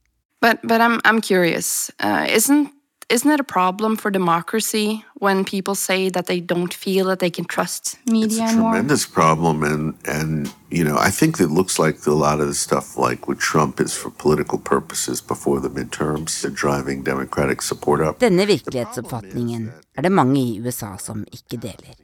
But, 0.41 0.63
but 0.63 0.81
I'm, 0.81 1.01
I'm 1.05 1.21
curious. 1.21 1.91
Uh, 1.99 2.27
isn't 2.29 2.71
isn't 3.09 3.31
it 3.31 3.41
a 3.41 3.45
problem 3.45 3.97
for 3.97 4.11
democracy 4.11 5.05
when 5.15 5.45
people 5.45 5.75
say 5.75 6.09
that 6.11 6.27
they 6.27 6.41
don't 6.41 6.73
feel 6.73 7.07
that 7.07 7.19
they 7.19 7.31
can 7.31 7.45
trust 7.45 7.99
media 8.07 8.43
anymore? 8.43 8.73
Tremendous 8.73 9.07
problem, 9.07 9.63
and 9.63 9.95
and 10.07 10.53
you 10.71 10.85
know 10.85 10.97
I 10.97 11.11
think 11.11 11.41
it 11.41 11.51
looks 11.51 11.79
like 11.79 12.07
a 12.07 12.13
lot 12.13 12.41
of 12.41 12.49
the 12.49 12.55
stuff 12.55 12.97
like 12.97 13.29
with 13.29 13.39
Trump 13.39 13.81
is 13.81 13.95
for 13.95 14.11
political 14.11 14.59
purposes 14.59 15.21
before 15.21 15.61
the 15.61 15.71
midterms. 15.71 16.43
They're 16.43 16.51
driving 16.51 17.05
Democratic 17.05 17.63
support 17.63 18.01
up. 18.01 18.19
Denne 18.21 18.47
virkelighetsoppfatningen 18.47 19.71
er 19.97 20.03
det 20.03 20.13
mange 20.13 20.41
i 20.41 20.61
USA 20.61 20.97
som 20.99 21.25
ikke 21.33 21.57
deler. 21.57 21.95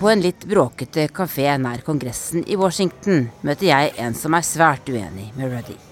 På 0.00 0.08
en 0.08 0.22
litt 0.24 0.46
bråkete 0.48 1.08
kafé 1.12 1.58
nær 1.60 1.82
Kongressen 1.84 2.46
i 2.48 2.56
Washington 2.56 3.28
møter 3.44 3.66
jeg 3.68 3.92
en 4.00 4.16
som 4.16 4.32
er 4.32 4.46
svært 4.48 4.88
uenig 4.88 5.28
med 5.36 5.52
Ruddy. 5.52 5.89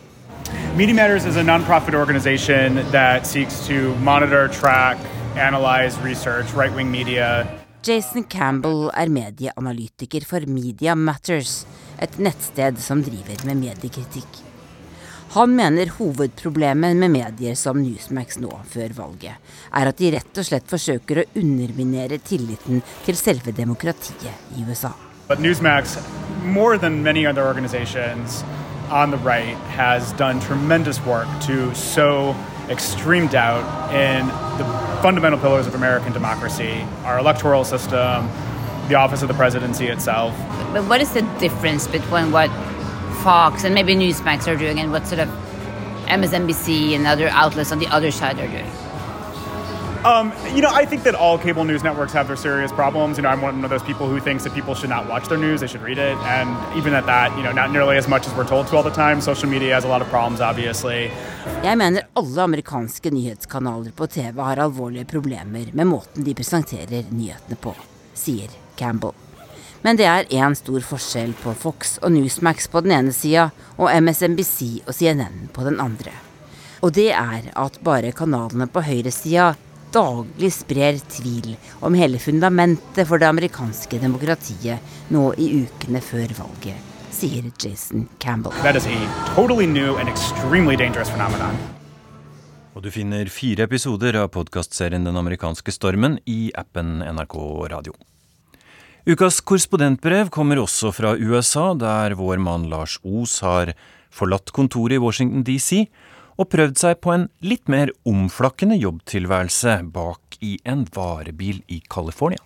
Media 0.76 0.94
Matters 0.94 1.24
is 1.24 1.36
a 1.36 1.42
nonprofit 1.42 1.94
organization 1.94 2.76
that 2.92 3.26
seeks 3.26 3.66
to 3.66 3.94
monitor, 3.96 4.48
track, 4.48 4.98
analyze, 5.36 5.98
research 5.98 6.52
right 6.52 6.72
wing 6.74 6.90
media. 6.90 7.46
Jason 7.82 8.24
Campbell 8.24 8.90
er 8.90 9.08
medieanalytiker 9.08 10.24
for 10.24 10.40
Media 10.46 10.94
Matters, 10.94 11.66
et 11.98 12.18
nettsted 12.18 12.78
som 12.78 13.02
driver 13.02 13.46
med 13.46 13.56
mediekritikk. 13.56 14.44
Han 15.34 15.56
mener 15.56 15.90
hovedproblemet 15.98 16.96
med 16.96 17.10
medier 17.10 17.54
som 17.54 17.80
Newsmax 17.82 18.38
nå, 18.38 18.52
før 18.68 18.94
valget, 18.96 19.34
er 19.72 19.90
at 19.90 19.98
de 19.98 20.12
rett 20.14 20.40
og 20.40 20.46
slett 20.46 20.70
forsøker 20.70 21.22
å 21.22 21.26
underminere 21.40 22.20
tilliten 22.22 22.84
til 23.04 23.18
selve 23.18 23.52
demokratiet 23.56 24.56
i 24.56 24.64
USA. 24.68 24.92
But 25.28 25.40
Newsmax, 25.40 25.98
more 26.44 26.78
than 26.78 27.02
many 27.02 27.26
other 27.26 27.42
organizations, 27.42 28.44
on 28.90 29.10
the 29.10 29.16
right 29.18 29.56
has 29.68 30.12
done 30.12 30.40
tremendous 30.40 31.04
work 31.04 31.28
to 31.42 31.74
sow 31.74 32.34
extreme 32.68 33.26
doubt 33.28 33.64
in 33.94 34.26
the 34.58 34.64
fundamental 35.02 35.38
pillars 35.38 35.66
of 35.66 35.74
American 35.74 36.12
democracy, 36.12 36.84
our 37.04 37.18
electoral 37.18 37.64
system, 37.64 38.28
the 38.88 38.94
office 38.94 39.22
of 39.22 39.28
the 39.28 39.34
presidency 39.34 39.86
itself. 39.86 40.36
But 40.72 40.84
what 40.88 41.00
is 41.00 41.12
the 41.12 41.22
difference 41.38 41.86
between 41.86 42.32
what 42.32 42.50
Fox 43.22 43.64
and 43.64 43.74
maybe 43.74 43.94
Newsmax 43.94 44.46
are 44.46 44.56
doing 44.56 44.78
and 44.78 44.92
what 44.92 45.06
sort 45.06 45.20
of 45.20 45.28
MSNBC 46.06 46.94
and 46.94 47.06
other 47.06 47.28
outlets 47.28 47.72
on 47.72 47.78
the 47.78 47.86
other 47.88 48.10
side 48.10 48.38
are 48.38 48.46
doing? 48.46 48.70
Um, 50.04 50.32
you 50.54 50.62
know, 50.62 50.70
I 50.70 50.84
think 50.84 51.02
that 51.02 51.16
all 51.16 51.38
cable 51.38 51.64
news 51.64 51.82
networks 51.82 52.12
have 52.12 52.28
their 52.28 52.36
serious 52.36 52.70
problems. 52.70 53.16
You 53.16 53.22
know, 53.22 53.30
I'm 53.30 53.42
one 53.42 53.64
of 53.64 53.70
those 53.70 53.82
people 53.82 54.06
who 54.06 54.20
thinks 54.20 54.44
that 54.44 54.54
people 54.54 54.74
should 54.74 54.90
not 54.90 55.08
watch 55.08 55.28
their 55.28 55.38
news; 55.38 55.60
they 55.60 55.66
should 55.66 55.82
read 55.82 55.98
it. 55.98 56.16
And 56.18 56.48
even 56.76 56.94
at 56.94 57.06
that, 57.06 57.36
you 57.36 57.42
know, 57.42 57.52
not 57.52 57.72
nearly 57.72 57.96
as 57.96 58.06
much 58.06 58.26
as 58.28 58.34
we're 58.34 58.46
told 58.46 58.68
to 58.68 58.76
all 58.76 58.84
the 58.84 58.94
time. 58.94 59.20
Social 59.20 59.48
media 59.48 59.74
has 59.74 59.84
a 59.84 59.88
lot 59.88 60.00
of 60.00 60.08
problems, 60.08 60.40
obviously. 60.40 61.10
Jeg 61.62 61.78
mener 61.78 62.02
alle 62.14 62.42
amerikanske 62.42 63.10
nyhetskanaler 63.10 63.90
på 63.90 64.06
TV 64.06 64.40
har 64.40 64.56
alvorlige 64.56 65.04
problemer 65.04 65.66
med 65.72 65.86
måten 65.86 66.24
de 66.24 66.34
presenterer 66.34 67.10
nyhetene 67.10 67.56
på, 67.56 67.74
sier 68.14 68.54
Campbell. 68.76 69.12
Men 69.82 69.98
det 69.98 70.06
er 70.06 70.30
én 70.30 70.54
stor 70.54 70.80
forskjell 70.80 71.34
på 71.42 71.54
Fox 71.54 71.98
og 72.02 72.12
Newsmax 72.12 72.68
på 72.70 72.80
den 72.86 72.94
ene 72.94 73.12
sida 73.12 73.50
og 73.76 73.90
MSNBC 73.90 74.86
og 74.86 74.94
CNN 74.94 75.48
på 75.54 75.66
den 75.66 75.80
andre. 75.80 76.14
Og 76.82 76.94
det 76.94 77.10
er 77.10 77.50
at 77.58 77.78
bare 77.82 78.12
kanalene 78.14 78.68
på 78.70 78.82
høyresida 78.86 79.54
daglig 79.94 80.50
sprer 80.52 80.98
tvil 81.10 81.54
om 81.84 81.96
hele 81.96 82.20
fundamentet 82.22 83.08
for 83.08 83.20
det 83.20 83.28
amerikanske 83.28 84.00
demokratiet 84.02 85.12
nå 85.14 85.24
i 85.40 85.48
ukene 85.62 86.02
før 86.04 86.34
valget, 86.38 86.76
sier 87.14 87.48
Jason 87.58 88.08
Campbell. 88.18 88.52
That 88.62 88.76
is 88.76 88.86
a 88.86 88.98
totally 89.34 89.66
new 89.66 89.96
and 89.96 90.08
extremely 90.08 90.76
dangerous 90.76 91.10
phenomenon. 91.10 91.56
Og 92.78 92.84
du 92.84 92.92
finner 92.94 93.26
fire 93.26 93.64
episoder 93.66 94.14
av 94.20 94.28
podkastserien 94.30 95.02
Den 95.02 95.16
amerikanske 95.18 95.72
stormen 95.74 96.20
i 96.30 96.52
appen 96.54 97.00
NRK 97.02 97.34
Radio. 97.72 97.96
Ukas 99.08 99.40
korrespondentbrev 99.40 100.28
kommer 100.30 100.60
også 100.62 100.92
fra 100.92 101.14
USA, 101.16 101.72
der 101.74 102.14
vår 102.14 102.38
mann 102.44 102.68
Lars 102.70 102.98
Os 103.02 103.40
har 103.42 103.72
forlatt 104.14 104.52
kontoret 104.54 104.98
i 104.98 105.02
Washington 105.02 105.42
DC 105.46 105.86
og 106.38 106.50
prøvd 106.52 106.78
seg 106.78 107.00
på 107.02 107.12
en 107.14 107.26
litt 107.44 107.66
mer 107.70 107.90
omflakkende 108.08 108.78
jobbtilværelse 108.78 109.80
bak 109.94 110.38
i 110.40 110.56
en 110.64 110.86
varebil 110.94 111.62
i 111.66 111.80
California. 111.90 112.40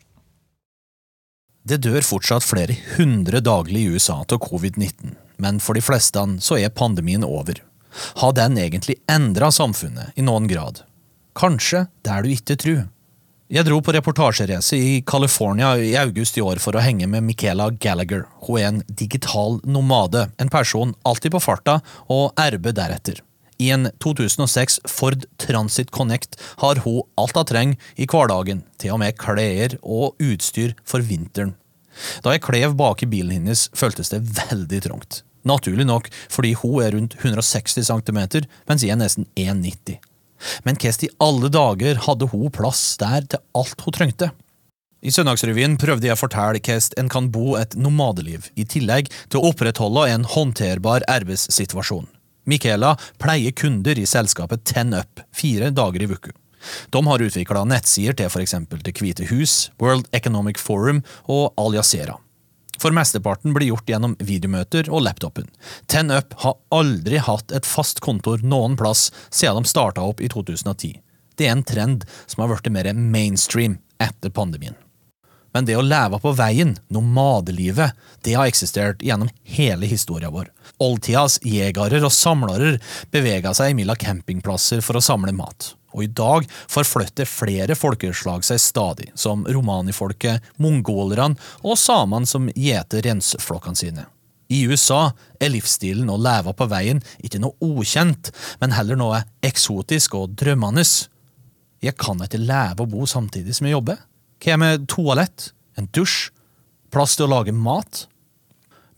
Det 1.63 1.79
dør 1.85 2.03
fortsatt 2.03 2.43
flere 2.43 2.75
hundre 2.97 3.39
daglig 3.45 3.85
i 3.85 3.93
USA 3.95 4.19
av 4.25 4.41
covid-19, 4.43 5.13
men 5.39 5.61
for 5.63 5.79
de 5.79 5.85
fleste 5.85 6.25
så 6.43 6.59
er 6.59 6.75
pandemien 6.75 7.23
over. 7.23 7.61
Har 8.19 8.33
den 8.35 8.57
egentlig 8.59 8.97
endra 9.11 9.53
samfunnet 9.53 10.17
i 10.17 10.25
noen 10.27 10.49
grad? 10.51 10.83
Kanskje 11.39 11.87
der 12.03 12.25
du 12.25 12.33
ikke 12.33 12.57
tror. 12.59 12.83
Jeg 13.53 13.67
dro 13.69 13.83
på 13.85 13.93
reportasjereise 13.93 14.79
i 14.81 14.93
California 15.05 15.75
i 15.77 15.93
august 16.01 16.39
i 16.41 16.45
år 16.45 16.57
for 16.63 16.73
å 16.73 16.83
henge 16.83 17.05
med 17.05 17.27
Michaela 17.27 17.69
Gallagher. 17.71 18.25
Hun 18.47 18.59
er 18.59 18.69
en 18.71 18.79
digital 18.89 19.61
nomade, 19.69 20.31
en 20.41 20.49
person 20.49 20.95
alltid 21.05 21.35
på 21.35 21.43
farta 21.45 21.83
og 22.09 22.33
erbe 22.41 22.73
deretter. 22.73 23.21
I 23.59 23.71
en 23.75 23.91
2006 24.03 24.81
Ford 24.89 25.25
Transit 25.43 25.91
Connect 25.91 26.39
har 26.63 26.81
hun 26.85 27.03
alt 27.21 27.37
hun 27.37 27.49
trenger 27.49 27.91
i 27.97 28.07
hverdagen, 28.09 28.63
til 28.79 28.95
og 28.95 29.03
med 29.03 29.19
klær 29.21 29.77
og 29.83 30.17
utstyr 30.23 30.77
for 30.89 31.05
vinteren. 31.05 31.57
Da 32.25 32.33
jeg 32.33 32.45
klev 32.47 32.77
bak 32.79 33.03
i 33.05 33.11
bilen 33.11 33.35
hennes, 33.37 33.69
føltes 33.77 34.13
det 34.13 34.23
veldig 34.25 34.81
trangt. 34.89 35.23
Naturlig 35.49 35.87
nok 35.89 36.09
fordi 36.31 36.55
hun 36.61 36.83
er 36.85 36.95
rundt 36.95 37.19
160 37.19 37.91
cm, 37.91 38.21
mens 38.69 38.85
jeg 38.85 38.95
er 38.95 39.01
nesten 39.01 39.27
1,90. 39.37 39.99
Men 40.67 40.79
hvordan 40.79 41.07
i 41.07 41.13
alle 41.23 41.51
dager 41.55 42.01
hadde 42.07 42.31
hun 42.33 42.55
plass 42.55 42.97
der 42.99 43.27
til 43.29 43.43
alt 43.59 43.85
hun 43.85 43.99
trengte? 43.99 44.31
I 45.03 45.11
Søndagsrevyen 45.11 45.75
prøvde 45.83 46.07
jeg 46.07 46.15
å 46.15 46.21
fortelle 46.21 46.63
hvordan 46.63 46.99
en 47.03 47.09
kan 47.11 47.31
bo 47.35 47.57
et 47.59 47.75
nomadeliv, 47.75 48.47
i 48.55 48.63
tillegg 48.63 49.11
til 49.27 49.41
å 49.41 49.51
opprettholde 49.51 50.07
en 50.13 50.27
håndterbar 50.31 51.03
arbeidssituasjon. 51.11 52.07
Michaela 52.45 52.97
pleier 53.23 53.53
kunder 53.53 53.99
i 53.99 54.07
selskapet 54.07 54.65
TenUp 54.65 55.23
fire 55.35 55.71
dager 55.71 56.03
i 56.03 56.11
uka. 56.11 56.33
De 56.91 57.07
har 57.07 57.23
utvikla 57.23 57.65
nettsider 57.67 58.17
til 58.19 58.31
f.eks. 58.31 58.55
Det 58.71 58.95
hvite 58.99 59.27
hus, 59.31 59.71
World 59.83 60.09
Economic 60.13 60.61
Forum 60.63 61.03
og 61.27 61.53
Al 61.59 61.79
Jazeera. 61.79 62.19
For 62.83 62.95
mesteparten 62.95 63.55
blir 63.55 63.71
gjort 63.71 63.91
gjennom 63.91 64.17
videomøter 64.19 64.89
og 64.91 65.05
laptopen. 65.07 65.47
TenUp 65.87 66.35
har 66.43 66.59
aldri 66.75 67.21
hatt 67.23 67.55
et 67.55 67.69
fast 67.69 68.03
kontor 68.03 68.43
noen 68.43 68.75
plass 68.79 69.11
siden 69.31 69.63
de 69.63 69.71
starta 69.71 70.03
opp 70.03 70.23
i 70.23 70.31
2010. 70.33 70.97
Det 71.39 71.47
er 71.47 71.55
en 71.55 71.67
trend 71.67 72.07
som 72.27 72.43
har 72.43 72.51
blitt 72.51 72.73
mer 72.75 72.91
mainstream 72.95 73.79
etter 74.03 74.35
pandemien. 74.35 74.75
Men 75.53 75.69
det 75.69 75.77
å 75.77 75.85
leve 75.85 76.19
på 76.23 76.33
veien, 76.37 76.73
nomadelivet, 76.93 77.93
det 78.25 78.39
har 78.39 78.49
eksistert 78.49 79.05
gjennom 79.05 79.31
hele 79.57 79.89
historien 79.91 80.33
vår. 80.33 80.49
Oldtidas 80.81 81.39
jegere 81.45 82.01
og 82.01 82.15
samlere 82.15 82.79
bevega 83.13 83.53
seg 83.57 83.77
mellom 83.77 84.01
campingplasser 84.01 84.81
for 84.85 84.99
å 84.99 85.05
samle 85.05 85.37
mat 85.37 85.75
og 85.93 86.05
i 86.05 86.11
dag 86.11 86.47
forflytter 86.73 87.29
flere 87.29 87.77
folkeslag 87.79 88.45
seg 88.47 88.61
stadig, 88.63 89.11
som 89.15 89.45
romanifolket, 89.45 90.43
mongolerne 90.63 91.39
og 91.63 91.79
samene 91.81 92.29
som 92.29 92.49
gjeter 92.57 93.05
renseflokkene 93.07 93.79
sine. 93.79 94.07
I 94.53 94.67
USA 94.69 95.15
er 95.41 95.53
livsstilen 95.55 96.11
å 96.13 96.19
leve 96.21 96.53
på 96.57 96.69
veien 96.69 97.01
ikke 97.25 97.41
noe 97.41 97.57
ukjent, 97.65 98.33
men 98.61 98.75
heller 98.77 98.99
noe 99.01 99.23
eksotisk 99.45 100.19
og 100.19 100.35
drømmende. 100.37 100.85
Jeg 101.83 101.97
kan 101.99 102.21
ikke 102.21 102.41
leve 102.41 102.85
og 102.85 102.93
bo 102.93 103.09
samtidig 103.09 103.57
som 103.57 103.69
jeg 103.69 103.79
jobber. 103.79 104.01
Hva 104.43 104.57
med 104.59 104.89
toalett, 104.91 105.53
en 105.79 105.87
dusj, 105.95 106.33
plass 106.91 107.13
til 107.15 107.29
å 107.29 107.31
lage 107.31 107.53
mat? 107.55 108.09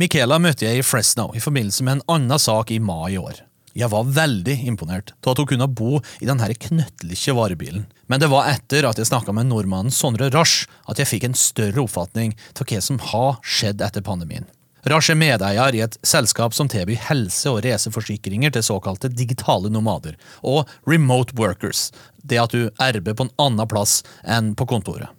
Michaela 0.00 0.38
møtte 0.40 0.64
jeg 0.64 0.80
i 0.80 0.84
Fresno 0.86 1.26
i 1.36 1.42
forbindelse 1.44 1.84
med 1.84 1.98
en 1.98 2.04
annen 2.14 2.40
sak 2.40 2.70
i 2.72 2.78
mai 2.80 3.12
i 3.12 3.18
år. 3.20 3.42
Jeg 3.76 3.90
var 3.92 4.08
veldig 4.08 4.54
imponert 4.64 5.12
av 5.20 5.34
at 5.34 5.42
hun 5.42 5.48
kunne 5.50 5.66
bo 5.68 5.98
i 6.22 6.28
denne 6.30 6.46
knøttlige 6.48 7.34
varebilen. 7.36 7.84
Men 8.08 8.22
det 8.22 8.30
var 8.32 8.48
etter 8.54 8.86
at 8.88 8.96
jeg 8.96 9.10
snakka 9.10 9.34
med 9.36 9.50
nordmannen 9.50 9.92
Sondre 9.92 10.30
Rasch 10.32 10.64
at 10.88 11.02
jeg 11.02 11.10
fikk 11.10 11.26
en 11.28 11.36
større 11.36 11.82
oppfatning 11.82 12.32
av 12.54 12.64
hva 12.70 12.80
som 12.86 13.00
har 13.10 13.36
skjedd 13.44 13.84
etter 13.84 14.04
pandemien. 14.06 14.46
Rasch 14.88 15.10
er 15.12 15.18
medeier 15.20 15.76
i 15.76 15.82
et 15.84 15.98
selskap 16.04 16.56
som 16.56 16.70
tilbyr 16.72 17.02
helse- 17.10 17.52
og 17.52 17.60
reiseforsikringer 17.66 18.54
til 18.54 18.64
såkalte 18.64 19.12
digitale 19.12 19.68
nomader, 19.72 20.16
og 20.40 20.72
remote 20.88 21.36
workers, 21.36 21.90
det 22.24 22.40
at 22.40 22.56
du 22.56 22.70
erber 22.80 23.16
på 23.16 23.28
en 23.28 23.34
annen 23.40 23.68
plass 23.68 24.00
enn 24.24 24.54
på 24.56 24.68
kontoret. 24.72 25.12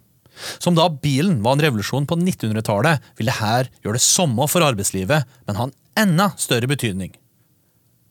Som 0.58 0.76
da 0.76 0.88
bilen 0.90 1.40
var 1.44 1.56
en 1.56 1.64
revolusjon 1.66 2.08
på 2.08 2.18
1900-tallet, 2.18 3.04
ville 3.18 3.36
her 3.38 3.70
gjøre 3.84 3.98
det 3.98 4.04
samme 4.04 4.48
for 4.50 4.64
arbeidslivet, 4.66 5.28
men 5.48 5.60
ha 5.60 5.68
en 5.68 5.76
enda 5.96 6.30
større 6.40 6.68
betydning. 6.70 7.14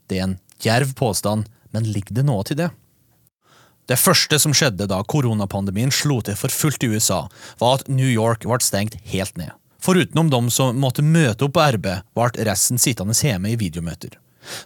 Det 0.09 0.19
er 0.19 0.27
en 0.29 0.39
djerv 0.63 0.95
påstand, 0.97 1.49
men 1.75 1.91
ligger 1.91 2.17
det 2.19 2.25
noe 2.27 2.45
til 2.47 2.59
det? 2.61 2.71
Det 3.85 3.99
første 4.01 4.39
som 4.41 4.53
skjedde 4.55 4.87
da 4.89 5.03
koronapandemien 5.05 5.91
slo 5.93 6.17
til 6.25 6.37
for 6.39 6.53
fullt 6.53 6.85
i 6.85 6.89
USA, 6.95 7.25
var 7.61 7.79
at 7.79 7.89
New 7.91 8.09
York 8.09 8.47
ble 8.49 8.57
stengt 8.65 8.97
helt 9.11 9.37
ned. 9.37 9.53
Forutenom 9.85 10.31
de 10.33 10.39
som 10.49 10.77
måtte 10.81 11.05
møte 11.05 11.45
opp 11.45 11.53
på 11.57 11.65
RB, 11.75 11.89
ble 12.17 12.45
resten 12.47 12.81
sittende 12.81 13.13
hjemme 13.13 13.53
i 13.53 13.59
videomøter. 13.61 14.17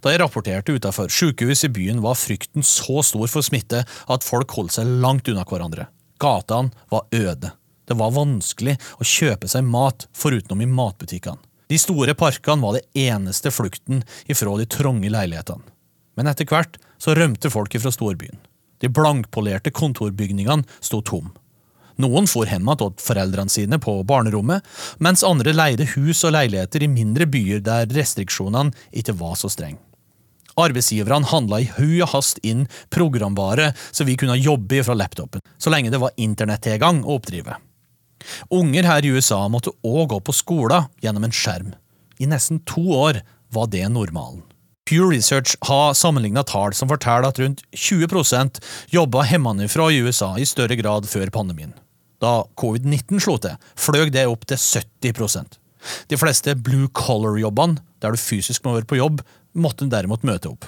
Da 0.04 0.12
jeg 0.12 0.22
rapporterte 0.22 0.76
utenfor 0.76 1.12
sykehus 1.12 1.66
i 1.68 1.72
byen, 1.72 2.02
var 2.04 2.20
frykten 2.20 2.64
så 2.64 3.04
stor 3.04 3.28
for 3.32 3.44
smitte 3.44 3.84
at 3.84 4.28
folk 4.28 4.56
holdt 4.56 4.76
seg 4.76 4.88
langt 5.04 5.28
unna 5.32 5.46
hverandre. 5.48 5.88
Gatene 6.20 6.72
var 6.92 7.08
øde. 7.16 7.52
Det 7.88 7.98
var 7.98 8.14
vanskelig 8.14 8.76
å 9.02 9.08
kjøpe 9.08 9.50
seg 9.50 9.66
mat, 9.66 10.06
forutenom 10.14 10.62
i 10.62 10.70
matbutikkene. 10.70 11.42
De 11.70 11.78
store 11.78 12.16
parkene 12.18 12.66
var 12.66 12.76
det 12.76 12.86
eneste 12.98 13.52
flukten 13.54 14.04
ifra 14.26 14.56
de 14.58 14.66
trange 14.66 15.10
leilighetene. 15.10 15.66
Men 16.18 16.30
etter 16.30 16.48
hvert 16.50 16.80
så 17.00 17.14
rømte 17.16 17.52
folk 17.54 17.76
ifra 17.78 17.92
storbyen. 17.94 18.40
De 18.82 18.90
blankpolerte 18.90 19.72
kontorbygningene 19.76 20.66
sto 20.82 21.02
tom. 21.06 21.30
Noen 22.00 22.30
for 22.32 22.48
hjem 22.48 22.70
til 22.80 22.94
foreldrene 23.04 23.52
sine 23.52 23.80
på 23.82 23.98
barnerommet, 24.08 24.64
mens 25.04 25.26
andre 25.28 25.54
leide 25.54 25.88
hus 25.98 26.24
og 26.24 26.34
leiligheter 26.36 26.86
i 26.86 26.92
mindre 26.92 27.28
byer 27.28 27.62
der 27.64 27.90
restriksjonene 27.92 28.72
ikke 29.02 29.18
var 29.20 29.36
så 29.40 29.52
strenge. 29.52 29.82
Arbeidsgiverne 30.60 31.30
handla 31.30 31.62
i 31.62 31.70
hui 31.78 32.00
og 32.02 32.14
hast 32.16 32.42
inn 32.44 32.66
programvare 32.94 33.72
så 33.92 34.08
vi 34.08 34.18
kunne 34.20 34.40
jobbe 34.40 34.84
fra 34.86 34.98
laptopen, 34.98 35.44
så 35.58 35.74
lenge 35.74 35.94
det 35.94 36.02
var 36.02 36.16
internettilgang 36.18 37.04
å 37.06 37.20
oppdrive. 37.20 37.58
Unger 38.54 38.88
her 38.88 39.06
i 39.06 39.12
USA 39.16 39.46
måtte 39.52 39.76
òg 39.86 40.10
gå 40.14 40.20
på 40.26 40.36
skolen 40.36 40.90
gjennom 41.04 41.28
en 41.28 41.36
skjerm. 41.36 41.74
I 42.20 42.28
nesten 42.28 42.60
to 42.68 42.84
år 42.98 43.22
var 43.54 43.70
det 43.72 43.86
normalen. 43.90 44.44
Pew 44.90 45.06
Research 45.12 45.54
har 45.70 45.94
sammenligna 45.94 46.42
tall 46.44 46.74
som 46.74 46.90
forteller 46.90 47.30
at 47.30 47.40
rundt 47.40 47.62
20% 47.78 48.58
jobba 48.90 49.26
hjemmefra 49.30 49.92
i 49.94 50.02
USA 50.02 50.34
i 50.42 50.48
større 50.50 50.76
grad 50.80 51.06
før 51.06 51.30
pandemien. 51.30 51.76
Da 52.20 52.42
covid-19 52.60 53.22
slo 53.22 53.38
til, 53.40 53.56
fløy 53.80 54.10
det 54.12 54.26
opp 54.28 54.48
til 54.50 54.58
70% 54.60 55.60
De 56.12 56.18
fleste 56.20 56.56
blue 56.60 56.90
collar-jobbene, 56.92 57.78
der 58.02 58.12
du 58.12 58.20
fysisk 58.20 58.66
må 58.66 58.74
være 58.76 58.90
på 58.90 58.98
jobb, 59.00 59.22
måtte 59.54 59.88
derimot 59.90 60.26
møte 60.28 60.52
opp. 60.52 60.68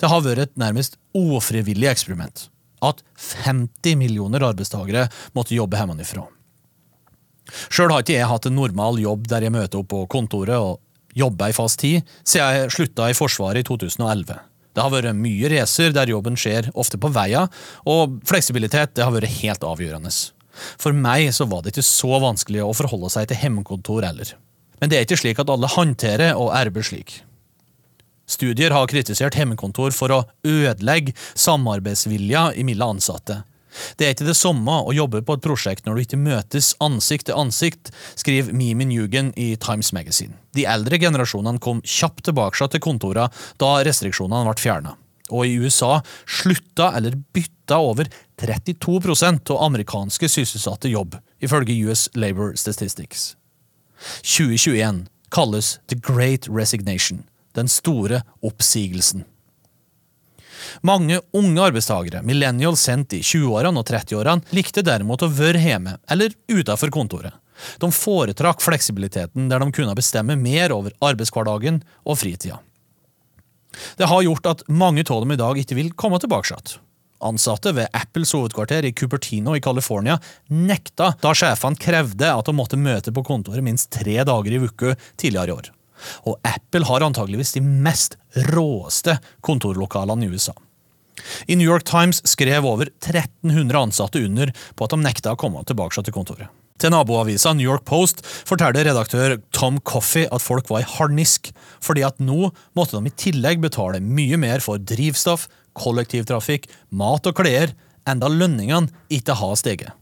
Det 0.00 0.08
har 0.08 0.24
vært 0.24 0.46
et 0.46 0.56
nærmest 0.60 0.96
ufrivillig 1.16 1.90
eksperiment. 1.90 2.48
At 2.84 3.02
50 3.44 3.96
millioner 4.00 4.44
arbeidstakere 4.44 5.06
måtte 5.36 5.56
jobbe 5.56 5.80
hjemmefra. 5.80 6.26
Sjøl 7.70 7.92
har 7.92 8.02
ikke 8.02 8.16
jeg 8.16 8.28
hatt 8.28 8.48
en 8.48 8.58
normal 8.58 8.98
jobb 9.00 9.28
der 9.30 9.46
jeg 9.46 9.54
møter 9.54 9.80
opp 9.80 9.90
på 9.92 10.02
kontoret 10.10 10.58
og 10.58 10.80
jobber 11.16 11.52
i 11.52 11.56
fast 11.56 11.80
tid, 11.80 12.04
siden 12.26 12.60
jeg 12.60 12.72
slutta 12.74 13.08
i 13.08 13.16
Forsvaret 13.16 13.62
i 13.62 13.68
2011. 13.68 14.36
Det 14.76 14.84
har 14.84 14.92
vært 14.92 15.16
mye 15.16 15.48
racer 15.48 15.94
der 15.96 16.10
jobben 16.12 16.36
skjer 16.36 16.68
ofte 16.76 16.98
på 17.00 17.08
veia, 17.08 17.46
og 17.88 18.18
fleksibilitet 18.28 19.00
har 19.00 19.14
vært 19.14 19.32
helt 19.38 19.64
avgjørende. 19.64 20.12
For 20.80 20.92
meg 20.92 21.30
var 21.48 21.62
det 21.62 21.72
ikke 21.72 21.86
så 21.86 22.18
vanskelig 22.20 22.64
å 22.64 22.74
forholde 22.76 23.08
seg 23.12 23.30
til 23.30 23.40
hjemmekontor 23.40 24.04
heller. 24.04 24.34
Men 24.80 24.92
det 24.92 24.98
er 24.98 25.06
ikke 25.06 25.20
slik 25.22 25.40
at 25.40 25.52
alle 25.52 25.70
håndterer 25.72 26.36
og 26.36 26.52
erber 26.56 26.84
slik. 26.84 27.22
Studier 28.26 28.74
har 28.74 28.88
kritisert 28.90 29.38
hjemmekontor 29.38 29.94
for 29.94 30.12
å 30.12 30.22
ødelegge 30.46 31.14
samarbeidsvilja 31.34 32.50
mellom 32.66 32.96
ansatte, 32.96 33.42
det 33.96 34.06
er 34.06 34.14
ikke 34.14 34.28
det 34.28 34.36
samme 34.38 34.78
å 34.88 34.94
jobbe 34.94 35.22
på 35.26 35.36
et 35.36 35.44
prosjekt 35.44 35.86
når 35.86 35.96
du 35.96 36.04
ikke 36.04 36.20
møtes 36.20 36.72
ansikt 36.82 37.28
til 37.28 37.40
ansikt, 37.40 37.92
skriver 38.18 38.56
Mimi 38.56 38.88
Newgen 38.88 39.32
i 39.36 39.52
Times 39.60 39.92
Magazine. 39.96 40.36
De 40.56 40.66
eldre 40.68 41.00
generasjonene 41.02 41.62
kom 41.62 41.82
kjapt 41.84 42.26
tilbake 42.28 42.68
til 42.72 42.82
kontorene 42.82 43.28
da 43.60 43.72
restriksjonene 43.86 44.46
ble 44.48 44.62
fjerna. 44.62 44.96
Og 45.34 45.48
i 45.48 45.56
USA 45.58 45.98
slutta 46.22 46.92
eller 46.94 47.16
bytta 47.34 47.80
over 47.82 48.08
32% 48.38 49.50
av 49.52 49.62
amerikanske 49.66 50.30
sysselsatte 50.30 50.92
jobb, 50.92 51.16
ifølge 51.42 51.74
US 51.88 52.06
Labor 52.14 52.54
Statistics. 52.56 53.34
2021 54.22 55.06
kalles 55.34 55.78
The 55.90 55.98
Great 55.98 56.46
Resignation, 56.46 57.24
den 57.56 57.70
store 57.72 58.22
oppsigelsen. 58.44 59.24
Mange 60.86 61.20
unge 61.36 61.62
arbeidstakere, 61.62 62.22
millennials 62.26 62.82
sendt 62.86 63.14
i 63.16 63.22
20-årene 63.24 63.80
og 63.80 63.88
30-årene, 63.88 64.44
likte 64.56 64.84
derimot 64.84 65.24
å 65.24 65.32
være 65.32 65.62
hjemme 65.62 65.96
eller 66.10 66.34
utenfor 66.50 66.92
kontoret. 66.94 67.36
De 67.80 67.88
foretrakk 67.92 68.60
fleksibiliteten 68.60 69.48
der 69.48 69.62
de 69.62 69.72
kunne 69.72 69.96
bestemme 69.96 70.36
mer 70.36 70.74
over 70.76 70.92
arbeidshverdagen 71.00 71.80
og 72.04 72.18
fritida. 72.20 72.58
Det 73.96 74.08
har 74.08 74.24
gjort 74.24 74.50
at 74.50 74.66
mange 74.68 75.04
av 75.08 75.22
dem 75.22 75.32
i 75.32 75.40
dag 75.40 75.58
ikke 75.60 75.76
vil 75.78 75.94
komme 75.96 76.20
tilbake 76.20 76.52
igjen. 76.52 76.76
Ansatte 77.26 77.72
ved 77.72 77.88
Apples 77.96 78.34
hovedkvarter 78.36 78.84
i 78.84 78.92
Cupertino 78.92 79.54
i 79.56 79.62
California 79.64 80.18
nekta 80.52 81.14
da 81.22 81.32
sjefene 81.36 81.80
krevde 81.80 82.28
at 82.28 82.48
de 82.48 82.52
måtte 82.56 82.76
møte 82.76 83.12
på 83.12 83.24
kontoret 83.24 83.64
minst 83.64 83.88
tre 83.94 84.18
dager 84.28 84.52
i 84.52 84.60
uka 84.60 84.92
tidligere 85.16 85.48
i 85.48 85.56
år. 85.56 85.70
Og 86.28 86.38
Apple 86.46 86.86
har 86.88 87.04
antageligvis 87.06 87.54
de 87.56 87.64
mest 87.64 88.18
råeste 88.52 89.18
kontorlokalene 89.46 90.26
i 90.26 90.32
USA. 90.32 90.54
I 91.48 91.56
New 91.56 91.66
York 91.66 91.86
Times 91.88 92.20
skrev 92.28 92.66
over 92.68 92.90
1300 93.00 93.80
ansatte 93.80 94.20
under 94.22 94.52
på 94.76 94.86
at 94.86 94.94
de 94.94 95.00
nekta 95.00 95.34
å 95.34 95.40
komme 95.40 95.64
tilbake 95.66 96.04
til 96.04 96.14
kontoret. 96.14 96.52
Til 96.76 96.92
naboavisa 96.92 97.54
New 97.56 97.64
York 97.64 97.86
Post 97.88 98.20
forteller 98.26 98.84
redaktør 98.84 99.38
Tom 99.56 99.78
Coffey 99.80 100.26
at 100.28 100.44
folk 100.44 100.68
var 100.68 100.84
i 100.84 100.90
harnisk, 100.98 101.48
fordi 101.80 102.04
at 102.04 102.20
nå 102.20 102.50
måtte 102.76 103.00
de 103.00 103.08
i 103.08 103.16
tillegg 103.16 103.62
betale 103.62 104.02
mye 104.04 104.36
mer 104.40 104.60
for 104.64 104.76
drivstoff, 104.76 105.48
kollektivtrafikk, 105.76 106.68
mat 106.92 107.28
og 107.28 107.40
klær, 107.40 107.72
enda 108.08 108.28
lønningene 108.28 108.92
ikke 109.12 109.38
har 109.40 109.56
steget. 109.56 109.94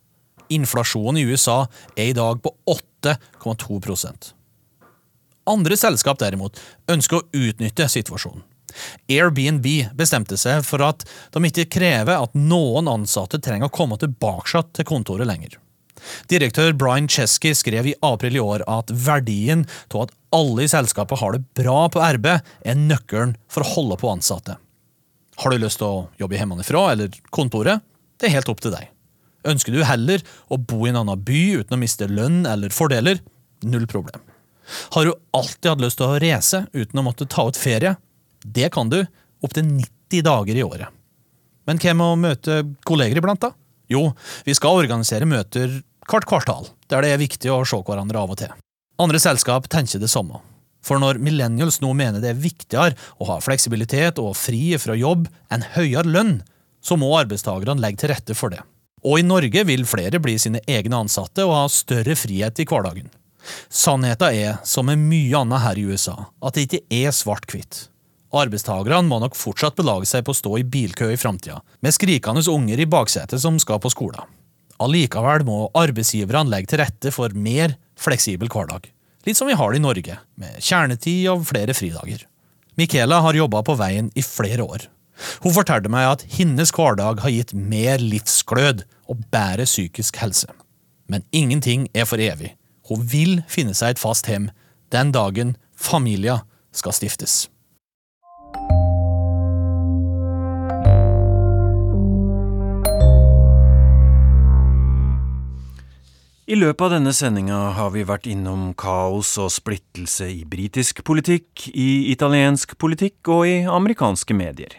Inflasjonen 0.53 1.22
i 1.22 1.28
USA 1.30 1.62
er 1.95 2.11
i 2.11 2.16
dag 2.16 2.42
på 2.42 2.53
8,2 2.68 3.78
Andre 5.51 5.76
selskap 5.76 6.20
derimot 6.22 6.61
ønsker 6.90 7.20
å 7.20 7.26
utnytte 7.36 7.88
situasjonen. 7.92 8.45
Airbnb 9.07 9.66
bestemte 9.95 10.38
seg 10.40 10.64
for 10.66 10.82
at 10.82 11.05
de 11.34 11.42
ikke 11.47 11.68
krever 11.76 12.16
at 12.16 12.32
noen 12.34 12.88
ansatte 12.90 13.38
trenger 13.38 13.70
å 13.70 13.74
komme 13.74 13.99
tilbake 14.01 14.64
til 14.74 14.88
kontoret 14.88 15.28
lenger. 15.30 15.61
Direktør 16.28 16.74
Brian 16.76 17.07
Chesky 17.09 17.55
skrev 17.57 17.86
i 17.88 17.95
april 18.05 18.36
i 18.36 18.42
år 18.42 18.64
at 18.68 18.90
verdien 18.90 19.64
av 19.92 20.07
at 20.07 20.16
alle 20.34 20.66
i 20.66 20.70
selskapet 20.70 21.20
har 21.20 21.36
det 21.36 21.45
bra 21.57 21.86
på 21.92 22.03
RB, 22.03 22.26
er 22.66 22.80
nøkkelen 22.80 23.36
for 23.49 23.62
å 23.62 23.72
holde 23.76 24.01
på 24.01 24.11
ansatte. 24.11 24.59
Har 25.38 25.51
du 25.51 25.62
lyst 25.62 25.80
til 25.80 25.86
å 25.86 26.05
jobbe 26.18 26.38
hjemmefra 26.38 26.88
eller 26.92 27.14
kontoret? 27.34 27.82
Det 28.18 28.28
er 28.28 28.36
helt 28.36 28.51
opp 28.51 28.62
til 28.62 28.74
deg. 28.74 28.90
Ønsker 29.47 29.74
du 29.74 29.82
heller 29.86 30.22
å 30.49 30.59
bo 30.59 30.84
i 30.84 30.90
en 30.90 31.03
annen 31.03 31.20
by 31.20 31.42
uten 31.61 31.76
å 31.76 31.80
miste 31.80 32.09
lønn 32.11 32.45
eller 32.49 32.74
fordeler? 32.74 33.20
Null 33.64 33.86
problem. 33.90 34.22
Har 34.97 35.07
du 35.07 35.15
alltid 35.37 35.71
hatt 35.71 35.85
lyst 35.85 36.01
til 36.01 36.09
å 36.09 36.21
reise 36.23 36.65
uten 36.73 37.01
å 37.01 37.07
måtte 37.07 37.29
ta 37.31 37.47
ut 37.49 37.59
ferie? 37.59 37.97
Det 38.45 38.71
kan 38.75 38.91
du, 38.93 39.01
opptil 39.45 39.67
90 39.69 40.25
dager 40.25 40.59
i 40.59 40.65
året. 40.65 40.89
Men 41.65 41.81
hvem 41.81 42.03
å 42.05 42.15
møte 42.21 42.62
kolleger 42.85 43.21
iblant, 43.21 43.45
da? 43.45 43.53
Jo, 43.91 44.11
vi 44.45 44.57
skal 44.57 44.81
organisere 44.81 45.29
møter 45.29 45.81
hvert 46.09 46.29
kvartal, 46.29 46.69
der 46.93 47.05
det 47.05 47.12
er 47.15 47.23
viktig 47.23 47.53
å 47.53 47.62
se 47.69 47.81
hverandre 47.81 48.21
av 48.21 48.33
og 48.35 48.41
til. 48.41 48.53
Andre 49.01 49.21
selskap 49.21 49.69
tenker 49.73 50.01
det 50.01 50.12
samme. 50.12 50.41
For 50.85 51.01
når 51.01 51.19
millennials 51.25 51.81
nå 51.81 51.95
mener 51.97 52.21
det 52.21 52.35
er 52.35 52.41
viktigere 52.41 52.97
å 53.17 53.31
ha 53.31 53.39
fleksibilitet 53.43 54.21
og 54.21 54.37
fri 54.37 54.77
fra 54.81 54.97
jobb 54.99 55.27
enn 55.53 55.65
høyere 55.75 56.11
lønn, 56.11 56.35
så 56.85 56.99
må 57.01 57.09
arbeidstakerne 57.17 57.81
legge 57.81 58.03
til 58.03 58.12
rette 58.12 58.37
for 58.37 58.53
det. 58.53 58.61
Og 59.05 59.21
i 59.21 59.27
Norge 59.27 59.65
vil 59.69 59.85
flere 59.89 60.21
bli 60.21 60.37
sine 60.41 60.61
egne 60.69 61.01
ansatte 61.05 61.45
og 61.45 61.57
ha 61.57 61.65
større 61.73 62.17
frihet 62.17 62.61
i 62.61 62.69
hverdagen. 62.69 63.09
Sannheten 63.68 64.34
er, 64.34 64.61
som 64.64 64.88
med 64.88 65.03
mye 65.03 65.40
annet 65.40 65.64
her 65.64 65.80
i 65.80 65.84
USA, 65.88 66.16
at 66.45 66.57
det 66.57 66.66
ikke 66.68 67.05
er 67.05 67.14
svart-hvitt. 67.14 67.88
Arbeidstakerne 68.34 69.07
må 69.07 69.20
nok 69.22 69.36
fortsatt 69.38 69.76
belage 69.78 70.09
seg 70.11 70.24
på 70.26 70.34
å 70.34 70.38
stå 70.38 70.57
i 70.59 70.66
bilkø 70.66 71.12
i 71.12 71.20
framtida, 71.20 71.61
med 71.84 71.95
skrikende 71.95 72.42
unger 72.51 72.82
i 72.82 72.88
baksetet 72.90 73.42
som 73.42 73.61
skal 73.62 73.80
på 73.82 73.92
skolen. 73.95 74.24
Allikevel 74.82 75.45
må 75.47 75.68
arbeidsgiverne 75.78 76.51
legge 76.51 76.72
til 76.72 76.82
rette 76.82 77.12
for 77.14 77.34
mer 77.38 77.76
fleksibel 78.01 78.51
hverdag. 78.51 78.88
Litt 79.24 79.38
som 79.38 79.49
vi 79.49 79.57
har 79.57 79.70
det 79.72 79.78
i 79.78 79.84
Norge, 79.84 80.18
med 80.40 80.59
kjernetid 80.59 81.28
og 81.32 81.47
flere 81.49 81.76
fridager. 81.76 82.26
Michaela 82.76 83.20
har 83.22 83.38
jobba 83.38 83.62
på 83.62 83.76
veien 83.78 84.11
i 84.18 84.24
flere 84.26 84.66
år. 84.66 84.88
Hun 85.45 85.55
fortalte 85.55 85.92
meg 85.92 86.09
at 86.11 86.24
hennes 86.34 86.74
hverdag 86.74 87.22
har 87.22 87.32
gitt 87.32 87.55
mer 87.55 88.03
livsglød 88.03 88.82
og 89.07 89.22
bedre 89.30 89.66
psykisk 89.68 90.18
helse. 90.18 90.51
Men 91.07 91.22
ingenting 91.30 91.86
er 91.95 92.09
for 92.09 92.18
evig. 92.18 92.57
Hun 92.85 93.05
vil 93.09 93.39
finne 93.49 93.72
seg 93.76 93.95
et 93.95 94.01
fast 94.03 94.28
hjem 94.28 94.51
den 94.93 95.12
dagen 95.14 95.57
familia 95.72 96.43
skal 96.74 96.93
stiftes. 96.93 97.47
I 106.45 106.59
løpet 106.61 106.85
av 106.85 106.91
denne 106.93 107.14
sendinga 107.16 107.59
har 107.72 107.95
vi 107.95 108.03
vært 108.05 108.28
innom 108.28 108.74
kaos 108.76 109.30
og 109.41 109.49
splittelse 109.49 110.28
i 110.28 110.43
britisk 110.45 111.01
politikk, 111.09 111.70
i 111.72 112.12
italiensk 112.12 112.76
politikk 112.76 113.32
og 113.32 113.47
i 113.49 113.62
amerikanske 113.64 114.37
medier. 114.37 114.76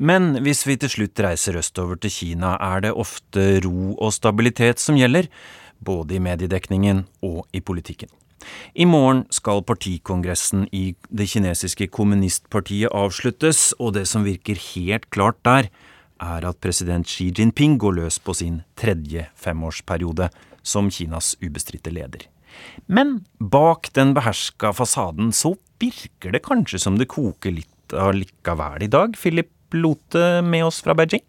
Men 0.00 0.38
hvis 0.40 0.64
vi 0.64 0.78
til 0.80 0.92
slutt 0.92 1.20
reiser 1.20 1.60
østover 1.60 2.00
til 2.00 2.12
Kina, 2.12 2.56
er 2.56 2.80
det 2.84 2.96
ofte 2.96 3.60
ro 3.64 3.92
og 3.92 4.16
stabilitet 4.16 4.80
som 4.80 4.96
gjelder, 4.96 5.28
både 5.78 6.16
i 6.16 6.22
mediedekningen 6.22 7.04
og 7.26 7.44
i 7.52 7.60
politikken. 7.60 8.08
I 8.74 8.84
morgen 8.86 9.24
skal 9.32 9.64
partikongressen 9.66 10.66
i 10.72 10.94
det 11.08 11.28
kinesiske 11.32 11.88
kommunistpartiet 11.90 12.92
avsluttes, 12.94 13.72
og 13.80 13.96
det 13.96 14.06
som 14.08 14.26
virker 14.26 14.60
helt 14.74 15.08
klart 15.10 15.40
der, 15.46 15.70
er 16.22 16.46
at 16.48 16.60
president 16.64 17.08
Xi 17.08 17.28
Jinping 17.36 17.76
går 17.80 17.98
løs 17.98 18.18
på 18.22 18.34
sin 18.36 18.62
tredje 18.78 19.26
femårsperiode 19.36 20.30
som 20.66 20.88
Kinas 20.90 21.34
ubestridte 21.42 21.92
leder. 21.92 22.24
Men 22.86 23.20
bak 23.38 23.90
den 23.96 24.14
beherska 24.16 24.72
fasaden 24.72 25.32
så 25.36 25.56
virker 25.80 26.32
det 26.32 26.44
kanskje 26.46 26.80
som 26.80 26.96
det 26.96 27.10
koker 27.12 27.52
litt 27.58 27.92
allikevel 27.92 28.86
i 28.86 28.92
dag. 28.92 29.16
Philip 29.20 29.52
Lote 29.76 30.40
med 30.46 30.64
oss 30.64 30.80
fra 30.84 30.94
Beijing? 30.96 31.24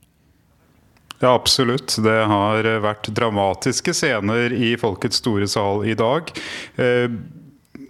Ja, 1.19 1.33
absolutt. 1.33 1.95
Det 2.03 2.19
har 2.29 2.67
vært 2.83 3.09
dramatiske 3.17 3.93
scener 3.97 4.53
i 4.53 4.75
Folkets 4.77 5.21
store 5.23 5.47
sal 5.49 5.85
i 5.89 5.95
dag. 5.97 6.29
Eh, 6.77 7.09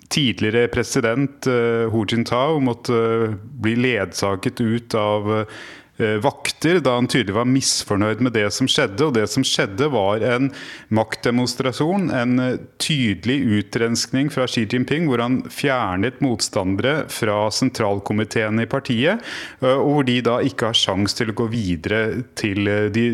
tidligere 0.07 0.69
president 0.71 1.47
eh, 1.51 1.91
Hu 1.91 2.05
Jintao 2.07 2.61
måtte 2.63 2.99
bli 3.59 3.75
ledsaget 3.75 4.61
ut 4.63 4.95
av 4.95 5.33
Eh, 5.33 5.45
vakter 6.21 6.79
da 6.83 6.95
han 6.97 7.07
tydelig 7.09 7.35
var 7.37 7.47
misfornøyd 7.49 8.21
med 8.25 8.35
det 8.37 8.47
som 8.55 8.69
skjedde. 8.69 9.07
Og 9.07 9.15
det 9.17 9.25
som 9.31 9.45
skjedde, 9.45 9.89
var 9.93 10.23
en 10.25 10.49
maktdemonstrasjon, 10.93 12.09
en 12.13 12.41
eh, 12.43 12.59
tydelig 12.81 13.39
utrenskning 13.61 14.31
fra 14.33 14.47
Xi 14.49 14.67
Jinping, 14.69 15.07
hvor 15.09 15.23
han 15.23 15.41
fjernet 15.53 16.21
motstandere 16.23 17.07
fra 17.11 17.47
sentralkomiteen 17.53 18.61
i 18.63 18.69
partiet, 18.69 19.23
eh, 19.61 19.73
og 19.73 19.93
hvor 19.95 20.09
de 20.09 20.19
da 20.25 20.39
ikke 20.45 20.71
har 20.71 20.77
sjans 20.77 21.17
til 21.17 21.33
å 21.33 21.37
gå 21.37 21.49
videre 21.53 22.03
til 22.37 22.69
de 22.93 23.07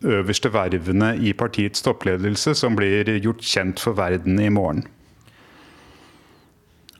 øverste 0.00 0.48
vervene 0.52 1.12
i 1.20 1.34
partiets 1.36 1.84
toppledelse, 1.84 2.54
som 2.56 2.78
blir 2.78 3.08
gjort 3.20 3.44
kjent 3.44 3.82
for 3.82 3.98
verden 3.98 4.40
i 4.40 4.48
morgen. 4.52 4.86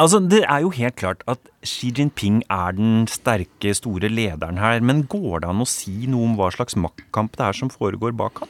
Altså, 0.00 0.16
Det 0.18 0.44
er 0.48 0.62
jo 0.64 0.70
helt 0.72 0.96
klart 0.96 1.20
at 1.28 1.38
Xi 1.60 1.90
Jinping 1.92 2.38
er 2.48 2.72
den 2.72 3.06
sterke, 3.06 3.74
store 3.76 4.08
lederen 4.08 4.56
her. 4.56 4.80
Men 4.80 5.04
går 5.04 5.42
det 5.44 5.50
an 5.50 5.60
å 5.60 5.68
si 5.68 6.06
noe 6.08 6.24
om 6.24 6.38
hva 6.38 6.48
slags 6.54 6.72
maktkamp 6.72 7.36
det 7.36 7.44
er 7.44 7.58
som 7.58 7.68
foregår 7.68 8.16
bak 8.16 8.40
ham? 8.40 8.48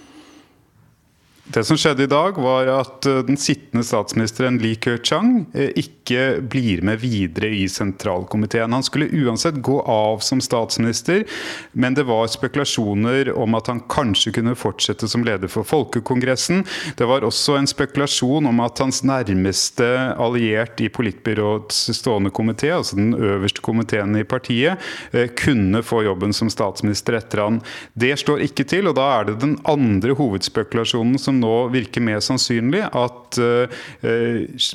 Det 1.45 1.65
som 1.65 1.77
skjedde 1.77 2.05
i 2.05 2.11
dag, 2.11 2.37
var 2.39 2.69
at 2.71 3.07
eh, 3.09 3.23
den 3.27 3.39
sittende 3.41 3.83
statsministeren 3.87 4.61
Li 4.63 4.77
Keqiang 4.79 5.49
eh, 5.57 5.73
ikke 5.81 6.39
blir 6.47 6.83
med 6.87 7.01
videre 7.03 7.49
i 7.57 7.65
sentralkomiteen. 7.71 8.71
Han 8.71 8.85
skulle 8.87 9.09
uansett 9.11 9.59
gå 9.65 9.81
av 9.83 10.21
som 10.23 10.39
statsminister, 10.45 11.25
men 11.73 11.97
det 11.99 12.05
var 12.07 12.29
spekulasjoner 12.31 13.33
om 13.35 13.57
at 13.59 13.71
han 13.73 13.81
kanskje 13.91 14.35
kunne 14.37 14.55
fortsette 14.59 15.09
som 15.11 15.25
leder 15.27 15.51
for 15.51 15.67
Folkekongressen. 15.67 16.63
Det 16.99 17.09
var 17.11 17.27
også 17.27 17.57
en 17.59 17.71
spekulasjon 17.71 18.47
om 18.47 18.63
at 18.63 18.85
hans 18.85 19.03
nærmeste 19.03 19.89
alliert 20.21 20.79
i 20.85 20.91
politbyråets 20.93 21.83
stående 21.99 22.31
komité, 22.37 22.71
altså 22.77 23.01
den 23.01 23.17
øverste 23.17 23.65
komiteen 23.65 24.15
i 24.21 24.27
partiet, 24.29 24.79
eh, 25.11 25.27
kunne 25.35 25.83
få 25.83 26.05
jobben 26.07 26.37
som 26.37 26.53
statsminister 26.53 27.19
etter 27.19 27.47
han. 27.47 27.61
Det 27.99 28.15
står 28.23 28.47
ikke 28.47 28.69
til, 28.71 28.93
og 28.93 28.99
da 29.01 29.11
er 29.19 29.31
det 29.33 29.41
den 29.43 29.59
andre 29.67 30.15
hovedspekulasjonen 30.15 31.19
som 31.19 31.40
nå 31.41 31.55
virker 31.73 32.05
mer 32.05 32.21
sannsynlig 32.25 32.83
at 32.87 33.39
eh, 33.41 33.79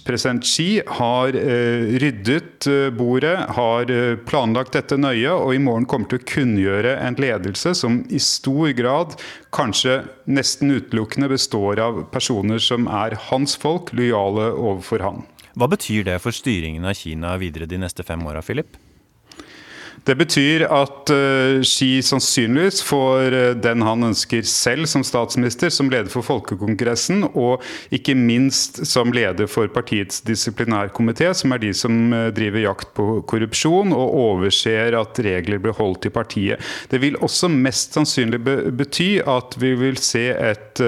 president 0.08 0.46
Xi 0.46 0.82
har 0.98 1.38
eh, 1.38 1.96
ryddet 2.02 2.68
eh, 2.72 2.90
bordet, 2.96 3.36
har 3.58 3.92
planlagt 4.28 4.76
dette 4.78 4.98
nøye, 5.00 5.32
og 5.34 5.56
i 5.56 5.62
morgen 5.62 5.88
kommer 5.90 6.12
til 6.12 6.22
å 6.22 6.28
kunngjøre 6.30 6.98
en 7.02 7.20
ledelse 7.22 7.76
som 7.78 8.02
i 8.10 8.22
stor 8.22 8.74
grad, 8.78 9.16
kanskje 9.56 10.02
nesten 10.28 10.74
utelukkende, 10.76 11.32
består 11.32 11.82
av 11.84 12.04
personer 12.14 12.62
som 12.64 12.90
er 12.92 13.18
hans 13.30 13.58
folk, 13.60 13.94
lojale 13.96 14.52
overfor 14.54 15.06
han. 15.06 15.24
Hva 15.56 15.70
betyr 15.72 16.04
det 16.10 16.20
for 16.24 16.36
styringen 16.36 16.84
av 16.88 16.98
Kina 17.00 17.38
videre 17.40 17.70
de 17.70 17.80
neste 17.80 18.04
fem 18.04 18.26
åra, 18.28 18.44
Philip? 18.44 18.76
Det 20.06 20.14
betyr 20.20 20.68
at 20.70 21.10
uh, 21.10 21.62
Xi 21.66 21.98
sannsynligvis 22.06 22.84
får 22.86 23.34
uh, 23.34 23.46
den 23.58 23.82
han 23.86 24.06
ønsker 24.12 24.46
selv 24.46 24.86
som 24.90 25.02
statsminister, 25.06 25.72
som 25.74 25.90
leder 25.90 26.12
for 26.14 26.26
Folkekongressen, 26.26 27.24
og 27.34 27.64
ikke 27.96 28.14
minst 28.18 28.84
som 28.86 29.14
leder 29.16 29.50
for 29.50 29.72
partiets 29.74 30.22
disiplinærkomité, 30.28 31.32
som 31.34 31.56
er 31.56 31.64
de 31.64 31.72
som 31.74 32.14
uh, 32.14 32.28
driver 32.36 32.68
jakt 32.68 32.92
på 32.98 33.08
korrupsjon 33.26 33.96
og 33.96 34.14
overser 34.26 34.94
at 35.00 35.22
regler 35.26 35.62
blir 35.64 35.74
holdt 35.80 36.06
i 36.06 36.14
partiet. 36.14 36.62
Det 36.92 37.02
vil 37.02 37.18
også 37.26 37.50
mest 37.50 37.98
sannsynlig 37.98 38.44
be 38.46 38.56
bety 38.76 39.10
at 39.26 39.58
vi 39.62 39.74
vil 39.80 39.98
se 40.02 40.28
et 40.36 40.82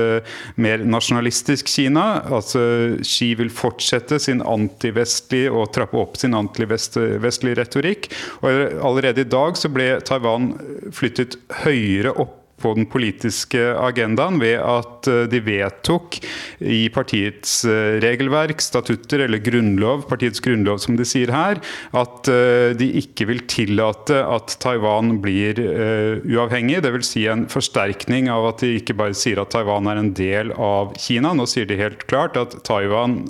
mer 0.60 0.82
nasjonalistisk 0.84 1.70
Kina. 1.72 2.22
altså 2.34 2.60
Xi 3.06 3.32
vil 3.40 3.50
fortsette 3.54 4.20
sin 4.22 4.42
antivestlige 4.44 5.52
og 5.52 5.72
trappe 5.76 5.98
opp 6.00 6.18
sin 6.20 6.36
antivestlige 6.38 7.58
retorikk. 7.58 8.10
og 8.42 8.50
allerede 8.52 9.07
allerede 9.08 9.28
i 9.28 9.32
dag 9.32 9.58
så 9.58 9.72
ble 9.72 9.88
Taiwan 10.06 10.52
flyttet 10.96 11.40
høyere 11.64 12.14
opp 12.18 12.44
på 12.58 12.72
den 12.74 12.88
politiske 12.90 13.60
agendaen 13.78 14.40
ved 14.42 14.58
at 14.58 15.06
eh, 15.12 15.28
de 15.30 15.42
vedtok 15.46 16.18
i 16.58 16.88
partiets 16.90 17.60
eh, 17.70 18.00
regelverk, 18.02 18.64
statutter 18.66 19.22
eller 19.28 19.44
grunnlov, 19.46 20.08
partiets 20.10 20.42
grunnlov 20.42 20.82
som 20.82 20.98
de 20.98 21.06
sier 21.06 21.30
her, 21.30 21.62
at 21.94 22.32
eh, 22.34 22.74
de 22.78 22.90
ikke 23.04 23.30
vil 23.30 23.44
tillate 23.46 24.24
at 24.26 24.58
Taiwan 24.64 25.20
blir 25.22 25.62
uavhengig. 25.62 26.82
Dvs. 26.82 27.14
Si 27.14 27.28
en 27.30 27.46
forsterkning 27.52 28.32
av 28.34 28.50
at 28.50 28.66
de 28.66 28.74
ikke 28.80 28.98
bare 28.98 29.14
sier 29.18 29.44
at 29.44 29.54
Taiwan 29.54 29.90
er 29.94 30.02
en 30.02 30.14
del 30.18 30.50
av 30.58 30.98
Kina. 30.98 31.36
Nå 31.38 31.46
sier 31.50 31.70
de 31.70 31.78
helt 31.78 32.08
klart 32.10 32.42
at 32.42 32.58
Taiwan 32.66 33.22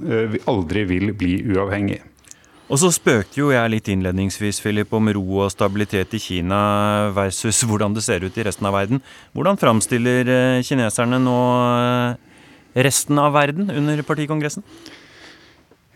aldri 0.47 0.87
vil 0.87 1.11
bli 1.19 1.41
uavhengig. 1.51 2.06
Og 2.67 2.79
så 2.81 2.89
spøkte 2.91 3.39
jo 3.39 3.53
jeg 3.53 3.71
litt 3.71 3.87
innledningsvis 3.87 4.59
Philip, 4.59 4.91
om 4.91 5.07
ro 5.15 5.43
og 5.45 5.51
stabilitet 5.53 6.17
i 6.17 6.19
Kina 6.19 6.59
versus 7.15 7.61
hvordan 7.67 7.95
det 7.95 8.03
ser 8.03 8.25
ut 8.27 8.35
i 8.37 8.43
resten 8.47 8.67
av 8.67 8.75
verden. 8.75 9.03
Hvordan 9.31 9.59
framstiller 9.61 10.27
eh, 10.27 10.63
kineserne 10.67 11.21
nå 11.23 11.37
eh, 11.63 12.41
resten 12.87 13.23
av 13.23 13.31
verden 13.37 13.71
under 13.71 14.03
partikongressen? 14.03 14.65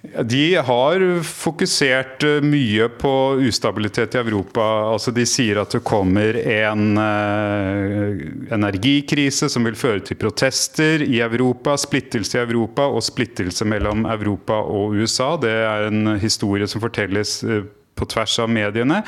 De 0.02 0.56
har 0.56 1.04
fokusert 1.24 2.24
eh, 2.26 2.40
mye 2.42 2.88
på 2.90 3.12
ustabilitet 3.46 4.16
i 4.16 4.22
Europa. 4.24 4.64
Altså 4.90 5.14
de 5.14 5.28
sier 5.30 5.60
at 5.62 5.76
det 5.76 5.84
kommer 5.86 6.40
en 6.42 6.98
uh, 6.98 8.24
energikrise 8.56 9.50
som 9.54 9.68
vil 9.70 9.78
føre 9.78 10.02
til 10.08 10.18
protester 10.18 11.06
i 11.06 11.20
Europa, 11.22 11.76
splittelse 11.78 12.40
i 12.40 12.42
Europa 12.42 12.88
og 12.90 13.06
splittelse 13.06 13.68
mellom 13.70 14.08
Europa 14.10 14.58
og 14.58 14.98
USA. 14.98 15.36
Det 15.38 15.54
er 15.54 15.92
en 15.92 16.16
historie 16.22 16.66
som 16.72 16.82
fortelles 16.82 17.38
uh, 17.46 17.62
på 18.02 18.10
tvers 18.10 18.38
av 18.44 18.50
mediene. 18.52 19.02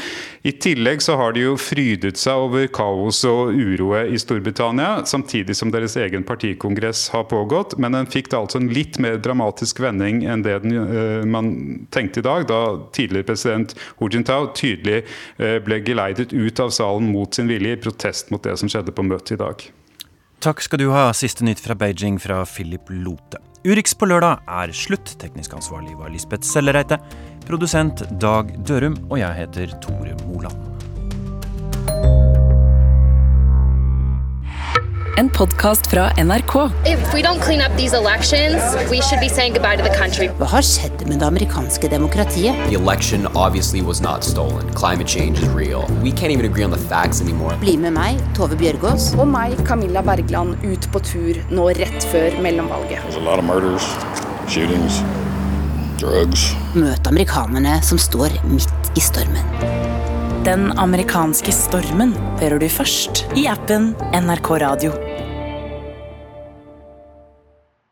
I 0.46 0.54
tillegg 0.62 1.02
så 1.04 1.18
har 1.20 1.36
de 1.36 1.48
jo 1.48 1.58
frydet 1.60 2.20
seg 2.22 2.46
over 2.46 2.70
kaos 2.74 3.24
og 3.30 3.54
uroet 3.58 4.14
i 4.14 4.22
Storbritannia, 4.22 5.04
samtidig 5.10 5.58
som 5.58 5.74
deres 5.74 5.98
egen 6.00 6.26
partikongress 6.28 7.08
har 7.14 7.28
pågått. 7.32 7.78
Men 7.82 7.98
den 7.98 8.10
fikk 8.14 8.32
da 8.32 8.44
altså 8.44 8.62
en 8.62 8.72
litt 8.74 9.00
mer 9.04 9.20
dramatisk 9.24 9.82
vending 9.84 10.24
enn 10.30 10.46
det 10.46 10.60
den, 10.64 10.78
uh, 10.78 11.22
man 11.28 11.54
tenkte 11.94 12.22
i 12.22 12.28
dag, 12.28 12.48
da 12.50 12.62
tidligere 12.96 13.32
president 13.32 13.78
Hu 14.00 14.10
Jintao 14.14 14.52
tydelig 14.56 15.04
uh, 15.42 15.58
ble 15.66 15.82
geleidet 15.86 16.34
ut 16.34 16.62
av 16.64 16.74
salen 16.76 17.10
mot 17.14 17.34
sin 17.34 17.50
vilje 17.52 17.78
i 17.78 17.82
protest 17.82 18.32
mot 18.34 18.44
det 18.44 18.58
som 18.62 18.72
skjedde 18.72 18.94
på 18.96 19.06
møtet 19.08 19.38
i 19.38 19.42
dag. 19.42 19.66
Takk 20.44 20.60
skal 20.66 20.82
du 20.82 20.90
ha. 20.92 21.08
Siste 21.16 21.46
nytt 21.48 21.64
fra 21.64 21.76
Beijing 21.80 22.20
fra 22.20 22.44
Philip 22.50 22.92
Lote. 22.92 23.40
Urix 23.64 23.94
på 23.96 24.10
lørdag 24.12 24.42
er 24.52 24.74
slutt. 24.76 25.14
Teknisk 25.22 25.54
ansvarlig 25.56 25.96
var 25.96 26.12
Lisbeth 26.12 26.44
Sellereite. 26.44 26.98
Produsent 27.48 28.04
Dag 28.20 28.52
Dørum. 28.68 28.98
Og 29.08 29.22
jeg 29.22 29.40
heter 29.40 29.72
Tore 29.86 30.18
Moland. 30.28 30.73
En 35.18 35.30
podkast 35.30 35.88
fra 35.88 36.08
NRK. 36.18 36.54
Hva 40.40 40.50
har 40.54 40.66
skjedd 40.68 41.04
med 41.08 41.20
det 41.20 41.28
amerikanske 41.28 41.90
demokratiet? 41.92 42.64
The 42.70 42.78
election 42.80 43.28
obviously 43.36 43.82
was 43.82 44.02
not 44.02 44.24
stolen. 44.24 44.70
Climate 44.74 45.08
change 45.08 45.40
is 45.40 45.50
real. 45.50 45.86
We 46.04 46.12
can't 46.12 46.32
even 46.32 46.46
agree 46.46 46.64
on 46.66 46.72
the. 46.72 46.82
Bli 47.60 47.78
med 47.78 47.94
meg, 47.94 48.22
Tove 48.38 48.58
Bjørgaas. 48.58 49.14
Og 49.18 49.28
meg, 49.30 49.58
Camilla 49.68 50.02
Bergland, 50.06 50.58
ut 50.64 50.90
på 50.94 51.04
tur 51.04 51.42
nå 51.54 51.70
rett 51.78 52.10
før 52.12 52.40
mellomvalget. 52.44 53.02
Møt 56.74 57.08
amerikanerne 57.14 57.78
som 57.86 58.02
står 58.02 58.42
midt 58.50 58.98
i 58.98 59.04
stormen. 59.04 60.13
Den 60.44 60.74
amerikanske 60.76 61.54
stormen 61.56 62.12
hører 62.42 62.60
du 62.60 62.66
først 62.68 63.22
i 63.40 63.46
appen 63.48 63.94
NRK 64.12 64.50
Radio. 64.66 65.13